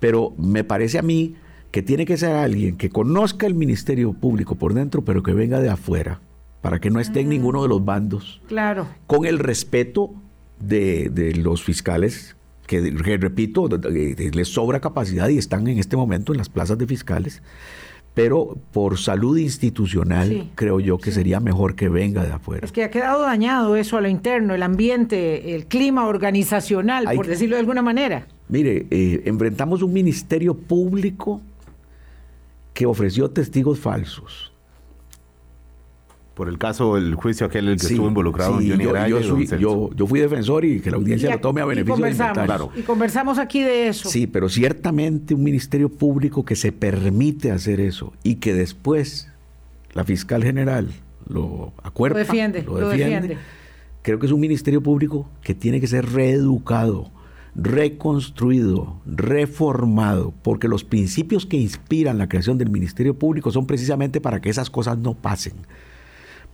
Pero 0.00 0.32
me 0.36 0.64
parece 0.64 0.98
a 0.98 1.02
mí 1.02 1.36
que 1.70 1.82
tiene 1.82 2.06
que 2.06 2.16
ser 2.16 2.36
alguien 2.36 2.76
que 2.76 2.90
conozca 2.90 3.46
el 3.46 3.54
Ministerio 3.54 4.12
Público 4.12 4.54
por 4.54 4.74
dentro, 4.74 5.04
pero 5.04 5.22
que 5.22 5.32
venga 5.32 5.60
de 5.60 5.70
afuera, 5.70 6.20
para 6.60 6.80
que 6.80 6.90
no 6.90 7.00
esté 7.00 7.20
en 7.20 7.28
ninguno 7.28 7.62
de 7.62 7.68
los 7.68 7.84
bandos. 7.84 8.40
Claro. 8.46 8.86
Con 9.06 9.26
el 9.26 9.38
respeto 9.38 10.14
de, 10.60 11.08
de 11.10 11.34
los 11.34 11.62
fiscales 11.64 12.36
que, 12.66 12.80
repito, 13.18 13.68
les 13.68 14.48
sobra 14.48 14.80
capacidad 14.80 15.28
y 15.28 15.38
están 15.38 15.66
en 15.68 15.78
este 15.78 15.96
momento 15.96 16.32
en 16.32 16.38
las 16.38 16.48
plazas 16.48 16.78
de 16.78 16.86
fiscales, 16.86 17.42
pero 18.14 18.56
por 18.72 18.98
salud 18.98 19.36
institucional 19.36 20.50
creo 20.54 20.80
yo 20.80 20.98
que 20.98 21.10
sería 21.10 21.40
mejor 21.40 21.74
que 21.74 21.88
venga 21.88 22.24
de 22.24 22.32
afuera. 22.32 22.64
Es 22.64 22.72
que 22.72 22.84
ha 22.84 22.90
quedado 22.90 23.22
dañado 23.22 23.76
eso 23.76 23.96
a 23.96 24.00
lo 24.00 24.08
interno, 24.08 24.54
el 24.54 24.62
ambiente, 24.62 25.54
el 25.54 25.66
clima 25.66 26.06
organizacional, 26.06 27.06
por 27.14 27.26
decirlo 27.26 27.56
de 27.56 27.60
alguna 27.60 27.82
manera. 27.82 28.26
Mire, 28.48 28.86
eh, 28.90 29.22
enfrentamos 29.24 29.82
un 29.82 29.92
ministerio 29.92 30.54
público 30.54 31.40
que 32.72 32.86
ofreció 32.86 33.30
testigos 33.30 33.78
falsos 33.78 34.53
por 36.34 36.48
el 36.48 36.58
caso 36.58 36.96
del 36.96 37.14
juicio 37.14 37.46
aquel 37.46 37.68
el 37.68 37.78
que 37.78 37.86
estuvo 37.86 38.08
involucrado 38.08 38.54
Johnny 38.54 38.84
yo, 39.58 39.90
yo, 39.94 40.06
fui 40.06 40.20
defensor 40.20 40.64
y 40.64 40.80
que 40.80 40.90
la 40.90 40.96
audiencia 40.96 41.30
lo 41.30 41.40
tome 41.40 41.60
a 41.60 41.64
beneficio 41.64 41.94
y 41.94 42.16
conversamos, 42.16 42.70
Y 42.76 42.82
conversamos 42.82 43.38
aquí 43.38 43.62
de 43.62 43.88
eso. 43.88 44.08
Sí, 44.08 44.26
pero 44.26 44.48
ciertamente 44.48 45.34
un 45.34 45.44
ministerio 45.44 45.88
público 45.88 46.44
que 46.44 46.56
se 46.56 46.72
permite 46.72 47.52
hacer 47.52 47.80
eso 47.80 48.12
y 48.22 48.36
que 48.36 48.52
después 48.52 49.28
la 49.92 50.04
fiscal 50.04 50.42
general 50.42 50.88
lo 51.28 51.72
acuerda, 51.82 52.18
lo 52.18 52.24
defiende, 52.24 52.62
lo 52.62 52.88
defiende. 52.88 53.38
Creo 54.02 54.18
que 54.18 54.26
es 54.26 54.32
un 54.32 54.40
ministerio 54.40 54.82
público 54.82 55.28
que 55.40 55.54
tiene 55.54 55.80
que 55.80 55.86
ser 55.86 56.12
reeducado, 56.12 57.10
reconstruido, 57.54 59.00
reformado, 59.06 60.34
porque 60.42 60.68
los 60.68 60.84
principios 60.84 61.46
que 61.46 61.56
inspiran 61.56 62.18
la 62.18 62.28
creación 62.28 62.58
del 62.58 62.70
ministerio 62.70 63.16
público 63.16 63.52
son 63.52 63.66
precisamente 63.66 64.20
para 64.20 64.40
que 64.40 64.50
esas 64.50 64.68
cosas 64.68 64.98
no 64.98 65.14
pasen 65.14 65.54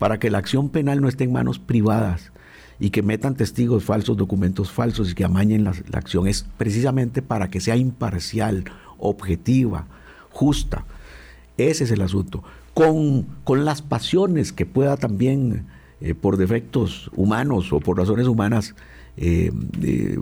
para 0.00 0.18
que 0.18 0.30
la 0.30 0.38
acción 0.38 0.70
penal 0.70 1.02
no 1.02 1.08
esté 1.08 1.24
en 1.24 1.32
manos 1.32 1.58
privadas 1.58 2.32
y 2.78 2.88
que 2.88 3.02
metan 3.02 3.34
testigos 3.36 3.84
falsos, 3.84 4.16
documentos 4.16 4.72
falsos 4.72 5.10
y 5.10 5.14
que 5.14 5.24
amañen 5.24 5.62
la, 5.62 5.74
acción 5.92 6.26
es 6.26 6.46
precisamente 6.56 7.20
para 7.20 7.50
que 7.50 7.60
sea 7.60 7.76
imparcial, 7.76 8.64
objetiva, 8.96 9.86
justa. 10.30 10.86
Ese 11.58 11.84
es 11.84 11.90
el 11.90 12.00
asunto. 12.00 12.42
Con, 12.72 13.26
con 13.44 13.66
las 13.66 13.82
pasiones 13.82 14.54
que 14.54 14.64
pueda 14.64 14.96
también, 14.96 15.66
eh, 16.00 16.14
por 16.14 16.38
defectos 16.38 17.10
humanos 17.14 17.70
o 17.70 17.78
por 17.78 17.98
razones 17.98 18.26
humanas, 18.26 18.74
eh, 19.18 19.52
eh, 19.82 20.18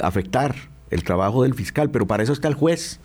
afectar 0.00 0.54
el 0.90 1.02
trabajo 1.02 1.42
del 1.42 1.54
fiscal, 1.54 1.90
pero 1.90 2.06
para 2.06 2.22
eso 2.22 2.32
está 2.32 2.46
el 2.46 2.54
juez. 2.54 3.00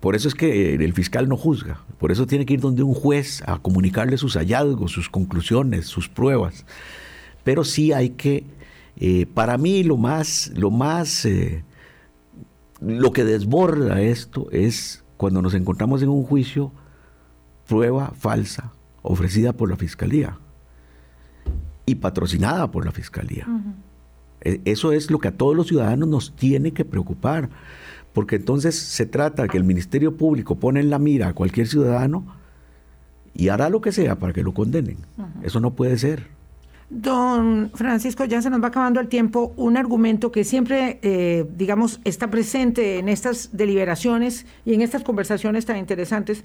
Por 0.00 0.14
eso 0.14 0.28
es 0.28 0.34
que 0.34 0.74
el 0.74 0.92
fiscal 0.92 1.28
no 1.28 1.36
juzga, 1.36 1.80
por 1.98 2.12
eso 2.12 2.26
tiene 2.26 2.46
que 2.46 2.54
ir 2.54 2.60
donde 2.60 2.82
un 2.82 2.94
juez 2.94 3.42
a 3.46 3.58
comunicarle 3.58 4.18
sus 4.18 4.34
hallazgos, 4.36 4.92
sus 4.92 5.08
conclusiones, 5.08 5.86
sus 5.86 6.08
pruebas. 6.08 6.64
Pero 7.44 7.64
sí 7.64 7.92
hay 7.92 8.10
que, 8.10 8.44
para 9.34 9.56
mí 9.58 9.82
lo 9.82 9.96
más, 9.96 10.52
lo 10.54 10.70
más, 10.70 11.26
lo 12.80 13.12
que 13.12 13.24
desborda 13.24 14.00
esto 14.00 14.48
es 14.52 15.02
cuando 15.16 15.42
nos 15.42 15.54
encontramos 15.54 16.02
en 16.02 16.10
un 16.10 16.24
juicio, 16.24 16.72
prueba 17.66 18.12
falsa 18.16 18.72
ofrecida 19.02 19.52
por 19.52 19.70
la 19.70 19.76
fiscalía 19.76 20.38
y 21.84 21.96
patrocinada 21.96 22.70
por 22.70 22.84
la 22.84 22.92
fiscalía. 22.92 23.46
E, 24.40 24.60
eso 24.64 24.92
es 24.92 25.10
lo 25.10 25.18
que 25.18 25.28
a 25.28 25.36
todos 25.36 25.56
los 25.56 25.68
ciudadanos 25.68 26.08
nos 26.08 26.34
tiene 26.34 26.72
que 26.72 26.84
preocupar, 26.84 27.48
porque 28.16 28.36
entonces 28.36 28.74
se 28.74 29.04
trata 29.04 29.46
que 29.46 29.58
el 29.58 29.64
Ministerio 29.64 30.16
Público 30.16 30.54
pone 30.54 30.80
en 30.80 30.88
la 30.88 30.98
mira 30.98 31.28
a 31.28 31.32
cualquier 31.34 31.66
ciudadano 31.66 32.24
y 33.34 33.48
hará 33.48 33.68
lo 33.68 33.82
que 33.82 33.92
sea 33.92 34.18
para 34.18 34.32
que 34.32 34.42
lo 34.42 34.54
condenen. 34.54 34.96
Eso 35.42 35.60
no 35.60 35.74
puede 35.74 35.98
ser. 35.98 36.26
Don 36.88 37.70
Francisco, 37.74 38.24
ya 38.24 38.40
se 38.40 38.48
nos 38.48 38.62
va 38.62 38.68
acabando 38.68 39.00
el 39.00 39.08
tiempo. 39.08 39.52
Un 39.58 39.76
argumento 39.76 40.32
que 40.32 40.44
siempre, 40.44 40.98
eh, 41.02 41.44
digamos, 41.58 42.00
está 42.04 42.30
presente 42.30 42.98
en 42.98 43.10
estas 43.10 43.50
deliberaciones 43.54 44.46
y 44.64 44.72
en 44.72 44.80
estas 44.80 45.02
conversaciones 45.02 45.66
tan 45.66 45.76
interesantes 45.76 46.42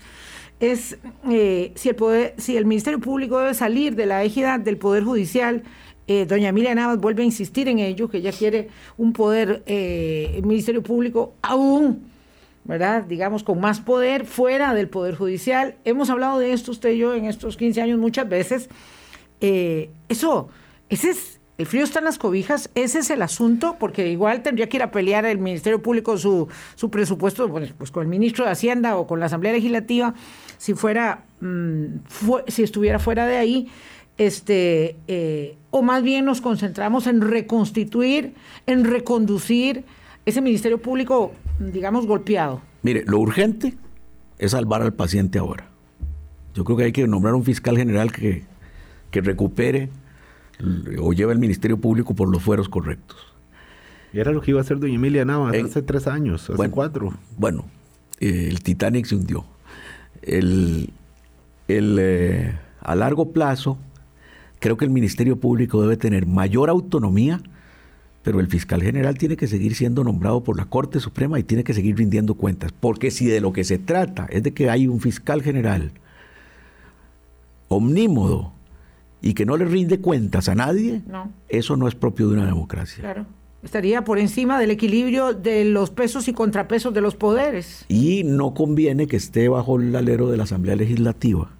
es 0.60 0.98
eh, 1.30 1.72
si, 1.76 1.88
el 1.88 1.96
poder, 1.96 2.36
si 2.38 2.58
el 2.58 2.66
Ministerio 2.66 3.00
Público 3.00 3.40
debe 3.40 3.54
salir 3.54 3.96
de 3.96 4.08
la 4.08 4.26
égida 4.26 4.58
del 4.58 4.76
Poder 4.76 5.06
Judicial. 5.06 5.64
Eh, 6.08 6.26
doña 6.26 6.50
Emilia 6.50 6.76
Navas 6.76 7.00
vuelve 7.00 7.24
a 7.24 7.26
insistir 7.26 7.68
en 7.68 7.80
ello, 7.80 8.10
que 8.10 8.18
ella 8.18 8.32
quiere 8.32 8.70
un 8.98 9.14
poder, 9.14 9.64
el 9.66 10.44
Ministerio 10.44 10.84
Público 10.84 11.34
aún 11.42 12.12
¿verdad? 12.64 13.04
Digamos, 13.04 13.44
con 13.44 13.60
más 13.60 13.80
poder 13.80 14.26
fuera 14.26 14.74
del 14.74 14.88
Poder 14.88 15.16
Judicial. 15.16 15.76
Hemos 15.84 16.10
hablado 16.10 16.40
de 16.40 16.54
esto 16.54 16.72
usted 16.72 16.92
y 16.92 17.00
yo 17.00 17.16
en 17.16 17.26
estos 17.26 17.58
15 17.58 17.82
años 17.82 18.00
muchas 18.00 18.30
veces. 18.30 18.70
Eh, 19.40 19.90
eso, 20.10 20.50
ese 20.90 21.12
es, 21.12 21.40
el 21.58 21.66
frío 21.66 21.84
está 21.84 22.00
en 22.00 22.06
las 22.06 22.20
cobijas, 22.20 22.70
ese 22.76 23.00
es 23.00 23.10
el 23.10 23.22
asunto, 23.24 23.78
porque 23.80 24.08
igual 24.10 24.44
tendría 24.44 24.70
que 24.70 24.78
ir 24.78 24.84
a 24.84 24.92
pelear 24.92 25.26
el 25.26 25.40
Ministerio 25.40 25.82
Público 25.82 26.18
su, 26.18 26.48
su 26.76 26.92
presupuesto, 26.92 27.50
pues 27.78 27.92
con 27.92 28.04
el 28.04 28.10
ministro 28.10 28.46
de 28.46 28.52
Hacienda 28.52 28.98
o 28.98 29.08
con 29.08 29.20
la 29.20 29.26
Asamblea 29.26 29.54
Legislativa, 29.54 30.14
si 30.58 30.76
fuera, 30.76 31.26
mm, 31.40 31.86
si 32.48 32.62
estuviera 32.62 33.00
fuera 33.00 33.26
de 33.26 33.38
ahí, 33.38 33.68
este, 34.18 34.98
eh, 35.08 35.58
o 35.70 35.82
más 35.82 36.04
bien 36.04 36.26
nos 36.26 36.42
concentramos 36.42 37.08
en 37.08 37.22
reconstituir, 37.22 38.34
en 38.66 38.84
reconducir 38.84 39.84
ese 40.26 40.42
Ministerio 40.42 40.82
Público, 40.82 41.32
digamos, 41.60 42.06
golpeado. 42.06 42.62
Mire, 42.84 43.04
lo 43.06 43.20
urgente 43.20 43.76
es 44.38 44.52
salvar 44.52 44.82
al 44.82 44.94
paciente 44.94 45.40
ahora. 45.40 45.68
Yo 46.54 46.64
creo 46.64 46.78
que 46.78 46.84
hay 46.86 46.92
que 46.92 47.08
nombrar 47.08 47.34
un 47.34 47.44
fiscal 47.44 47.78
general 47.78 48.12
que 48.12 48.44
que 49.12 49.22
recupere 49.22 49.90
o 51.00 51.14
lleve 51.14 51.34
el 51.34 51.40
Ministerio 51.40 51.78
Público 51.78 52.16
por 52.16 52.30
los 52.30 52.42
fueros 52.42 52.70
correctos. 52.70 53.18
Y 54.14 54.20
era 54.20 54.32
lo 54.32 54.42
que 54.42 54.52
iba 54.52 54.60
a 54.60 54.64
hacer 54.64 54.80
doña 54.80 54.96
Emilia 54.96 55.26
Navas 55.26 55.56
hace 55.56 55.82
tres 55.82 56.08
años, 56.08 56.50
hace 56.50 56.70
cuatro. 56.70 57.14
Bueno, 57.38 57.66
eh, 58.20 58.48
el 58.50 58.62
Titanic 58.62 59.06
se 59.06 59.16
hundió. 59.16 59.46
El, 60.22 60.92
eh, 61.68 62.54
a 62.82 62.96
largo 62.96 63.32
plazo, 63.32 63.78
creo 64.62 64.78
que 64.78 64.86
el 64.86 64.92
Ministerio 64.92 65.38
Público 65.38 65.82
debe 65.82 65.98
tener 65.98 66.26
mayor 66.26 66.70
autonomía, 66.70 67.42
pero 68.24 68.40
el 68.40 68.48
fiscal 68.48 68.82
general 68.82 69.18
tiene 69.18 69.36
que 69.36 69.48
seguir 69.48 69.76
siendo 69.76 70.06
nombrado 70.06 70.42
por 70.46 70.56
la 70.56 70.66
Corte 70.66 71.02
Suprema 71.02 71.38
y 71.38 71.44
tiene 71.44 71.66
que 71.66 71.74
seguir 71.74 71.98
rindiendo 71.98 72.36
cuentas. 72.36 72.72
Porque 72.72 73.12
si 73.12 73.26
de 73.26 73.42
lo 73.42 73.52
que 73.52 73.66
se 73.66 73.78
trata 73.78 74.28
es 74.30 74.44
de 74.44 74.54
que 74.54 74.70
hay 74.70 74.88
un 74.88 75.02
fiscal 75.02 75.42
general 75.42 75.92
omnímodo, 77.68 78.54
y 79.22 79.34
que 79.34 79.46
no 79.46 79.56
le 79.56 79.66
rinde 79.66 80.00
cuentas 80.00 80.50
a 80.50 80.56
nadie, 80.56 81.02
eso 81.48 81.78
no 81.78 81.88
es 81.88 81.96
propio 81.96 82.28
de 82.28 82.34
una 82.34 82.46
democracia. 82.46 83.02
Claro. 83.02 83.26
Estaría 83.64 84.04
por 84.04 84.18
encima 84.18 84.60
del 84.60 84.72
equilibrio 84.72 85.36
de 85.36 85.66
los 85.66 85.92
pesos 85.92 86.28
y 86.28 86.34
contrapesos 86.34 86.96
de 86.96 87.02
los 87.02 87.16
poderes. 87.16 87.86
Y 87.88 88.24
no 88.24 88.56
conviene 88.56 89.06
que 89.06 89.18
esté 89.18 89.48
bajo 89.50 89.80
el 89.80 89.96
alero 89.96 90.32
de 90.32 90.38
la 90.38 90.44
Asamblea 90.44 90.76
Legislativa, 90.76 91.52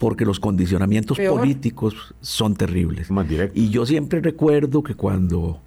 porque 0.00 0.24
los 0.24 0.40
condicionamientos 0.40 1.18
políticos 1.18 2.14
son 2.22 2.54
terribles. 2.54 3.10
Más 3.10 3.26
y 3.52 3.68
yo 3.68 3.84
siempre 3.84 4.22
recuerdo 4.22 4.82
que 4.82 4.94
cuando, 4.94 5.60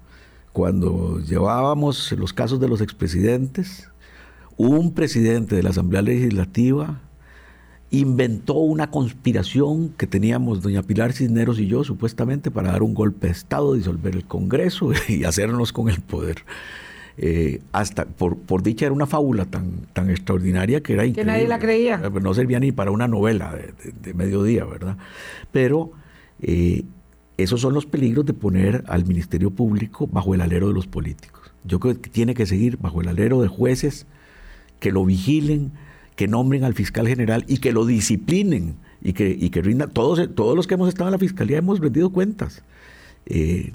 cuando 0.52 1.20
llevábamos 1.20 2.10
los 2.18 2.32
casos 2.32 2.58
de 2.58 2.66
los 2.66 2.80
expresidentes, 2.80 3.88
un 4.56 4.92
presidente 4.92 5.54
de 5.54 5.62
la 5.62 5.70
Asamblea 5.70 6.02
Legislativa 6.02 7.00
inventó 7.92 8.54
una 8.54 8.90
conspiración 8.90 9.90
que 9.90 10.08
teníamos 10.08 10.62
doña 10.62 10.82
Pilar 10.82 11.12
Cisneros 11.12 11.60
y 11.60 11.68
yo 11.68 11.84
supuestamente 11.84 12.50
para 12.50 12.72
dar 12.72 12.82
un 12.82 12.92
golpe 12.92 13.28
de 13.28 13.34
Estado, 13.34 13.74
disolver 13.74 14.16
el 14.16 14.24
Congreso 14.24 14.90
y 15.08 15.22
hacernos 15.22 15.72
con 15.72 15.88
el 15.88 16.00
poder. 16.00 16.38
Eh, 17.16 17.60
hasta 17.70 18.06
por, 18.06 18.36
por, 18.38 18.62
dicha 18.62 18.86
era 18.86 18.92
una 18.92 19.06
fábula 19.06 19.44
tan, 19.44 19.86
tan 19.92 20.10
extraordinaria 20.10 20.82
que 20.82 20.94
era 20.94 21.06
increíble. 21.06 21.32
Que 21.32 21.36
nadie 21.38 21.48
la 21.48 21.58
creía. 21.58 22.00
Eh, 22.04 22.20
no 22.20 22.34
servía 22.34 22.58
ni 22.58 22.72
para 22.72 22.90
una 22.90 23.06
novela 23.06 23.54
de, 24.02 24.14
mediodía, 24.14 24.64
¿verdad? 24.64 24.96
Pero 25.52 25.92
eh, 26.42 26.82
esos 27.36 27.60
son 27.60 27.74
los 27.74 27.86
peligros 27.86 28.26
de 28.26 28.34
poner 28.34 28.84
al 28.88 29.04
Ministerio 29.04 29.50
Público 29.50 30.08
bajo 30.08 30.34
el 30.34 30.40
alero 30.40 30.68
de 30.68 30.74
los 30.74 30.86
políticos. 30.86 31.52
Yo 31.64 31.78
creo 31.78 32.00
que 32.00 32.10
tiene 32.10 32.34
que 32.34 32.46
seguir 32.46 32.78
bajo 32.78 33.00
el 33.00 33.08
alero 33.08 33.40
de 33.40 33.48
jueces 33.48 34.06
que 34.80 34.90
lo 34.90 35.04
vigilen, 35.04 35.72
que 36.16 36.28
nombren 36.28 36.64
al 36.64 36.74
fiscal 36.74 37.06
general 37.06 37.44
y 37.48 37.58
que 37.58 37.72
lo 37.72 37.86
disciplinen 37.86 38.76
y 39.00 39.12
que, 39.12 39.36
y 39.38 39.50
que 39.50 39.62
rindan. 39.62 39.90
Todos, 39.90 40.34
todos 40.34 40.56
los 40.56 40.66
que 40.66 40.74
hemos 40.74 40.88
estado 40.88 41.08
en 41.08 41.12
la 41.12 41.18
fiscalía 41.18 41.58
hemos 41.58 41.78
rendido 41.78 42.10
cuentas. 42.10 42.62
Eh, 43.26 43.72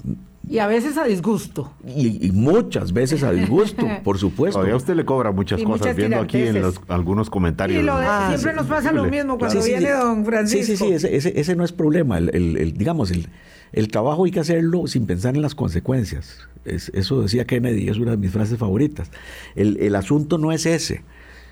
y 0.48 0.58
a 0.58 0.66
veces 0.66 0.96
a 0.96 1.04
disgusto. 1.04 1.72
Y, 1.86 2.30
muchas 2.32 2.92
veces 2.92 3.22
a 3.22 3.30
disgusto, 3.30 3.86
por 4.04 4.18
supuesto. 4.18 4.58
Todavía 4.58 4.76
usted 4.76 4.94
le 4.94 5.04
cobra 5.04 5.32
muchas 5.32 5.62
cosas, 5.62 5.94
viendo 5.94 6.18
aquí 6.18 6.38
en 6.38 6.62
los, 6.62 6.80
algunos 6.88 7.28
comentarios. 7.28 7.86
Ah, 7.90 8.30
siempre 8.30 8.54
nos 8.54 8.66
pasa 8.66 8.90
lo 8.92 9.04
mismo 9.04 9.38
cuando 9.38 9.62
viene 9.62 9.90
don 9.90 10.24
Francisco. 10.24 10.66
Sí, 10.66 10.76
sí, 10.76 10.98
sí, 10.98 11.08
ese, 11.08 11.38
ese, 11.38 11.56
no 11.56 11.64
es 11.64 11.72
problema. 11.72 12.18
El, 12.18 12.30
el, 12.56 12.72
digamos, 12.72 13.10
el, 13.10 13.28
el, 13.72 13.88
trabajo 13.88 14.24
hay 14.24 14.30
que 14.30 14.40
hacerlo 14.40 14.86
sin 14.86 15.06
pensar 15.06 15.36
en 15.36 15.42
las 15.42 15.54
consecuencias. 15.54 16.48
Es, 16.64 16.90
eso 16.94 17.20
decía 17.22 17.44
Kennedy, 17.44 17.88
es 17.88 17.98
una 17.98 18.12
de 18.12 18.16
mis 18.16 18.30
frases 18.30 18.58
favoritas. 18.58 19.10
El, 19.54 19.94
asunto 19.94 20.38
no 20.38 20.52
es 20.52 20.64
ese. 20.64 21.02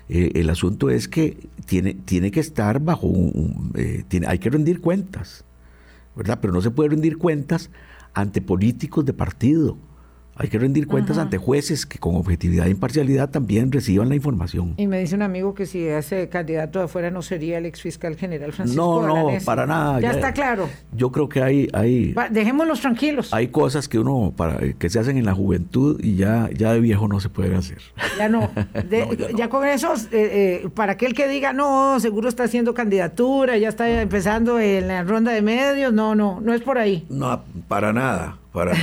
Eh, 0.09 0.31
el 0.35 0.49
asunto 0.49 0.89
es 0.89 1.07
que 1.07 1.37
tiene, 1.65 1.93
tiene 1.93 2.31
que 2.31 2.39
estar 2.39 2.79
bajo 2.79 3.05
un... 3.05 3.71
Eh, 3.75 4.03
tiene, 4.07 4.25
hay 4.27 4.39
que 4.39 4.49
rendir 4.49 4.81
cuentas, 4.81 5.45
¿verdad? 6.15 6.39
Pero 6.41 6.51
no 6.51 6.61
se 6.61 6.71
puede 6.71 6.89
rendir 6.89 7.19
cuentas 7.19 7.69
ante 8.19 8.41
políticos 8.41 9.05
de 9.05 9.13
partido 9.13 9.77
hay 10.39 10.47
que 10.47 10.57
rendir 10.57 10.87
cuentas 10.87 11.17
ante 11.17 11.37
jueces 11.37 11.85
que 11.85 11.99
con 11.99 12.15
objetividad 12.15 12.67
e 12.67 12.69
imparcialidad 12.69 13.29
también 13.29 13.73
reciban 13.73 14.07
la 14.07 14.15
información. 14.15 14.73
Y 14.77 14.87
me 14.87 14.97
dice 14.99 15.15
un 15.15 15.21
amigo 15.21 15.53
que 15.53 15.65
si 15.65 15.85
ese 15.85 16.29
candidato 16.29 16.79
de 16.79 16.85
afuera 16.85 17.11
no 17.11 17.21
sería 17.21 17.57
el 17.57 17.65
ex 17.65 17.81
fiscal 17.81 18.15
general 18.15 18.53
Francisco 18.53 19.05
No, 19.05 19.31
no, 19.31 19.37
para 19.43 19.67
nada. 19.67 19.99
Ya, 19.99 20.11
está 20.11 20.31
claro. 20.31 20.69
Yo 20.93 21.11
creo 21.11 21.27
que 21.27 21.43
hay... 21.43 21.67
hay 21.73 22.15
dejémoslos 22.31 22.79
tranquilos. 22.79 23.33
Hay 23.33 23.49
cosas 23.49 23.89
que 23.89 23.99
uno, 23.99 24.33
para 24.33 24.59
que 24.59 24.89
se 24.89 24.97
hacen 24.97 25.17
en 25.17 25.25
la 25.25 25.33
juventud 25.33 25.99
y 26.01 26.15
ya, 26.15 26.49
ya 26.55 26.71
de 26.71 26.79
viejo 26.79 27.09
no 27.09 27.19
se 27.19 27.27
puede 27.27 27.53
hacer. 27.53 27.79
Ya 28.17 28.29
no. 28.29 28.49
ya, 29.35 29.49
con 29.49 29.67
eso, 29.67 29.93
eh, 30.13 30.61
eh, 30.63 30.69
para 30.73 30.93
aquel 30.93 31.13
que 31.13 31.27
diga, 31.27 31.51
no, 31.51 31.99
seguro 31.99 32.29
está 32.29 32.45
haciendo 32.45 32.73
candidatura, 32.73 33.57
ya 33.57 33.67
está 33.67 34.01
empezando 34.01 34.57
en 34.57 34.87
la 34.87 35.03
ronda 35.03 35.33
de 35.33 35.41
medios, 35.41 35.91
no, 35.91 36.15
no, 36.15 36.39
no 36.39 36.53
es 36.53 36.61
por 36.61 36.77
ahí. 36.77 37.05
No, 37.09 37.43
para 37.67 37.91
nada. 37.91 38.38
Para, 38.51 38.73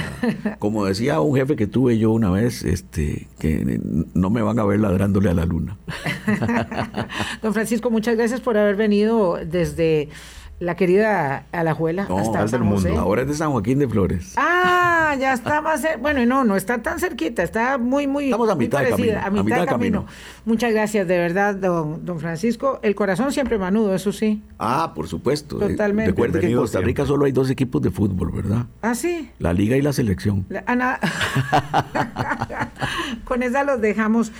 como 0.60 0.84
decía 0.84 1.20
un 1.20 1.36
jefe 1.36 1.56
que 1.56 1.66
tuve 1.66 1.98
yo 1.98 2.12
una 2.12 2.30
vez, 2.30 2.62
este, 2.62 3.26
que 3.40 3.80
no 4.14 4.30
me 4.30 4.40
van 4.40 4.60
a 4.60 4.64
ver 4.64 4.78
ladrándole 4.78 5.28
a 5.28 5.34
la 5.34 5.44
luna. 5.44 5.76
Don 7.42 7.52
Francisco, 7.52 7.90
muchas 7.90 8.16
gracias 8.16 8.40
por 8.40 8.56
haber 8.56 8.76
venido 8.76 9.40
desde 9.44 10.08
la 10.58 10.74
querida 10.76 11.44
Alajuela 11.52 12.04
hasta 12.08 12.56
el 12.56 12.62
mundo. 12.64 12.98
Ahora 12.98 13.22
es 13.22 13.28
de 13.28 13.34
San 13.34 13.52
Joaquín 13.52 13.78
de 13.78 13.88
Flores. 13.88 14.34
Ah, 14.36 14.82
Ah, 15.08 15.14
ya 15.14 15.34
está 15.34 15.60
más 15.60 15.86
Bueno, 16.00 16.26
no, 16.26 16.42
no 16.42 16.56
está 16.56 16.82
tan 16.82 16.98
cerquita, 16.98 17.44
está 17.44 17.78
muy, 17.78 18.08
muy. 18.08 18.24
Estamos 18.24 18.50
a 18.50 18.56
muy 18.56 18.64
mitad 18.64 18.80
de 18.80 18.90
parecida, 18.90 19.20
camino, 19.22 19.40
a 19.40 19.44
mitad 19.44 19.60
de 19.60 19.66
camino. 19.66 20.06
Muchas 20.44 20.72
gracias, 20.72 21.06
de 21.06 21.16
verdad, 21.18 21.54
don, 21.54 22.04
don 22.04 22.18
Francisco. 22.18 22.80
El 22.82 22.96
corazón 22.96 23.30
siempre 23.30 23.56
manudo, 23.56 23.94
eso 23.94 24.10
sí. 24.10 24.42
Ah, 24.58 24.92
por 24.96 25.06
supuesto. 25.06 25.62
Eh, 25.64 25.68
Totalmente. 25.70 26.10
Recuerde 26.10 26.40
que 26.40 26.48
en 26.48 26.56
Costa 26.56 26.78
Rica 26.80 27.02
siempre. 27.02 27.06
solo 27.06 27.24
hay 27.26 27.32
dos 27.32 27.50
equipos 27.50 27.80
de 27.82 27.90
fútbol, 27.92 28.32
¿verdad? 28.32 28.66
Ah, 28.82 28.96
sí. 28.96 29.30
La 29.38 29.52
liga 29.52 29.76
y 29.76 29.82
la 29.82 29.92
selección. 29.92 30.44
La- 30.48 30.64
Ana, 30.66 30.98
con 33.24 33.42
esa 33.44 33.62
los 33.64 33.80
dejamos. 33.80 34.32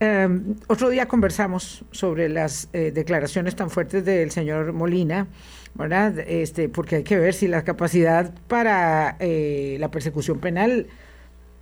Eh, 0.00 0.40
otro 0.66 0.88
día 0.88 1.06
conversamos 1.06 1.84
sobre 1.90 2.30
las 2.30 2.68
eh, 2.72 2.90
declaraciones 2.90 3.54
tan 3.54 3.68
fuertes 3.68 4.02
del 4.04 4.30
señor 4.30 4.72
Molina, 4.72 5.26
¿verdad? 5.74 6.18
Este, 6.20 6.70
porque 6.70 6.96
hay 6.96 7.04
que 7.04 7.18
ver 7.18 7.34
si 7.34 7.48
la 7.48 7.64
capacidad 7.64 8.32
para 8.48 9.16
eh, 9.20 9.76
la 9.78 9.90
persecución 9.90 10.38
penal 10.38 10.86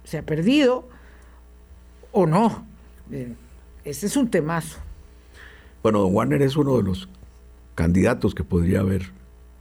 se 0.04 0.18
ha 0.18 0.22
perdido 0.22 0.88
o 2.12 2.26
no. 2.26 2.64
Eh, 3.10 3.34
ese 3.84 4.06
es 4.06 4.16
un 4.16 4.30
temazo. 4.30 4.78
Bueno, 5.82 5.98
don 6.00 6.14
Warner 6.14 6.42
es 6.42 6.56
uno 6.56 6.76
de 6.76 6.84
los 6.84 7.08
candidatos 7.74 8.36
que 8.36 8.44
podría 8.44 8.80
haber 8.80 9.10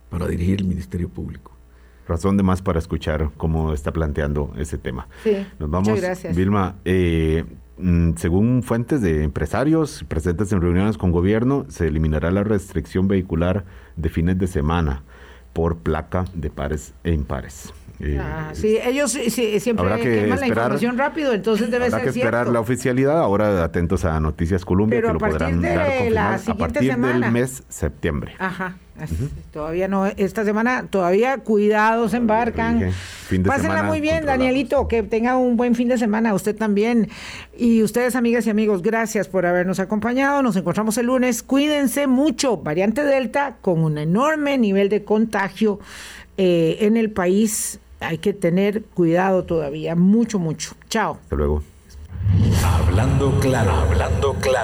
para 0.09 0.27
dirigir 0.27 0.59
el 0.61 0.67
Ministerio 0.67 1.09
Público. 1.09 1.51
Razón 2.07 2.37
de 2.37 2.43
más 2.43 2.61
para 2.61 2.77
escuchar 2.77 3.31
cómo 3.37 3.73
está 3.73 3.91
planteando 3.91 4.53
ese 4.57 4.77
tema. 4.77 5.07
Sí, 5.23 5.45
Nos 5.59 5.67
muchas 5.67 5.85
vamos, 5.87 6.01
gracias. 6.01 6.35
Vilma. 6.35 6.75
Mm, 7.77 8.13
según 8.15 8.63
fuentes 8.63 9.01
de 9.01 9.23
empresarios 9.23 10.03
presentes 10.07 10.51
en 10.51 10.61
reuniones 10.61 10.97
con 10.97 11.11
gobierno, 11.11 11.65
se 11.69 11.87
eliminará 11.87 12.31
la 12.31 12.43
restricción 12.43 13.07
vehicular 13.07 13.65
de 13.95 14.09
fines 14.09 14.37
de 14.37 14.47
semana 14.47 15.03
por 15.53 15.77
placa 15.77 16.25
de 16.33 16.49
pares 16.49 16.93
e 17.03 17.11
impares. 17.13 17.73
Eh, 17.99 18.17
Ah, 18.21 18.51
sí, 18.53 18.77
ellos 18.83 19.11
sí, 19.11 19.59
siempre 19.59 19.85
habrá 19.85 19.97
que 19.97 20.03
queman 20.03 20.29
la 20.29 20.35
esperar- 20.35 20.49
información 20.49 20.97
rápido, 20.99 21.33
entonces 21.33 21.71
debe 21.71 21.85
Habrá 21.85 21.97
ser 21.97 22.03
que 22.03 22.09
esperar 22.19 22.33
cierto. 22.41 22.51
la 22.53 22.59
oficialidad. 22.59 23.19
Ahora 23.19 23.63
atentos 23.63 24.05
a 24.05 24.19
Noticias 24.19 24.63
Colombia, 24.65 24.97
Pero 25.01 25.07
que 25.17 25.25
a 25.25 25.27
lo 25.27 25.33
podrán 25.33 25.61
de 25.61 25.69
dar 25.69 25.77
la 25.77 25.85
confirmar 25.95 26.33
a 26.33 26.37
siguiente 26.37 26.59
partir 26.73 26.91
semana. 26.91 27.25
del 27.25 27.31
mes 27.33 27.63
septiembre. 27.69 28.33
Ajá. 28.37 28.75
así, 28.99 29.15
Todavía 29.51 29.87
no, 29.87 30.05
esta 30.07 30.43
semana, 30.45 30.85
todavía 30.89 31.37
cuidados 31.39 32.13
embarcan. 32.13 32.79
dije, 32.79 32.91
fin 32.91 33.43
de 33.43 33.47
Pásenla 33.49 33.69
semana 33.75 33.87
muy 33.89 33.99
bien. 34.01 34.25
Danielito, 34.25 34.87
que 34.87 35.01
tenga 35.03 35.35
un 35.37 35.55
buen 35.57 35.73
fin 35.75 35.87
de 35.87 35.97
semana, 35.97 36.33
usted 36.35 36.55
también. 36.55 37.09
Y 37.57 37.81
ustedes, 37.83 38.15
amigas 38.15 38.45
y 38.47 38.51
amigos, 38.51 38.81
gracias 38.83 39.27
por 39.27 39.45
habernos 39.47 39.79
acompañado. 39.79 40.41
Nos 40.43 40.55
encontramos 40.55 40.97
el 40.99 41.07
lunes. 41.07 41.41
Cuídense 41.43 42.05
mucho. 42.07 42.57
Variante 42.57 43.03
Delta 43.03 43.55
con 43.61 43.83
un 43.83 43.97
enorme 43.97 44.57
nivel 44.59 44.89
de 44.89 45.03
contagio 45.03 45.79
eh, 46.37 46.77
en 46.81 46.97
el 46.97 47.09
país. 47.11 47.79
Hay 47.99 48.19
que 48.19 48.33
tener 48.33 48.83
cuidado 48.83 49.43
todavía, 49.43 49.95
mucho, 49.95 50.39
mucho. 50.39 50.75
Chao. 50.89 51.17
Hasta 51.21 51.35
luego. 51.35 51.63
Hablando 52.63 53.39
claro, 53.39 53.71
hablando 53.71 54.33
claro. 54.35 54.57